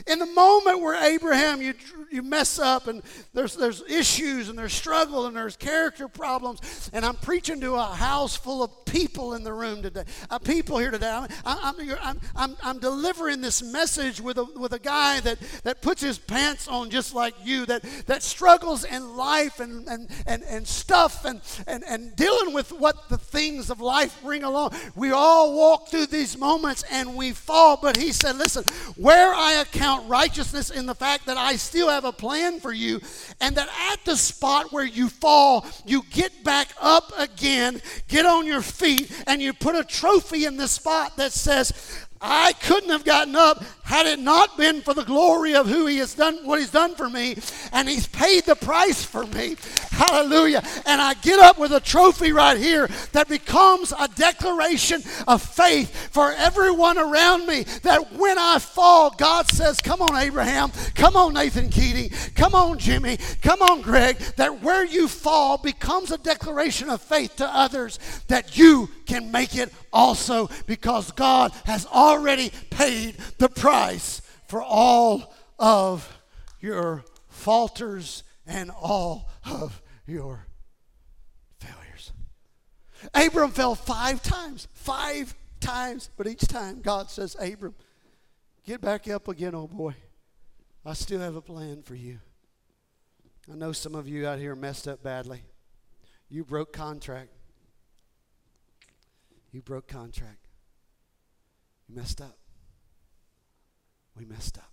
in 0.06 0.18
the 0.18 0.26
moment 0.26 0.80
where 0.80 1.02
Abraham, 1.02 1.62
you, 1.62 1.74
you 2.10 2.22
mess 2.22 2.58
up 2.58 2.86
and 2.86 3.02
there's, 3.34 3.54
there's 3.54 3.82
issues 3.88 4.48
and 4.48 4.58
there's 4.58 4.72
struggle 4.72 5.26
and 5.26 5.36
there's 5.36 5.56
character 5.56 6.08
problems, 6.08 6.90
and 6.92 7.04
I'm 7.04 7.16
preaching 7.16 7.60
to 7.60 7.74
a 7.74 7.84
house 7.84 8.36
full 8.36 8.62
of 8.62 8.84
people 8.84 9.34
in 9.34 9.44
the 9.44 9.52
room 9.52 9.82
today, 9.82 10.04
uh, 10.30 10.38
people 10.38 10.78
here 10.78 10.90
today. 10.90 11.10
I'm, 11.10 11.28
I'm, 11.44 12.18
I'm, 12.34 12.56
I'm, 12.62 12.78
delivering 12.78 13.40
this 13.40 13.62
message 13.62 14.20
with 14.20 14.38
a, 14.38 14.44
with 14.44 14.72
a 14.72 14.78
guy 14.78 15.20
that, 15.20 15.38
that 15.64 15.82
puts 15.82 16.02
his 16.02 16.18
pants 16.18 16.68
on 16.68 16.90
just 16.90 17.14
like 17.14 17.34
you, 17.44 17.66
that, 17.66 17.82
that 18.06 18.22
struggles 18.22 18.84
in 18.84 19.16
life 19.16 19.60
and, 19.60 19.86
and, 19.88 20.08
and, 20.26 20.42
and 20.44 20.66
stuff 20.66 21.24
and, 21.24 21.40
and, 21.66 21.84
and 21.84 22.14
dealing 22.16 22.54
with 22.54 22.70
what 22.70 23.08
the 23.08 23.18
things 23.18 23.70
of 23.70 23.80
life 23.80 24.20
bring 24.22 24.44
along. 24.44 24.72
We 24.94 25.10
all 25.10 25.56
walk 25.56 25.88
through 25.88 26.06
these 26.06 26.38
moments 26.38 26.84
and 26.90 27.16
we 27.16 27.32
fall, 27.32 27.78
but 27.80 27.96
he 27.96 28.12
said, 28.12 28.36
listen, 28.36 28.64
where 28.96 29.34
I 29.34 29.54
account 29.54 29.85
count 29.86 30.08
righteousness 30.08 30.70
in 30.70 30.84
the 30.84 30.96
fact 30.96 31.26
that 31.26 31.36
I 31.36 31.54
still 31.54 31.88
have 31.88 32.04
a 32.04 32.10
plan 32.10 32.58
for 32.58 32.72
you, 32.72 33.00
and 33.40 33.54
that 33.54 33.68
at 33.92 34.04
the 34.04 34.16
spot 34.16 34.72
where 34.72 34.84
you 34.84 35.08
fall, 35.08 35.64
you 35.84 36.02
get 36.10 36.42
back 36.42 36.70
up 36.80 37.12
again, 37.16 37.80
get 38.08 38.26
on 38.26 38.46
your 38.46 38.62
feet, 38.62 39.12
and 39.28 39.40
you 39.40 39.52
put 39.52 39.76
a 39.76 39.84
trophy 39.84 40.44
in 40.44 40.56
the 40.56 40.66
spot 40.66 41.16
that 41.18 41.30
says, 41.30 42.04
I 42.20 42.52
couldn't 42.54 42.90
have 42.90 43.04
gotten 43.04 43.36
up 43.36 43.62
had 43.84 44.06
it 44.06 44.18
not 44.18 44.56
been 44.56 44.80
for 44.80 44.94
the 44.94 45.04
glory 45.04 45.54
of 45.54 45.68
who 45.68 45.86
he 45.86 45.98
has 45.98 46.14
done, 46.14 46.44
what 46.44 46.58
he's 46.58 46.72
done 46.72 46.96
for 46.96 47.08
me, 47.08 47.36
and 47.72 47.88
he's 47.88 48.08
paid 48.08 48.44
the 48.44 48.56
price 48.56 49.04
for 49.04 49.24
me. 49.26 49.56
Hallelujah. 49.92 50.62
And 50.86 51.00
I 51.00 51.14
get 51.14 51.38
up 51.38 51.56
with 51.58 51.72
a 51.72 51.78
trophy 51.78 52.32
right 52.32 52.58
here 52.58 52.88
that 53.12 53.28
becomes 53.28 53.92
a 53.92 54.08
declaration 54.08 55.02
of 55.28 55.40
faith 55.40 56.10
for 56.10 56.32
everyone 56.32 56.98
around 56.98 57.46
me 57.46 57.62
that 57.82 58.12
when 58.14 58.38
I 58.38 58.58
fall, 58.58 59.10
God 59.16 59.46
says, 59.46 59.80
Come 59.80 60.02
on, 60.02 60.16
Abraham, 60.16 60.72
come 60.96 61.16
on, 61.16 61.34
Nathan 61.34 61.70
Keating, 61.70 62.10
come 62.34 62.56
on, 62.56 62.78
Jimmy, 62.78 63.18
come 63.40 63.62
on, 63.62 63.82
Greg, 63.82 64.16
that 64.36 64.62
where 64.62 64.84
you 64.84 65.06
fall 65.06 65.58
becomes 65.58 66.10
a 66.10 66.18
declaration 66.18 66.90
of 66.90 67.00
faith 67.00 67.36
to 67.36 67.46
others 67.46 68.00
that 68.26 68.58
you 68.58 68.90
can 69.06 69.30
make 69.30 69.54
it 69.54 69.72
also 69.92 70.50
because 70.66 71.12
God 71.12 71.52
has 71.64 71.86
already 71.86 72.05
paid 72.70 73.16
the 73.38 73.48
price 73.48 74.22
for 74.48 74.62
all 74.62 75.34
of 75.58 76.20
your 76.60 77.04
falters 77.28 78.22
and 78.46 78.70
all 78.70 79.28
of 79.44 79.82
your 80.06 80.46
failures. 81.58 82.12
Abram 83.14 83.50
fell 83.50 83.74
five 83.74 84.22
times, 84.22 84.68
five 84.72 85.34
times, 85.60 86.10
but 86.16 86.26
each 86.26 86.46
time 86.46 86.80
God 86.80 87.10
says, 87.10 87.36
Abram, 87.40 87.74
get 88.64 88.80
back 88.80 89.08
up 89.08 89.28
again, 89.28 89.54
old 89.54 89.76
boy. 89.76 89.94
I 90.84 90.92
still 90.92 91.20
have 91.20 91.34
a 91.34 91.40
plan 91.40 91.82
for 91.82 91.96
you. 91.96 92.20
I 93.52 93.56
know 93.56 93.72
some 93.72 93.94
of 93.94 94.08
you 94.08 94.26
out 94.26 94.38
here 94.38 94.54
messed 94.54 94.86
up 94.86 95.02
badly. 95.02 95.42
You 96.28 96.44
broke 96.44 96.72
contract. 96.72 97.30
You 99.52 99.62
broke 99.62 99.88
contract. 99.88 100.45
You 101.88 101.94
messed 101.94 102.20
up. 102.20 102.36
We 104.16 104.24
messed 104.24 104.58
up. 104.58 104.70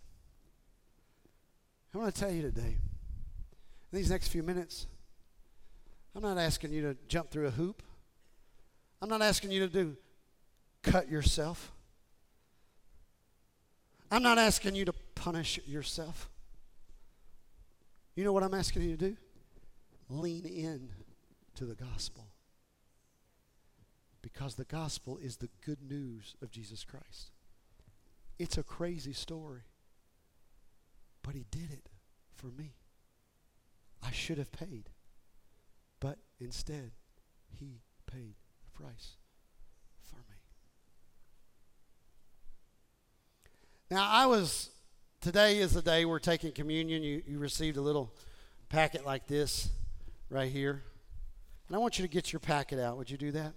I 1.93 1.97
want 1.97 2.13
to 2.13 2.19
tell 2.19 2.31
you 2.31 2.41
today, 2.41 2.77
in 3.91 3.97
these 3.97 4.09
next 4.09 4.29
few 4.29 4.41
minutes, 4.41 4.87
I'm 6.15 6.23
not 6.23 6.37
asking 6.37 6.71
you 6.71 6.81
to 6.81 6.97
jump 7.07 7.29
through 7.29 7.47
a 7.47 7.51
hoop. 7.51 7.83
I'm 9.01 9.09
not 9.09 9.21
asking 9.21 9.51
you 9.51 9.59
to 9.59 9.67
do 9.67 9.97
cut 10.81 11.09
yourself. 11.09 11.71
I'm 14.11 14.21
not 14.21 14.37
asking 14.37 14.75
you 14.75 14.85
to 14.85 14.93
punish 15.15 15.59
yourself. 15.65 16.29
You 18.15 18.23
know 18.23 18.31
what 18.31 18.43
I'm 18.43 18.53
asking 18.53 18.83
you 18.83 18.95
to 18.95 19.09
do? 19.09 19.17
Lean 20.09 20.45
in 20.45 20.89
to 21.55 21.65
the 21.65 21.75
gospel. 21.75 22.27
Because 24.33 24.55
the 24.55 24.65
gospel 24.65 25.17
is 25.21 25.37
the 25.37 25.49
good 25.63 25.79
news 25.87 26.35
of 26.41 26.49
Jesus 26.49 26.83
Christ. 26.83 27.31
It's 28.39 28.57
a 28.57 28.63
crazy 28.63 29.13
story. 29.13 29.61
But 31.21 31.35
he 31.35 31.45
did 31.51 31.71
it 31.71 31.89
for 32.35 32.47
me. 32.47 32.73
I 34.01 34.11
should 34.11 34.37
have 34.37 34.51
paid. 34.51 34.89
But 35.99 36.17
instead, 36.39 36.91
he 37.59 37.81
paid 38.11 38.33
the 38.65 38.83
price 38.83 39.15
for 40.03 40.17
me. 40.17 40.35
Now, 43.89 44.07
I 44.09 44.25
was, 44.25 44.71
today 45.21 45.59
is 45.59 45.73
the 45.73 45.81
day 45.81 46.05
we're 46.05 46.19
taking 46.19 46.51
communion. 46.51 47.03
You, 47.03 47.21
you 47.25 47.37
received 47.37 47.77
a 47.77 47.81
little 47.81 48.13
packet 48.67 49.05
like 49.05 49.27
this 49.27 49.69
right 50.29 50.51
here. 50.51 50.81
And 51.67 51.75
I 51.75 51.79
want 51.79 51.99
you 51.99 52.03
to 52.03 52.11
get 52.11 52.33
your 52.33 52.39
packet 52.39 52.79
out. 52.79 52.97
Would 52.97 53.09
you 53.09 53.17
do 53.17 53.31
that? 53.31 53.53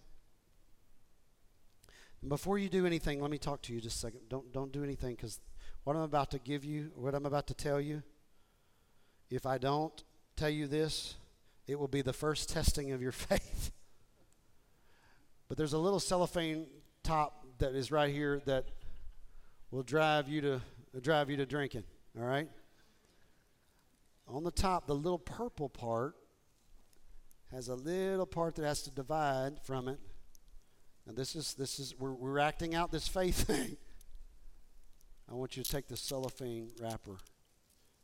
Before 2.27 2.59
you 2.59 2.69
do 2.69 2.87
anything, 2.87 3.21
let 3.21 3.31
me 3.31 3.39
talk 3.39 3.63
to 3.63 3.73
you 3.73 3.81
just 3.81 3.97
a 3.97 3.99
second. 4.01 4.21
Don't, 4.29 4.53
don't 4.53 4.73
do 4.73 4.83
anything 4.83 5.15
because 5.15 5.41
what 5.85 5.97
I'm 5.97 6.03
about 6.03 6.31
to 6.33 6.39
give 6.39 6.65
you, 6.65 6.91
what 6.95 7.15
I'm 7.15 7.27
about 7.27 7.47
to 7.49 7.55
tell 7.55 7.81
you, 7.81 8.03
if 9.31 9.47
I 9.47 9.59
don't 9.59 10.03
tell 10.35 10.51
you 10.51 10.67
this, 10.67 11.15
it 11.67 11.79
will 11.79 11.89
be 11.89 12.03
the 12.03 12.13
first 12.13 12.49
testing 12.49 12.93
of 12.93 13.03
your 13.03 13.13
faith. 13.13 13.71
but 15.49 15.57
there's 15.57 15.73
a 15.73 15.79
little 15.79 16.01
cellophane 16.01 16.67
top 17.03 17.47
that 17.59 17.75
is 17.75 17.91
right 17.91 18.13
here 18.13 18.41
that 18.47 18.67
will 19.71 19.83
drive 19.83 20.29
you 20.29 20.41
to 20.41 20.61
drive 21.01 21.31
you 21.31 21.37
to 21.37 21.47
drinking. 21.47 21.85
All 22.19 22.25
right. 22.25 22.49
On 24.29 24.43
the 24.43 24.51
top, 24.51 24.87
the 24.87 24.95
little 24.95 25.19
purple 25.19 25.69
part 25.69 26.17
has 27.53 27.69
a 27.69 27.75
little 27.75 28.27
part 28.27 28.57
that 28.57 28.65
has 28.65 28.83
to 28.83 28.91
divide 28.91 29.61
from 29.63 29.89
it. 29.89 30.01
Now 31.07 31.13
this 31.15 31.37
is 31.37 31.55
this 31.55 31.79
is 31.79 31.95
we're, 31.99 32.13
we're 32.13 32.39
acting 32.39 32.75
out 32.75 32.91
this 32.91 33.07
faith 33.07 33.43
thing. 33.47 33.77
I 35.31 35.35
want 35.35 35.57
you 35.57 35.63
to 35.63 35.71
take 35.71 35.89
the 35.89 35.97
cellophane 35.97 36.71
wrapper 36.81 37.17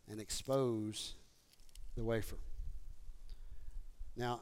and 0.09 0.21
expose 0.21 1.15
the 1.97 2.05
wafer. 2.05 2.37
Now, 4.17 4.41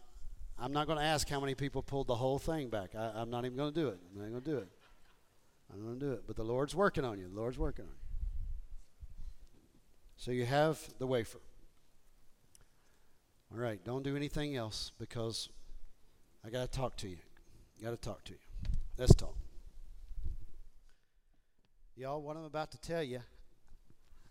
I'm 0.59 0.73
not 0.73 0.87
going 0.87 0.99
to 0.99 1.05
ask 1.05 1.29
how 1.29 1.41
many 1.41 1.55
people 1.55 1.83
pulled 1.83 2.07
the 2.07 2.15
whole 2.15 2.39
thing 2.39 2.69
back. 2.69 2.95
I, 2.95 3.21
am 3.21 3.31
not 3.31 3.45
even 3.45 3.57
going 3.57 3.73
to 3.73 3.81
do 3.81 3.89
it. 3.89 3.99
I'm 4.11 4.21
not 4.21 4.31
going 4.31 4.43
to 4.43 4.51
do 4.51 4.59
it. 4.59 4.69
I'm 5.73 5.83
going 5.83 5.99
to 5.99 6.07
do 6.07 6.13
it. 6.13 6.25
But 6.27 6.37
the 6.37 6.43
Lord's 6.43 6.75
working 6.75 7.05
on 7.05 7.19
you. 7.19 7.29
The 7.29 7.39
Lord's 7.39 7.59
working 7.59 7.85
on 7.85 7.91
you. 7.91 7.97
So 10.17 10.33
you 10.33 10.45
have 10.45 10.79
the 10.99 11.07
wafer. 11.07 11.41
All 13.53 13.59
right, 13.59 13.83
don't 13.85 14.03
do 14.03 14.17
anything 14.17 14.55
else 14.55 14.93
because 14.99 15.49
I 16.45 16.51
got 16.51 16.71
to 16.71 16.79
talk 16.79 16.97
to 16.99 17.09
you. 17.09 17.17
Got 17.83 17.91
to 17.91 17.97
talk 17.97 18.25
to 18.25 18.33
you. 18.33 18.39
Let's 19.01 19.15
talk. 19.15 19.35
Y'all, 21.97 22.21
what 22.21 22.37
I'm 22.37 22.45
about 22.45 22.71
to 22.73 22.79
tell 22.79 23.03
you, 23.03 23.21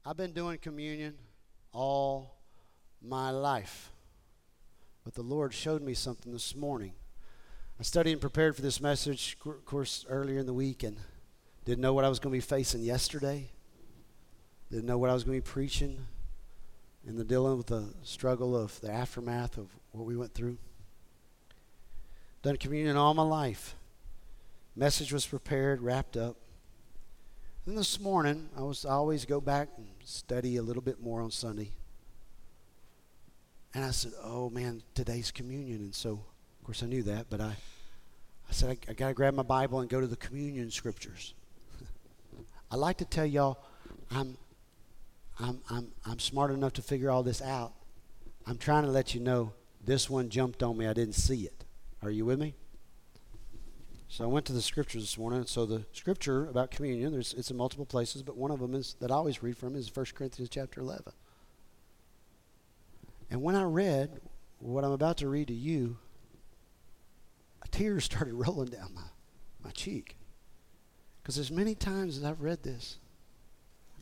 I've 0.06 0.16
been 0.16 0.32
doing 0.32 0.60
communion 0.60 1.16
all 1.74 2.36
my 3.02 3.32
life. 3.32 3.92
But 5.04 5.16
the 5.16 5.24
Lord 5.24 5.56
showed 5.56 5.82
me 5.82 5.96
something 5.96 6.32
this 6.32 6.56
morning. 6.56 6.92
I 7.80 7.84
studied 7.84 8.12
and 8.12 8.22
prepared 8.22 8.56
for 8.56 8.62
this 8.62 8.80
message, 8.80 9.38
of 9.44 9.66
course, 9.66 10.06
earlier 10.08 10.38
in 10.38 10.46
the 10.46 10.54
week, 10.54 10.84
and 10.84 10.98
didn't 11.66 11.82
know 11.82 11.96
what 11.96 12.06
I 12.06 12.10
was 12.10 12.20
going 12.20 12.32
to 12.32 12.38
be 12.38 12.48
facing 12.48 12.82
yesterday. 12.82 13.50
Didn't 14.70 14.86
know 14.86 15.00
what 15.00 15.10
I 15.10 15.14
was 15.14 15.24
going 15.24 15.42
to 15.42 15.44
be 15.44 15.52
preaching 15.52 16.06
and 17.08 17.18
the 17.18 17.24
dealing 17.24 17.58
with 17.58 17.68
the 17.68 17.92
struggle 18.04 18.56
of 18.56 18.80
the 18.82 18.92
aftermath 18.92 19.58
of 19.58 19.68
what 19.94 20.06
we 20.06 20.16
went 20.16 20.36
through. 20.36 20.60
Done 22.44 22.58
communion 22.58 22.98
all 22.98 23.16
my 23.16 23.24
life. 23.24 23.76
Message 24.76 25.12
was 25.12 25.26
prepared, 25.26 25.82
wrapped 25.82 26.16
up. 26.16 26.38
And 27.66 27.78
this 27.78 28.00
morning, 28.00 28.50
I 28.58 28.62
was 28.62 28.86
I 28.86 28.92
always 28.92 29.26
go 29.26 29.42
back 29.42 29.70
and 29.78 29.88
study 30.04 30.58
a 30.58 30.62
little 30.62 30.82
bit 30.82 31.02
more 31.02 31.22
on 31.22 31.32
Sunday. 31.32 31.72
And 33.74 33.84
I 33.84 33.92
said, 33.92 34.14
"Oh 34.24 34.50
man, 34.50 34.82
today's 34.94 35.32
communion." 35.32 35.82
And 35.82 35.94
so, 35.94 36.12
of 36.60 36.66
course, 36.66 36.82
I 36.82 36.88
knew 36.88 37.04
that, 37.04 37.28
but 37.30 37.42
I, 37.42 37.56
I 38.50 38.52
said, 38.52 38.70
I, 38.70 38.92
I 38.92 38.94
got 38.94 39.10
to 39.10 39.14
grab 39.14 39.34
my 39.34 39.44
Bible 39.44 39.82
and 39.82 39.90
go 39.90 40.00
to 40.02 40.08
the 40.08 40.16
communion 40.16 40.72
scriptures. 40.72 41.34
I 42.72 42.76
like 42.76 42.98
to 42.98 43.06
tell 43.06 43.26
y'all, 43.26 43.64
I'm 44.10 44.38
I'm, 45.40 45.62
I'm, 45.70 45.92
I'm 46.06 46.20
smart 46.20 46.52
enough 46.52 46.74
to 46.74 46.82
figure 46.82 47.10
all 47.10 47.24
this 47.24 47.42
out. 47.42 47.74
I'm 48.46 48.58
trying 48.58 48.84
to 48.84 48.90
let 48.90 49.14
you 49.14 49.22
know 49.22 49.54
this 49.84 50.10
one 50.10 50.30
jumped 50.30 50.64
on 50.64 50.78
me. 50.78 50.86
I 50.86 50.94
didn't 50.94 51.16
see 51.16 51.44
it. 51.44 51.66
Are 52.04 52.10
you 52.10 52.26
with 52.26 52.40
me? 52.40 52.56
So 54.12 54.24
I 54.24 54.28
went 54.28 54.48
to 54.48 54.54
the 54.54 54.62
scriptures 54.62 55.04
this 55.04 55.18
morning. 55.20 55.46
So 55.46 55.68
the 55.68 55.86
scripture 55.94 56.48
about 56.48 56.72
communion, 56.72 57.14
it's 57.14 57.52
in 57.52 57.56
multiple 57.56 57.86
places, 57.86 58.24
but 58.24 58.36
one 58.36 58.50
of 58.50 58.60
them 58.60 58.74
is 58.74 58.96
that 59.00 59.12
I 59.12 59.14
always 59.14 59.44
read 59.44 59.56
from 59.56 59.76
is 59.76 59.96
1 59.96 60.08
Corinthians 60.16 60.50
chapter 60.50 60.82
11. 60.82 61.14
And 63.30 63.44
when 63.44 63.56
I 63.56 63.64
read 63.64 64.20
what 64.58 64.84
I'm 64.84 64.92
about 64.92 65.18
to 65.18 65.30
read 65.30 65.48
to 65.50 65.54
you, 65.54 65.98
a 67.62 67.68
tear 67.68 68.00
started 68.00 68.34
rolling 68.34 68.70
down 68.70 68.96
my, 68.96 69.04
my 69.64 69.70
cheek. 69.72 70.18
Because 71.22 71.38
as 71.38 71.52
many 71.52 71.76
times 71.76 72.18
as 72.18 72.24
I've 72.24 72.42
read 72.42 72.64
this, 72.64 72.98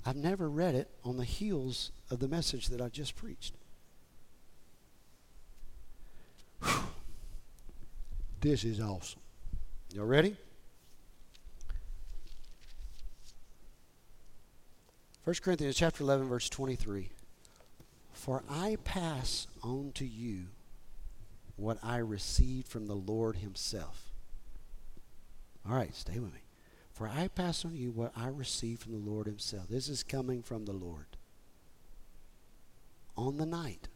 I've 0.05 0.15
never 0.15 0.49
read 0.49 0.73
it 0.73 0.89
on 1.03 1.17
the 1.17 1.25
heels 1.25 1.91
of 2.09 2.19
the 2.19 2.29
message 2.29 2.67
that 2.67 2.79
I 2.79 2.87
just 2.87 3.17
preached. 3.17 3.55
Whew. 6.63 6.83
This 8.39 8.63
is 8.63 8.79
awesome. 8.79 9.19
Y'all 9.93 10.05
ready? 10.05 10.35
1 15.23 15.35
Corinthians 15.41 15.75
chapter 15.75 16.03
11 16.03 16.27
verse 16.27 16.49
23. 16.49 17.09
For 18.13 18.43
I 18.49 18.77
pass 18.83 19.47
on 19.63 19.91
to 19.95 20.05
you 20.05 20.45
what 21.55 21.77
I 21.83 21.97
received 21.97 22.67
from 22.67 22.87
the 22.87 22.95
Lord 22.95 23.37
himself. 23.37 24.07
All 25.67 25.75
right, 25.75 25.93
stay 25.93 26.19
with 26.19 26.33
me. 26.33 26.39
For 26.93 27.07
I 27.07 27.27
pass 27.27 27.65
on 27.65 27.71
to 27.71 27.77
you 27.77 27.91
what 27.91 28.11
I 28.15 28.27
received 28.27 28.83
from 28.83 28.93
the 28.93 29.09
Lord 29.09 29.27
Himself. 29.27 29.67
This 29.69 29.87
is 29.89 30.01
coming 30.01 30.41
from 30.41 30.65
the 30.65 30.73
Lord. 30.73 31.05
On 33.15 33.37
the 33.37 33.45
night 33.45 33.87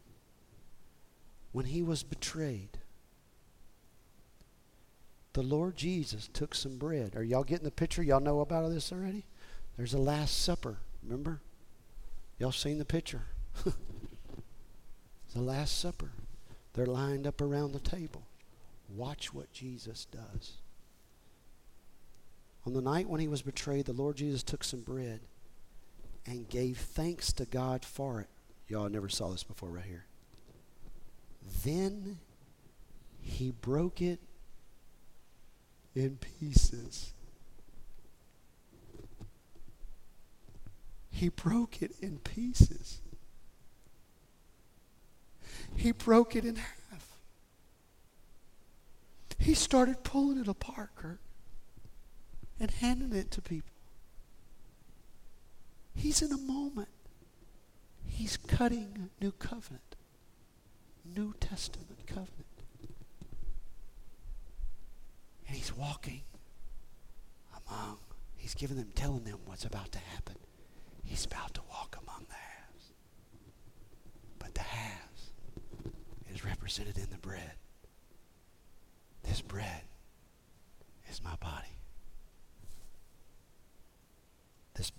when 1.50 1.64
He 1.66 1.82
was 1.82 2.02
betrayed, 2.02 2.78
the 5.32 5.42
Lord 5.42 5.76
Jesus 5.76 6.28
took 6.32 6.54
some 6.54 6.76
bread. 6.76 7.16
Are 7.16 7.22
y'all 7.22 7.44
getting 7.44 7.64
the 7.64 7.70
picture? 7.70 8.02
Y'all 8.02 8.20
know 8.20 8.40
about 8.40 8.68
this 8.70 8.92
already? 8.92 9.24
There's 9.76 9.94
a 9.94 9.98
Last 9.98 10.42
Supper, 10.42 10.78
remember? 11.02 11.40
Y'all 12.38 12.52
seen 12.52 12.78
the 12.78 12.84
picture? 12.84 13.22
the 13.64 15.40
Last 15.40 15.78
Supper. 15.78 16.10
They're 16.74 16.86
lined 16.86 17.26
up 17.26 17.40
around 17.40 17.72
the 17.72 17.80
table. 17.80 18.22
Watch 18.88 19.32
what 19.32 19.52
Jesus 19.52 20.06
does. 20.06 20.58
On 22.66 22.74
the 22.74 22.82
night 22.82 23.08
when 23.08 23.20
he 23.20 23.28
was 23.28 23.42
betrayed, 23.42 23.86
the 23.86 23.92
Lord 23.92 24.16
Jesus 24.16 24.42
took 24.42 24.62
some 24.62 24.82
bread 24.82 25.20
and 26.26 26.48
gave 26.48 26.78
thanks 26.78 27.32
to 27.34 27.44
God 27.44 27.84
for 27.84 28.20
it. 28.20 28.28
Y'all 28.68 28.88
never 28.88 29.08
saw 29.08 29.30
this 29.30 29.42
before, 29.42 29.70
right 29.70 29.84
here. 29.84 30.06
Then 31.64 32.18
he 33.20 33.50
broke 33.50 34.00
it 34.00 34.20
in 35.94 36.18
pieces. 36.18 37.12
He 41.10 41.28
broke 41.28 41.82
it 41.82 41.92
in 42.00 42.18
pieces. 42.18 43.00
He 45.76 45.92
broke 45.92 46.34
it 46.34 46.44
in 46.44 46.56
half. 46.56 47.18
He 49.38 49.54
started 49.54 50.02
pulling 50.04 50.38
it 50.38 50.48
apart, 50.48 50.90
Kurt 50.96 51.20
and 52.62 52.70
handing 52.70 53.12
it 53.12 53.28
to 53.32 53.42
people. 53.42 53.72
He's 55.94 56.22
in 56.22 56.30
a 56.30 56.38
moment. 56.38 56.88
He's 58.06 58.36
cutting 58.36 59.10
new 59.20 59.32
covenant, 59.32 59.96
New 61.04 61.34
Testament 61.40 62.06
covenant. 62.06 62.51
And 65.52 65.58
he's 65.58 65.76
walking 65.76 66.22
among, 67.68 67.98
he's 68.36 68.54
giving 68.54 68.78
them, 68.78 68.88
telling 68.94 69.24
them 69.24 69.36
what's 69.44 69.66
about 69.66 69.92
to 69.92 69.98
happen. 69.98 70.36
He's 71.04 71.26
about 71.26 71.52
to 71.52 71.60
walk 71.68 71.98
among 72.02 72.24
the 72.26 72.34
halves. 72.34 72.92
But 74.38 74.54
the 74.54 74.62
halves 74.62 75.32
is 76.32 76.42
represented 76.42 76.96
in 76.96 77.10
the 77.10 77.18
bread. 77.18 77.52
This 79.24 79.42
bread 79.42 79.82
is 81.10 81.22
my 81.22 81.34
body. 81.36 81.76
This, 84.72 84.90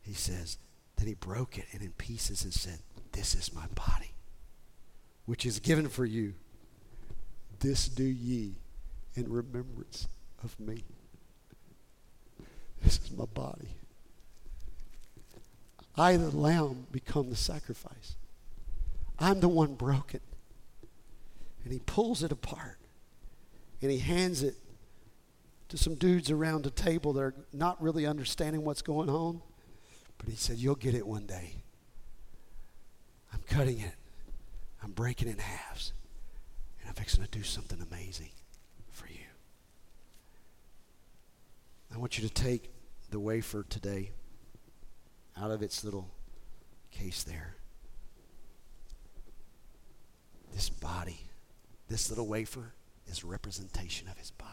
he 0.00 0.14
says 0.14 0.58
then 0.96 1.06
he 1.06 1.14
broke 1.14 1.58
it 1.58 1.66
and 1.72 1.80
in 1.80 1.92
pieces 1.92 2.42
and 2.42 2.52
said, 2.52 2.80
This 3.12 3.36
is 3.36 3.54
my 3.54 3.66
body. 3.76 4.14
which 5.26 5.46
is 5.46 5.60
given 5.60 5.88
for 5.88 6.04
you. 6.04 6.34
This 7.60 7.86
do 7.86 8.02
ye 8.02 8.56
in 9.14 9.30
remembrance 9.30 10.08
of 10.42 10.58
me. 10.58 10.84
This 12.82 12.98
is 12.98 13.10
my 13.12 13.26
body. 13.26 13.68
I, 15.96 16.16
the 16.16 16.30
lamb, 16.30 16.86
become 16.90 17.30
the 17.30 17.36
sacrifice. 17.36 18.16
I'm 19.18 19.40
the 19.40 19.48
one 19.48 19.74
broken. 19.74 20.20
And 21.64 21.72
he 21.72 21.78
pulls 21.80 22.22
it 22.22 22.32
apart 22.32 22.78
and 23.80 23.90
he 23.90 23.98
hands 23.98 24.42
it 24.42 24.56
to 25.68 25.76
some 25.76 25.94
dudes 25.94 26.30
around 26.30 26.66
a 26.66 26.70
table 26.70 27.12
that 27.14 27.20
are 27.20 27.34
not 27.52 27.80
really 27.82 28.06
understanding 28.06 28.62
what's 28.64 28.82
going 28.82 29.08
on. 29.08 29.42
But 30.18 30.28
he 30.28 30.36
said, 30.36 30.58
You'll 30.58 30.74
get 30.74 30.94
it 30.94 31.06
one 31.06 31.26
day. 31.26 31.62
I'm 33.32 33.40
cutting 33.48 33.80
it, 33.80 33.94
I'm 34.82 34.92
breaking 34.92 35.28
it 35.28 35.32
in 35.32 35.38
halves, 35.38 35.92
and 36.80 36.88
I'm 36.88 36.94
fixing 36.94 37.24
to 37.24 37.30
do 37.30 37.42
something 37.42 37.80
amazing 37.80 38.30
for 38.90 39.08
you. 39.08 39.24
I 41.94 41.98
want 41.98 42.18
you 42.18 42.26
to 42.26 42.32
take 42.32 42.70
the 43.10 43.20
wafer 43.20 43.64
today 43.68 44.12
out 45.36 45.50
of 45.50 45.62
its 45.62 45.84
little 45.84 46.10
case 46.90 47.22
there. 47.22 47.56
This 50.54 50.68
body, 50.70 51.20
this 51.88 52.10
little 52.10 52.26
wafer, 52.26 52.74
is 53.06 53.24
representation 53.24 54.08
of 54.08 54.16
his 54.18 54.30
body. 54.30 54.50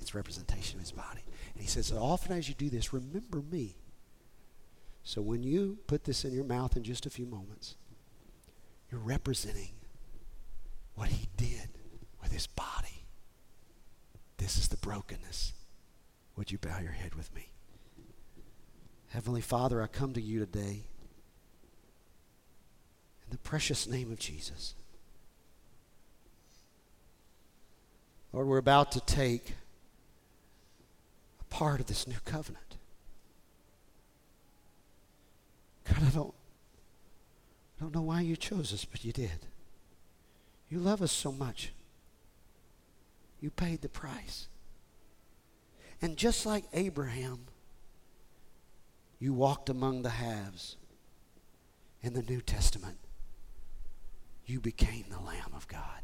It's 0.00 0.14
representation 0.14 0.78
of 0.78 0.82
his 0.82 0.92
body. 0.92 1.22
And 1.54 1.62
he 1.62 1.68
says, 1.68 1.92
often 1.92 2.36
as 2.36 2.48
you 2.48 2.54
do 2.54 2.70
this, 2.70 2.92
remember 2.92 3.42
me. 3.42 3.76
So 5.02 5.22
when 5.22 5.42
you 5.42 5.78
put 5.86 6.04
this 6.04 6.24
in 6.24 6.32
your 6.32 6.44
mouth 6.44 6.76
in 6.76 6.82
just 6.82 7.06
a 7.06 7.10
few 7.10 7.26
moments, 7.26 7.76
you're 8.90 9.00
representing 9.00 9.70
what 10.94 11.08
he 11.08 11.28
did 11.36 11.68
with 12.22 12.32
his 12.32 12.46
body. 12.46 12.97
This 14.48 14.56
is 14.56 14.68
the 14.68 14.78
brokenness. 14.78 15.52
Would 16.36 16.50
you 16.50 16.56
bow 16.56 16.78
your 16.78 16.92
head 16.92 17.14
with 17.14 17.34
me? 17.34 17.50
Heavenly 19.08 19.42
Father, 19.42 19.82
I 19.82 19.88
come 19.88 20.14
to 20.14 20.22
you 20.22 20.38
today 20.38 20.86
in 23.26 23.28
the 23.28 23.36
precious 23.36 23.86
name 23.86 24.10
of 24.10 24.18
Jesus. 24.18 24.74
Lord, 28.32 28.46
we're 28.46 28.56
about 28.56 28.90
to 28.92 29.00
take 29.00 29.52
a 31.42 31.44
part 31.54 31.80
of 31.80 31.86
this 31.86 32.06
new 32.06 32.16
covenant. 32.24 32.78
God, 35.84 36.04
I 36.06 36.08
don't, 36.08 36.34
I 37.78 37.82
don't 37.82 37.94
know 37.94 38.00
why 38.00 38.22
you 38.22 38.34
chose 38.34 38.72
us, 38.72 38.86
but 38.86 39.04
you 39.04 39.12
did. 39.12 39.44
You 40.70 40.78
love 40.78 41.02
us 41.02 41.12
so 41.12 41.32
much. 41.32 41.72
You 43.40 43.50
paid 43.50 43.82
the 43.82 43.88
price. 43.88 44.48
And 46.00 46.16
just 46.16 46.46
like 46.46 46.64
Abraham, 46.72 47.46
you 49.18 49.32
walked 49.32 49.68
among 49.68 50.02
the 50.02 50.10
halves 50.10 50.76
in 52.02 52.14
the 52.14 52.22
New 52.22 52.40
Testament. 52.40 52.98
You 54.46 54.60
became 54.60 55.04
the 55.10 55.20
Lamb 55.20 55.52
of 55.54 55.66
God. 55.68 56.02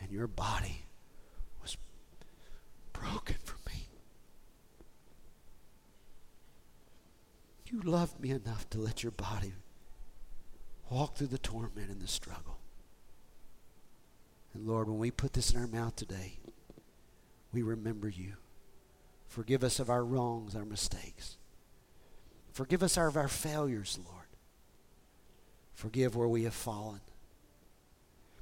And 0.00 0.10
your 0.10 0.26
body 0.26 0.86
was 1.60 1.76
broken 2.92 3.36
for 3.44 3.56
me. 3.68 3.88
You 7.66 7.80
loved 7.80 8.20
me 8.20 8.30
enough 8.30 8.68
to 8.70 8.78
let 8.78 9.02
your 9.02 9.12
body 9.12 9.52
walk 10.90 11.16
through 11.16 11.28
the 11.28 11.38
torment 11.38 11.90
and 11.90 12.00
the 12.00 12.08
struggle. 12.08 12.58
And 14.54 14.66
Lord, 14.66 14.88
when 14.88 14.98
we 14.98 15.10
put 15.10 15.32
this 15.32 15.52
in 15.52 15.60
our 15.60 15.66
mouth 15.66 15.96
today, 15.96 16.38
we 17.52 17.62
remember 17.62 18.08
you. 18.08 18.34
Forgive 19.26 19.64
us 19.64 19.80
of 19.80 19.90
our 19.90 20.04
wrongs, 20.04 20.54
our 20.54 20.64
mistakes. 20.64 21.36
Forgive 22.52 22.82
us 22.84 22.96
of 22.96 23.16
our 23.16 23.28
failures, 23.28 23.98
Lord. 24.04 24.26
Forgive 25.74 26.14
where 26.14 26.28
we 26.28 26.44
have 26.44 26.54
fallen. 26.54 27.00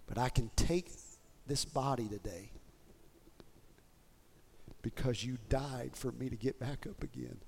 But 0.06 0.18
I 0.18 0.28
can 0.28 0.50
take 0.54 0.90
this 1.46 1.64
body 1.64 2.08
today 2.08 2.50
because 4.82 5.24
you 5.24 5.38
died 5.48 5.92
for 5.94 6.12
me 6.12 6.28
to 6.28 6.36
get 6.36 6.60
back 6.60 6.86
up 6.86 7.02
again. 7.02 7.38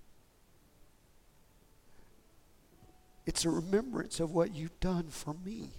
It's 3.27 3.45
a 3.45 3.51
remembrance 3.51 4.21
of 4.21 4.31
what 4.33 4.55
you've 4.55 4.79
done 4.81 5.09
for 5.09 5.35
me 5.45 5.71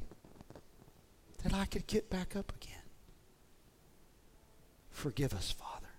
that 1.44 1.54
I 1.54 1.66
could 1.66 1.88
get 1.88 2.10
back 2.10 2.36
up 2.36 2.52
again. 2.62 2.75
Forgive 4.96 5.34
us, 5.34 5.52
Father, 5.52 5.90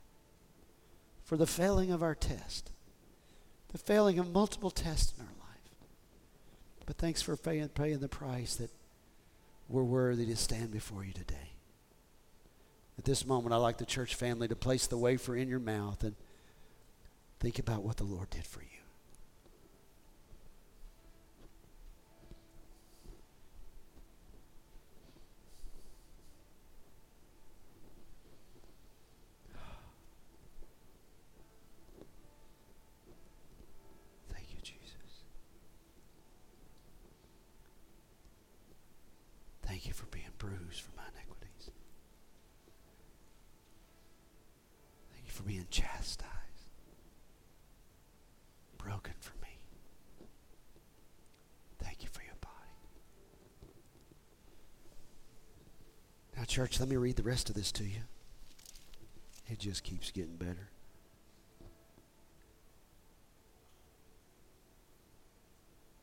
for 1.22 1.36
the 1.36 1.46
failing 1.46 1.92
of 1.92 2.02
our 2.02 2.14
test, 2.14 2.72
the 3.68 3.78
failing 3.78 4.18
of 4.18 4.32
multiple 4.32 4.70
tests 4.70 5.12
in 5.16 5.22
our 5.22 5.30
life. 5.30 5.76
But 6.86 6.96
thanks 6.96 7.20
for 7.20 7.36
paying, 7.36 7.68
the 8.00 8.08
price 8.08 8.56
that 8.56 8.70
we're 9.68 9.84
worthy 9.84 10.24
to 10.26 10.36
stand 10.36 10.70
before 10.70 11.04
you 11.04 11.12
today. 11.12 11.52
At 12.98 13.04
this 13.04 13.26
moment, 13.26 13.52
I'd 13.52 13.58
like 13.58 13.76
the 13.76 13.84
church 13.84 14.14
family 14.14 14.48
to 14.48 14.56
place 14.56 14.86
the 14.86 14.96
wafer 14.96 15.36
in 15.36 15.48
your 15.48 15.60
mouth 15.60 16.02
and 16.02 16.16
think 17.38 17.58
about 17.58 17.82
what 17.84 17.98
the 17.98 18.04
Lord 18.04 18.30
did 18.30 18.46
for 18.46 18.62
you. 18.62 18.66
Thank 34.32 34.50
you, 34.52 34.60
Jesus. 34.62 35.24
Thank 39.66 39.86
you 39.86 39.92
for 39.92 40.06
being 40.06 40.24
bruised 40.38 40.80
for 40.80 40.92
my 40.96 41.02
iniquities. 41.14 41.70
Thank 45.12 45.26
you 45.26 45.32
for 45.32 45.42
being 45.42 45.66
chastised, 45.70 46.30
broken 48.78 49.14
for 49.20 49.34
me. 49.42 49.58
Thank 51.82 52.02
you 52.02 52.08
for 52.12 52.22
your 52.22 52.36
body. 52.40 52.52
Now, 56.36 56.44
church, 56.56 56.80
let 56.80 56.88
me 56.88 56.96
read 56.96 57.16
the 57.16 57.22
rest 57.22 57.50
of 57.50 57.54
this 57.54 57.70
to 57.70 57.84
you. 57.84 58.00
It 59.46 59.58
just 59.58 59.84
keeps 59.84 60.10
getting 60.10 60.36
better. 60.36 60.70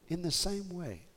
In 0.09 0.21
the 0.21 0.29
same 0.29 0.69
way, 0.69 1.07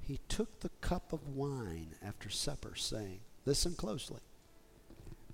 he 0.00 0.18
took 0.28 0.58
the 0.58 0.70
cup 0.80 1.12
of 1.12 1.28
wine 1.28 1.94
after 2.04 2.28
supper, 2.28 2.74
saying, 2.74 3.20
Listen 3.46 3.76
closely. 3.76 4.22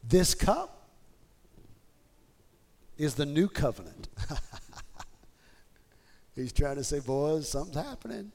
This 0.07 0.35
cup 0.35 0.91
is 2.99 3.15
the 3.15 3.25
new 3.25 3.49
covenant. 3.49 4.09
He's 6.35 6.53
trying 6.53 6.77
to 6.77 6.85
say, 6.85 7.01
Boys, 7.01 7.49
something's 7.49 7.83
happening. 7.83 8.33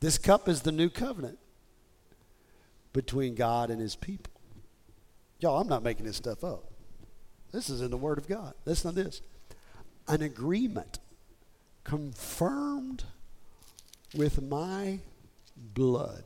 This 0.00 0.18
cup 0.18 0.48
is 0.48 0.62
the 0.62 0.72
new 0.72 0.90
covenant 0.90 1.38
between 2.92 3.34
God 3.34 3.70
and 3.70 3.80
his 3.80 3.96
people. 3.96 4.32
Y'all, 5.40 5.60
I'm 5.60 5.68
not 5.68 5.82
making 5.82 6.06
this 6.06 6.16
stuff 6.16 6.42
up. 6.42 6.64
This 7.52 7.70
is 7.70 7.80
in 7.80 7.90
the 7.90 7.96
Word 7.96 8.18
of 8.18 8.28
God. 8.28 8.54
Listen 8.64 8.94
to 8.94 9.04
this 9.04 9.22
an 10.08 10.22
agreement 10.22 10.98
confirmed 11.84 13.04
with 14.14 14.42
my 14.42 15.00
blood. 15.56 16.24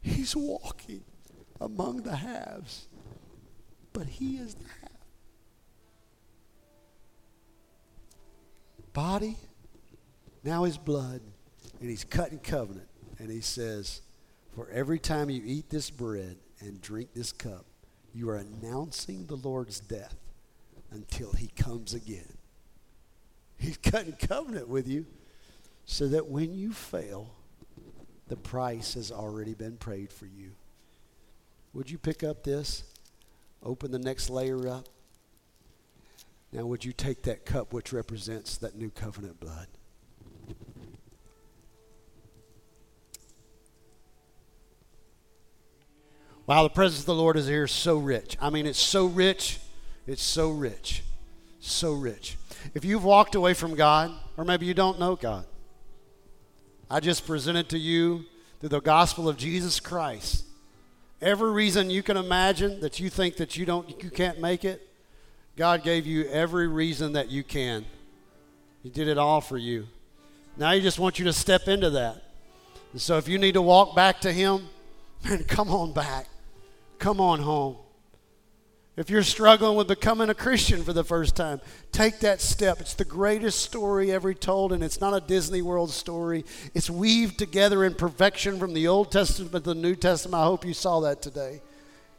He's 0.00 0.34
walking 0.34 1.02
among 1.60 2.02
the 2.02 2.16
halves, 2.16 2.86
but 3.92 4.06
he 4.06 4.36
is 4.36 4.54
the 4.54 4.64
half. 4.64 4.90
Body, 8.92 9.36
now 10.44 10.64
his 10.64 10.76
blood, 10.76 11.20
and 11.80 11.90
he's 11.90 12.04
cutting 12.04 12.38
covenant. 12.38 12.88
And 13.18 13.30
he 13.30 13.40
says, 13.40 14.00
For 14.54 14.68
every 14.70 14.98
time 14.98 15.30
you 15.30 15.42
eat 15.44 15.70
this 15.70 15.90
bread 15.90 16.36
and 16.60 16.80
drink 16.80 17.10
this 17.14 17.32
cup, 17.32 17.64
you 18.14 18.28
are 18.28 18.36
announcing 18.36 19.26
the 19.26 19.36
Lord's 19.36 19.80
death 19.80 20.16
until 20.90 21.32
he 21.32 21.48
comes 21.48 21.94
again. 21.94 22.36
He's 23.56 23.78
cutting 23.78 24.12
covenant 24.12 24.68
with 24.68 24.86
you 24.86 25.06
so 25.86 26.08
that 26.08 26.26
when 26.26 26.54
you 26.54 26.72
fail, 26.72 27.30
the 28.28 28.36
price 28.36 28.94
has 28.94 29.10
already 29.10 29.54
been 29.54 29.76
paid 29.76 30.12
for 30.12 30.26
you. 30.26 30.52
Would 31.72 31.90
you 31.90 31.96
pick 31.96 32.22
up 32.22 32.44
this? 32.44 32.84
Open 33.62 33.90
the 33.90 33.98
next 33.98 34.28
layer 34.28 34.68
up. 34.68 34.88
Now, 36.52 36.66
would 36.66 36.84
you 36.84 36.92
take 36.92 37.22
that 37.22 37.46
cup 37.46 37.72
which 37.72 37.92
represents 37.92 38.58
that 38.58 38.76
new 38.76 38.90
covenant 38.90 39.40
blood? 39.40 39.68
Wow, 46.46 46.64
the 46.64 46.70
presence 46.70 47.00
of 47.00 47.06
the 47.06 47.14
Lord 47.14 47.36
is 47.36 47.46
here 47.46 47.66
so 47.66 47.98
rich. 47.98 48.36
I 48.40 48.50
mean, 48.50 48.66
it's 48.66 48.78
so 48.78 49.06
rich. 49.06 49.60
It's 50.06 50.22
so 50.22 50.50
rich. 50.50 51.02
So 51.60 51.92
rich. 51.92 52.36
If 52.74 52.84
you've 52.84 53.04
walked 53.04 53.34
away 53.34 53.54
from 53.54 53.74
God, 53.74 54.12
or 54.36 54.44
maybe 54.44 54.66
you 54.66 54.74
don't 54.74 54.98
know 54.98 55.16
God, 55.16 55.44
I 56.90 57.00
just 57.00 57.26
presented 57.26 57.68
to 57.70 57.78
you 57.78 58.24
through 58.60 58.70
the 58.70 58.80
gospel 58.80 59.28
of 59.28 59.36
Jesus 59.36 59.80
Christ 59.80 60.44
every 61.22 61.52
reason 61.52 61.88
you 61.88 62.02
can 62.02 62.16
imagine 62.16 62.80
that 62.80 62.98
you 62.98 63.08
think 63.08 63.36
that 63.36 63.56
you 63.56 63.64
don't 63.64 64.02
you 64.02 64.10
can't 64.10 64.40
make 64.40 64.64
it 64.64 64.86
god 65.56 65.84
gave 65.84 66.04
you 66.04 66.28
every 66.28 66.66
reason 66.66 67.12
that 67.12 67.30
you 67.30 67.44
can 67.44 67.84
he 68.82 68.90
did 68.90 69.06
it 69.06 69.16
all 69.16 69.40
for 69.40 69.56
you 69.56 69.86
now 70.56 70.72
he 70.72 70.80
just 70.80 70.98
wants 70.98 71.18
you 71.18 71.24
to 71.24 71.32
step 71.32 71.68
into 71.68 71.90
that 71.90 72.24
and 72.90 73.00
so 73.00 73.16
if 73.16 73.28
you 73.28 73.38
need 73.38 73.54
to 73.54 73.62
walk 73.62 73.94
back 73.94 74.20
to 74.20 74.32
him 74.32 74.68
man 75.24 75.44
come 75.44 75.70
on 75.70 75.92
back 75.92 76.26
come 77.02 77.20
on 77.20 77.40
home 77.40 77.76
if 78.94 79.08
you're 79.08 79.22
struggling 79.22 79.76
with 79.76 79.88
becoming 79.88 80.28
a 80.28 80.34
Christian 80.34 80.84
for 80.84 80.92
the 80.92 81.04
first 81.04 81.34
time, 81.34 81.62
take 81.92 82.20
that 82.20 82.42
step. 82.42 82.78
It's 82.78 82.92
the 82.92 83.06
greatest 83.06 83.60
story 83.60 84.12
ever 84.12 84.34
told, 84.34 84.70
and 84.72 84.84
it's 84.84 85.00
not 85.00 85.14
a 85.14 85.26
Disney 85.26 85.62
World 85.62 85.90
story. 85.90 86.44
It's 86.74 86.90
weaved 86.90 87.38
together 87.38 87.84
in 87.84 87.94
perfection 87.94 88.58
from 88.58 88.74
the 88.74 88.88
Old 88.88 89.10
Testament 89.10 89.52
to 89.52 89.60
the 89.60 89.74
New 89.74 89.94
Testament. 89.94 90.42
I 90.42 90.44
hope 90.44 90.66
you 90.66 90.74
saw 90.74 91.00
that 91.00 91.22
today. 91.22 91.62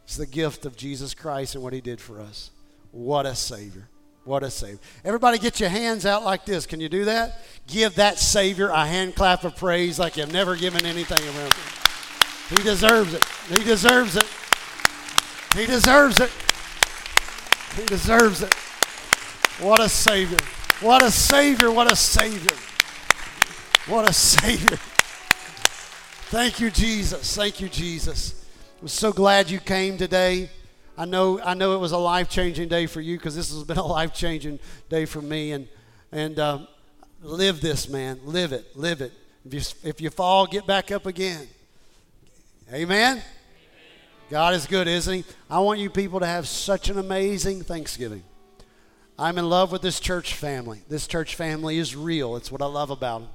It's 0.06 0.18
the 0.18 0.26
gift 0.26 0.66
of 0.66 0.76
Jesus 0.76 1.14
Christ 1.14 1.54
and 1.54 1.64
what 1.64 1.74
he 1.74 1.82
did 1.82 2.02
for 2.02 2.20
us. 2.20 2.50
What 2.92 3.28
a 3.28 3.36
Savior. 3.36 3.88
What 4.24 4.42
a 4.42 4.50
Savior. 4.50 4.80
Everybody 5.06 5.38
get 5.38 5.60
your 5.60 5.70
hands 5.70 6.08
out 6.08 6.24
like 6.24 6.44
this. 6.44 6.66
Can 6.66 6.80
you 6.80 6.90
do 6.90 7.06
that? 7.06 7.40
Give 7.68 7.94
that 7.96 8.18
Savior 8.18 8.70
a 8.70 8.86
hand 8.86 9.14
clap 9.14 9.44
of 9.44 9.56
praise 9.56 10.00
like 10.00 10.18
you've 10.18 10.34
never 10.34 10.56
given 10.56 10.88
anything 10.88 11.24
around 11.24 11.54
him. 11.54 12.58
He 12.58 12.64
deserves 12.64 13.14
it. 13.14 13.24
He 13.50 13.64
deserves 13.64 14.16
it. 14.16 14.26
He 15.54 15.68
deserves 15.68 16.20
it. 16.20 16.32
He 17.76 17.86
deserves 17.86 18.42
it. 18.42 18.54
What 19.60 19.80
a 19.80 19.88
Savior. 19.88 20.38
What 20.82 21.04
a 21.04 21.12
Savior. 21.12 21.72
What 21.72 21.92
a 21.92 21.96
Savior. 21.96 22.58
What 23.86 24.10
a 24.10 24.14
Savior. 24.14 24.78
Thank 26.32 26.60
you, 26.60 26.72
Jesus. 26.72 27.36
Thank 27.36 27.62
you, 27.62 27.70
Jesus. 27.70 28.44
I'm 28.82 28.88
so 28.88 29.14
glad 29.14 29.52
you 29.52 29.60
came 29.60 29.98
today. 29.98 30.50
I 30.98 31.06
know, 31.06 31.40
I 31.42 31.54
know 31.54 31.76
it 31.76 31.80
was 31.80 31.92
a 31.92 31.98
life 31.98 32.30
changing 32.30 32.68
day 32.68 32.88
for 32.88 33.02
you 33.02 33.18
because 33.18 33.36
this 33.36 33.54
has 33.54 33.64
been 33.64 33.78
a 33.78 33.86
life 33.86 34.14
changing 34.14 34.60
day 34.90 35.06
for 35.06 35.22
me. 35.22 35.52
And, 35.52 35.68
and 36.12 36.40
um, 36.40 36.68
live 37.22 37.62
this, 37.62 37.88
man. 37.88 38.20
Live 38.24 38.54
it. 38.54 38.76
Live 38.76 39.02
it. 39.02 39.12
If 39.46 39.54
you, 39.54 39.62
if 39.90 40.02
you 40.02 40.10
fall, 40.10 40.48
get 40.48 40.66
back 40.66 40.92
up 40.92 41.06
again. 41.06 41.48
Amen. 42.74 43.22
God 44.34 44.56
is 44.56 44.66
good, 44.66 44.88
isn't 44.88 45.14
He? 45.14 45.24
I 45.48 45.60
want 45.60 45.80
you 45.80 45.92
people 45.92 46.20
to 46.20 46.26
have 46.26 46.48
such 46.48 46.90
an 46.90 46.98
amazing 46.98 47.62
Thanksgiving. 47.62 48.24
I'm 49.20 49.38
in 49.38 49.48
love 49.48 49.72
with 49.72 49.84
this 49.84 50.00
church 50.00 50.34
family. 50.34 50.82
This 50.90 51.06
church 51.06 51.36
family 51.36 51.78
is 51.78 51.96
real. 51.96 52.36
It's 52.36 52.52
what 52.52 52.64
I 52.64 52.66
love 52.66 52.90
about 52.90 53.20
them. 53.20 53.30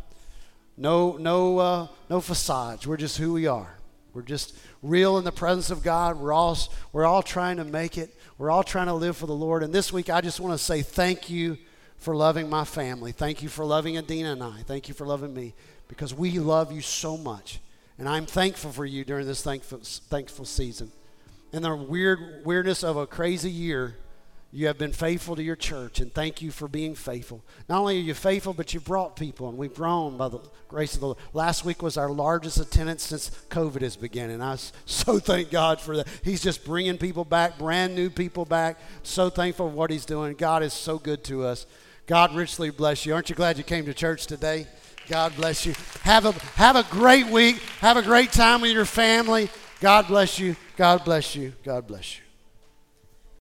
No, 0.76 1.16
no, 1.16 1.58
uh, 1.60 1.86
no 2.10 2.20
facades. 2.20 2.84
We're 2.84 2.96
just 2.96 3.16
who 3.16 3.32
we 3.32 3.46
are. 3.46 3.78
We're 4.12 4.22
just 4.22 4.56
real 4.82 5.18
in 5.18 5.24
the 5.24 5.30
presence 5.30 5.70
of 5.70 5.84
God. 5.84 6.18
We're 6.18 6.32
all, 6.32 6.58
we're 6.92 7.06
all 7.06 7.22
trying 7.22 7.58
to 7.58 7.64
make 7.64 7.96
it. 7.96 8.12
We're 8.36 8.50
all 8.50 8.64
trying 8.64 8.88
to 8.88 8.94
live 8.94 9.16
for 9.16 9.26
the 9.26 9.32
Lord. 9.32 9.62
And 9.62 9.72
this 9.72 9.92
week, 9.92 10.10
I 10.10 10.20
just 10.20 10.40
want 10.40 10.58
to 10.58 10.64
say 10.64 10.82
thank 10.82 11.30
you 11.30 11.58
for 11.98 12.16
loving 12.16 12.50
my 12.50 12.64
family. 12.64 13.12
Thank 13.12 13.40
you 13.40 13.48
for 13.48 13.64
loving 13.64 13.96
Adina 13.96 14.32
and 14.32 14.42
I. 14.42 14.62
Thank 14.66 14.88
you 14.88 14.94
for 14.94 15.06
loving 15.06 15.32
me 15.32 15.54
because 15.86 16.12
we 16.12 16.40
love 16.40 16.72
you 16.72 16.80
so 16.80 17.16
much. 17.16 17.60
And 17.98 18.08
I'm 18.08 18.26
thankful 18.26 18.70
for 18.70 18.86
you 18.86 19.04
during 19.04 19.26
this 19.26 19.42
thankful, 19.42 19.80
thankful 19.82 20.44
season. 20.44 20.92
In 21.52 21.62
the 21.62 21.74
weird 21.74 22.44
weirdness 22.44 22.84
of 22.84 22.96
a 22.96 23.06
crazy 23.06 23.50
year, 23.50 23.96
you 24.50 24.66
have 24.66 24.78
been 24.78 24.92
faithful 24.92 25.36
to 25.36 25.42
your 25.42 25.56
church, 25.56 26.00
and 26.00 26.12
thank 26.12 26.40
you 26.40 26.50
for 26.50 26.68
being 26.68 26.94
faithful. 26.94 27.44
Not 27.68 27.80
only 27.80 27.98
are 27.98 28.02
you 28.02 28.14
faithful, 28.14 28.54
but 28.54 28.72
you 28.72 28.80
brought 28.80 29.14
people, 29.14 29.48
and 29.48 29.58
we've 29.58 29.74
grown 29.74 30.16
by 30.16 30.28
the 30.28 30.40
grace 30.68 30.94
of 30.94 31.00
the 31.00 31.06
Lord. 31.06 31.18
Last 31.34 31.66
week 31.66 31.82
was 31.82 31.98
our 31.98 32.08
largest 32.08 32.56
attendance 32.58 33.02
since 33.02 33.30
COVID 33.50 33.82
has 33.82 33.96
begun, 33.96 34.30
and 34.30 34.42
I 34.42 34.56
so 34.86 35.18
thank 35.18 35.50
God 35.50 35.80
for 35.80 35.98
that. 35.98 36.08
He's 36.22 36.42
just 36.42 36.64
bringing 36.64 36.96
people 36.96 37.26
back, 37.26 37.58
brand 37.58 37.94
new 37.94 38.08
people 38.08 38.46
back. 38.46 38.78
So 39.02 39.28
thankful 39.28 39.68
for 39.68 39.74
what 39.74 39.90
He's 39.90 40.06
doing. 40.06 40.34
God 40.34 40.62
is 40.62 40.72
so 40.72 40.98
good 40.98 41.24
to 41.24 41.44
us. 41.44 41.66
God 42.06 42.34
richly 42.34 42.70
bless 42.70 43.04
you. 43.04 43.12
Aren't 43.12 43.28
you 43.28 43.36
glad 43.36 43.58
you 43.58 43.64
came 43.64 43.84
to 43.84 43.92
church 43.92 44.26
today? 44.26 44.66
God 45.08 45.34
bless 45.36 45.64
you. 45.64 45.74
Have 46.02 46.26
a, 46.26 46.32
have 46.56 46.76
a 46.76 46.84
great 46.90 47.26
week. 47.26 47.56
Have 47.80 47.96
a 47.96 48.02
great 48.02 48.32
time 48.32 48.60
with 48.60 48.72
your 48.72 48.84
family. 48.84 49.48
God 49.80 50.06
bless 50.06 50.38
you. 50.38 50.56
God 50.76 51.04
bless 51.04 51.34
you. 51.34 51.52
God 51.64 51.86
bless 51.86 52.18
you. 52.18 52.27